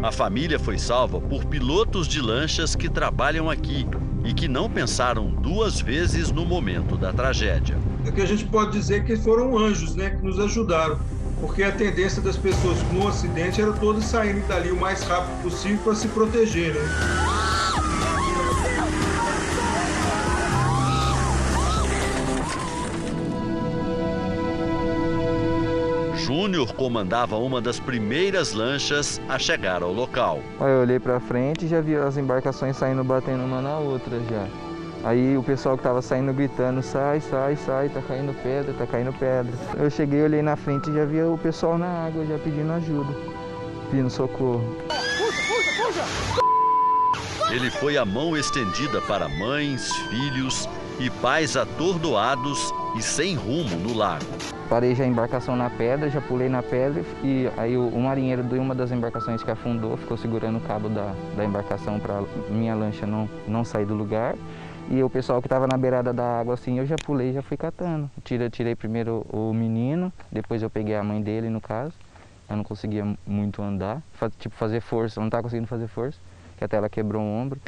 A 0.00 0.12
família 0.12 0.60
foi 0.60 0.78
salva 0.78 1.20
por 1.20 1.44
pilotos 1.46 2.06
de 2.06 2.20
lanchas 2.20 2.76
que 2.76 2.88
trabalham 2.88 3.50
aqui 3.50 3.84
e 4.24 4.32
que 4.32 4.46
não 4.46 4.70
pensaram 4.70 5.28
duas 5.28 5.80
vezes 5.80 6.30
no 6.30 6.46
momento 6.46 6.96
da 6.96 7.12
tragédia. 7.12 7.76
É 8.06 8.12
que 8.12 8.22
a 8.22 8.26
gente 8.26 8.44
pode 8.44 8.70
dizer 8.70 9.04
que 9.04 9.16
foram 9.16 9.58
anjos, 9.58 9.96
né, 9.96 10.10
que 10.10 10.22
nos 10.22 10.38
ajudaram 10.38 11.00
porque 11.40 11.62
a 11.62 11.72
tendência 11.72 12.20
das 12.20 12.36
pessoas 12.36 12.82
no 12.92 13.06
acidente 13.06 13.60
era 13.60 13.72
todas 13.72 14.04
saírem 14.04 14.42
dali 14.48 14.70
o 14.70 14.76
mais 14.76 15.02
rápido 15.02 15.42
possível 15.42 15.78
para 15.84 15.94
se 15.94 16.08
protegerem. 16.08 16.82
Júnior 26.16 26.74
comandava 26.74 27.36
uma 27.36 27.60
das 27.60 27.80
primeiras 27.80 28.52
lanchas 28.52 29.20
a 29.28 29.38
chegar 29.38 29.82
ao 29.82 29.92
local. 29.92 30.42
Eu 30.60 30.82
olhei 30.82 30.98
para 30.98 31.18
frente 31.20 31.64
e 31.64 31.68
já 31.68 31.80
vi 31.80 31.96
as 31.96 32.16
embarcações 32.16 32.76
saindo 32.76 33.02
batendo 33.02 33.44
uma 33.44 33.62
na 33.62 33.78
outra 33.78 34.20
já. 34.28 34.67
Aí 35.04 35.36
o 35.36 35.42
pessoal 35.42 35.76
que 35.76 35.80
estava 35.80 36.02
saindo 36.02 36.32
gritando, 36.32 36.82
sai, 36.82 37.20
sai, 37.20 37.56
sai, 37.56 37.88
tá 37.88 38.02
caindo 38.02 38.34
pedra, 38.42 38.74
tá 38.74 38.86
caindo 38.86 39.12
pedra. 39.12 39.52
Eu 39.78 39.88
cheguei, 39.90 40.22
olhei 40.22 40.42
na 40.42 40.56
frente 40.56 40.90
e 40.90 40.94
já 40.94 41.04
via 41.04 41.28
o 41.28 41.38
pessoal 41.38 41.78
na 41.78 42.06
água, 42.06 42.26
já 42.26 42.38
pedindo 42.38 42.72
ajuda, 42.72 43.14
pedindo 43.90 44.10
socorro. 44.10 44.64
Ele 47.50 47.70
foi 47.70 47.96
a 47.96 48.04
mão 48.04 48.36
estendida 48.36 49.00
para 49.02 49.28
mães, 49.28 49.90
filhos 50.10 50.68
e 50.98 51.08
pais 51.08 51.56
atordoados 51.56 52.72
e 52.96 53.02
sem 53.02 53.34
rumo 53.34 53.76
no 53.76 53.96
lago. 53.96 54.26
Parei 54.68 54.94
já 54.94 55.04
a 55.04 55.06
embarcação 55.06 55.56
na 55.56 55.70
pedra, 55.70 56.10
já 56.10 56.20
pulei 56.20 56.48
na 56.48 56.62
pedra 56.62 57.02
e 57.24 57.48
aí 57.56 57.74
o, 57.74 57.88
o 57.88 58.02
marinheiro 58.02 58.42
de 58.42 58.58
uma 58.58 58.74
das 58.74 58.92
embarcações 58.92 59.42
que 59.42 59.50
afundou 59.50 59.96
ficou 59.96 60.18
segurando 60.18 60.58
o 60.58 60.60
cabo 60.60 60.90
da, 60.90 61.14
da 61.36 61.44
embarcação 61.44 61.98
para 61.98 62.22
minha 62.50 62.74
lancha 62.74 63.06
não, 63.06 63.30
não 63.46 63.64
sair 63.64 63.86
do 63.86 63.94
lugar. 63.94 64.34
E 64.90 65.02
o 65.02 65.10
pessoal 65.10 65.42
que 65.42 65.46
estava 65.46 65.66
na 65.66 65.76
beirada 65.76 66.14
da 66.14 66.40
água 66.40 66.54
assim, 66.54 66.78
eu 66.78 66.86
já 66.86 66.96
pulei, 66.96 67.34
já 67.34 67.42
fui 67.42 67.58
catando. 67.58 68.10
Tirei, 68.24 68.48
tirei 68.48 68.74
primeiro 68.74 69.26
o 69.30 69.52
menino, 69.52 70.10
depois 70.32 70.62
eu 70.62 70.70
peguei 70.70 70.96
a 70.96 71.04
mãe 71.04 71.20
dele 71.20 71.50
no 71.50 71.60
caso. 71.60 71.92
Eu 72.48 72.56
não 72.56 72.64
conseguia 72.64 73.04
muito 73.26 73.60
andar, 73.60 74.02
tipo 74.38 74.54
fazer 74.54 74.80
força, 74.80 75.20
não 75.20 75.28
estava 75.28 75.42
conseguindo 75.42 75.66
fazer 75.66 75.88
força, 75.88 76.18
que 76.56 76.64
até 76.64 76.78
ela 76.78 76.88
quebrou 76.88 77.20
um 77.20 77.38
ombro. 77.38 77.60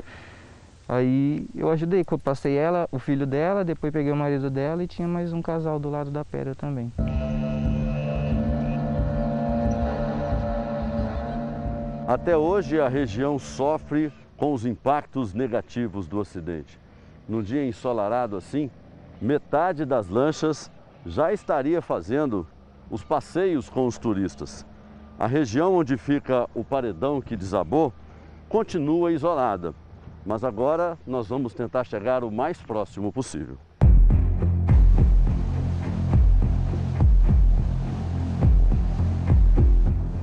Aí 0.89 1.47
eu 1.55 1.71
ajudei, 1.71 2.03
passei 2.25 2.57
ela, 2.57 2.89
o 2.91 2.99
filho 2.99 3.27
dela, 3.27 3.63
depois 3.67 3.93
peguei 3.93 4.11
o 4.11 4.17
marido 4.17 4.49
dela 4.49 4.83
e 4.83 4.87
tinha 4.87 5.07
mais 5.07 5.31
um 5.35 5.43
casal 5.43 5.79
do 5.79 5.91
lado 5.91 6.11
da 6.11 6.25
pedra 6.25 6.55
também. 6.55 6.91
Até 12.09 12.35
hoje 12.35 12.81
a 12.81 12.89
região 12.89 13.39
sofre 13.39 14.11
com 14.39 14.55
os 14.55 14.65
impactos 14.65 15.35
negativos 15.35 16.09
do 16.09 16.19
acidente. 16.19 16.80
Num 17.31 17.43
dia 17.43 17.65
ensolarado 17.65 18.37
assim, 18.37 18.69
metade 19.23 19.85
das 19.85 20.09
lanchas 20.09 20.69
já 21.07 21.33
estaria 21.33 21.81
fazendo 21.81 22.45
os 22.91 23.05
passeios 23.05 23.71
com 23.71 23.87
os 23.87 23.97
turistas. 23.99 24.67
A 25.17 25.29
região 25.29 25.77
onde 25.77 25.97
fica 25.97 26.49
o 26.53 26.65
paredão 26.65 27.21
que 27.21 27.37
desabou 27.37 27.93
continua 28.49 29.13
isolada, 29.13 29.73
mas 30.27 30.43
agora 30.43 30.99
nós 31.07 31.29
vamos 31.29 31.55
tentar 31.55 31.85
chegar 31.85 32.25
o 32.25 32.33
mais 32.33 32.61
próximo 32.61 33.13
possível. 33.13 33.57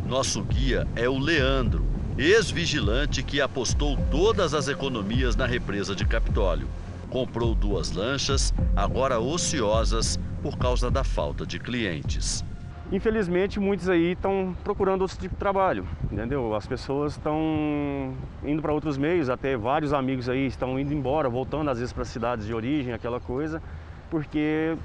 Nosso 0.06 0.44
guia 0.44 0.86
é 0.94 1.08
o 1.08 1.18
Leandro, 1.18 1.86
ex-vigilante 2.18 3.24
que 3.24 3.40
apostou 3.40 3.98
todas 4.12 4.54
as 4.54 4.68
economias 4.68 5.38
na 5.38 5.46
represa 5.46 5.96
de 5.96 6.06
Capitólio. 6.06 6.68
Comprou 7.10 7.56
duas 7.56 7.92
lanchas, 7.92 8.54
agora 8.76 9.20
ociosas 9.20 10.20
por 10.42 10.58
causa 10.58 10.92
da 10.92 11.04
falta 11.04 11.46
de 11.46 11.60
clientes. 11.60 12.44
Infelizmente, 12.92 13.60
muitos 13.60 13.90
aí 13.90 14.14
estão 14.14 14.56
procurando 14.64 15.02
outro 15.02 15.18
tipo 15.18 15.36
de 15.36 15.40
trabalho, 15.40 15.86
entendeu? 16.10 16.56
As 16.56 16.66
pessoas 16.66 17.14
estão 17.14 18.14
indo 18.44 18.62
para 18.62 18.72
outros 18.72 18.98
meios, 18.98 19.30
até 19.30 19.58
vários 19.58 19.92
amigos 19.92 20.30
aí 20.30 20.48
estão 20.48 20.80
indo 20.80 20.94
embora, 20.94 21.28
voltando 21.28 21.70
às 21.70 21.80
vezes 21.80 21.92
para 21.92 22.06
cidades 22.06 22.46
de 22.46 22.54
origem, 22.54 22.94
aquela 22.94 23.20
coisa, 23.20 23.62
porque 24.10 24.78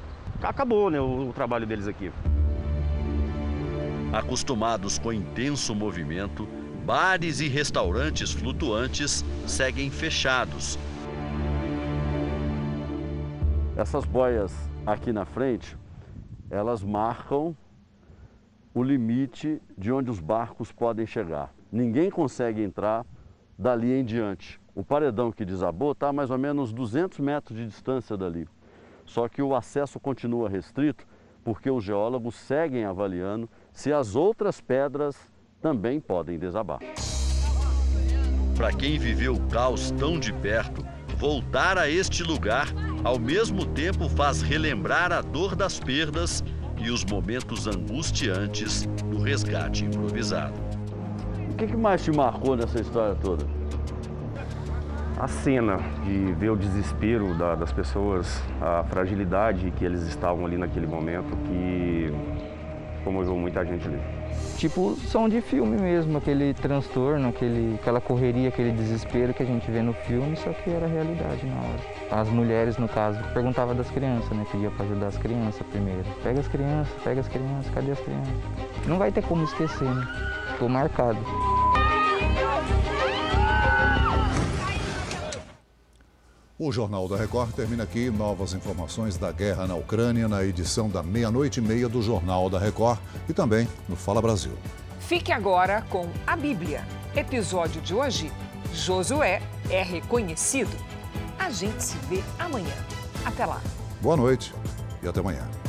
acabou 0.42 0.90
né, 0.90 1.00
o, 1.00 1.28
o 1.28 1.32
trabalho 1.32 1.64
deles 1.64 1.86
aqui. 1.86 2.10
Acostumados 4.12 4.98
com 4.98 5.12
intenso 5.12 5.72
movimento, 5.72 6.48
bares 6.84 7.40
e 7.40 7.46
restaurantes 7.46 8.32
flutuantes 8.32 9.24
seguem 9.46 9.90
fechados. 9.90 10.76
Essas 13.74 14.04
boias 14.04 14.52
aqui 14.84 15.14
na 15.14 15.24
frente, 15.24 15.78
elas 16.50 16.84
marcam 16.84 17.56
o 18.74 18.82
limite 18.82 19.62
de 19.78 19.90
onde 19.90 20.10
os 20.10 20.20
barcos 20.20 20.70
podem 20.70 21.06
chegar. 21.06 21.54
Ninguém 21.70 22.10
consegue 22.10 22.62
entrar 22.62 23.06
dali 23.58 23.92
em 23.92 24.04
diante. 24.04 24.60
O 24.74 24.84
paredão 24.84 25.32
que 25.32 25.44
desabou 25.44 25.92
está 25.92 26.08
a 26.08 26.12
mais 26.12 26.30
ou 26.30 26.36
menos 26.36 26.70
200 26.70 27.18
metros 27.20 27.56
de 27.56 27.66
distância 27.66 28.14
dali. 28.14 28.46
Só 29.06 29.26
que 29.26 29.40
o 29.40 29.54
acesso 29.54 29.98
continua 29.98 30.50
restrito 30.50 31.06
porque 31.42 31.70
os 31.70 31.82
geólogos 31.82 32.34
seguem 32.34 32.84
avaliando 32.84 33.48
se 33.72 33.90
as 33.90 34.14
outras 34.14 34.60
pedras 34.60 35.16
também 35.62 35.98
podem 35.98 36.38
desabar. 36.38 36.78
Para 38.54 38.70
quem 38.70 38.98
viveu 38.98 39.34
o 39.34 39.48
caos 39.48 39.90
tão 39.92 40.20
de 40.20 40.30
perto, 40.30 40.84
voltar 41.16 41.78
a 41.78 41.88
este 41.88 42.22
lugar 42.22 42.66
ao 43.04 43.18
mesmo 43.18 43.66
tempo 43.66 44.08
faz 44.08 44.42
relembrar 44.42 45.12
a 45.12 45.20
dor 45.20 45.56
das 45.56 45.80
perdas 45.80 46.42
e 46.78 46.90
os 46.90 47.04
momentos 47.04 47.66
angustiantes 47.66 48.86
do 49.10 49.20
resgate 49.20 49.84
improvisado. 49.84 50.54
O 51.50 51.54
que, 51.54 51.76
mais 51.76 52.02
te 52.02 52.10
marcou 52.10 52.56
nessa 52.56 52.80
história 52.80 53.14
toda? 53.14 53.44
A 55.18 55.28
cena 55.28 55.78
de 56.04 56.32
ver 56.32 56.50
o 56.50 56.56
desespero 56.56 57.34
da, 57.34 57.54
das 57.54 57.72
pessoas, 57.72 58.42
a 58.60 58.82
fragilidade 58.84 59.70
que 59.72 59.84
eles 59.84 60.02
estavam 60.02 60.46
ali 60.46 60.56
naquele 60.56 60.86
momento, 60.86 61.36
que 61.46 62.12
comoveu 63.04 63.36
muita 63.36 63.64
gente 63.64 63.86
ali. 63.86 64.21
Tipo 64.56 64.96
som 65.08 65.28
de 65.28 65.40
filme 65.40 65.76
mesmo, 65.76 66.18
aquele 66.18 66.54
transtorno, 66.54 67.28
aquele, 67.28 67.74
aquela 67.80 68.00
correria, 68.00 68.48
aquele 68.48 68.70
desespero 68.70 69.34
que 69.34 69.42
a 69.42 69.46
gente 69.46 69.68
vê 69.70 69.82
no 69.82 69.92
filme, 69.92 70.36
só 70.36 70.50
que 70.52 70.70
era 70.70 70.86
realidade 70.86 71.44
na 71.46 71.56
hora. 71.56 72.20
As 72.22 72.28
mulheres, 72.28 72.76
no 72.78 72.88
caso, 72.88 73.18
perguntavam 73.34 73.74
das 73.74 73.90
crianças, 73.90 74.30
né? 74.30 74.46
Pedia 74.52 74.70
para 74.70 74.86
ajudar 74.86 75.06
as 75.08 75.18
crianças 75.18 75.66
primeiro. 75.66 76.04
Pega 76.22 76.40
as 76.40 76.48
crianças, 76.48 76.94
pega 77.02 77.20
as 77.20 77.28
crianças, 77.28 77.74
cadê 77.74 77.90
as 77.90 78.00
crianças? 78.00 78.34
Não 78.86 78.98
vai 78.98 79.10
ter 79.10 79.22
como 79.22 79.42
esquecer, 79.44 79.88
né? 79.88 80.06
Ficou 80.52 80.68
marcado. 80.68 81.18
O 86.64 86.70
Jornal 86.70 87.08
da 87.08 87.16
Record 87.16 87.50
termina 87.56 87.82
aqui. 87.82 88.08
Novas 88.08 88.54
informações 88.54 89.18
da 89.18 89.32
guerra 89.32 89.66
na 89.66 89.74
Ucrânia 89.74 90.28
na 90.28 90.44
edição 90.44 90.88
da 90.88 91.02
meia-noite 91.02 91.58
e 91.58 91.60
meia 91.60 91.88
do 91.88 92.00
Jornal 92.00 92.48
da 92.48 92.56
Record 92.56 93.00
e 93.28 93.32
também 93.32 93.66
no 93.88 93.96
Fala 93.96 94.22
Brasil. 94.22 94.52
Fique 95.00 95.32
agora 95.32 95.82
com 95.90 96.08
a 96.24 96.36
Bíblia. 96.36 96.86
Episódio 97.16 97.80
de 97.80 97.92
hoje: 97.92 98.30
Josué 98.72 99.42
é 99.68 99.82
reconhecido. 99.82 100.70
A 101.36 101.50
gente 101.50 101.82
se 101.82 101.96
vê 102.08 102.22
amanhã. 102.38 102.76
Até 103.24 103.44
lá. 103.44 103.60
Boa 104.00 104.16
noite 104.16 104.54
e 105.02 105.08
até 105.08 105.18
amanhã. 105.18 105.61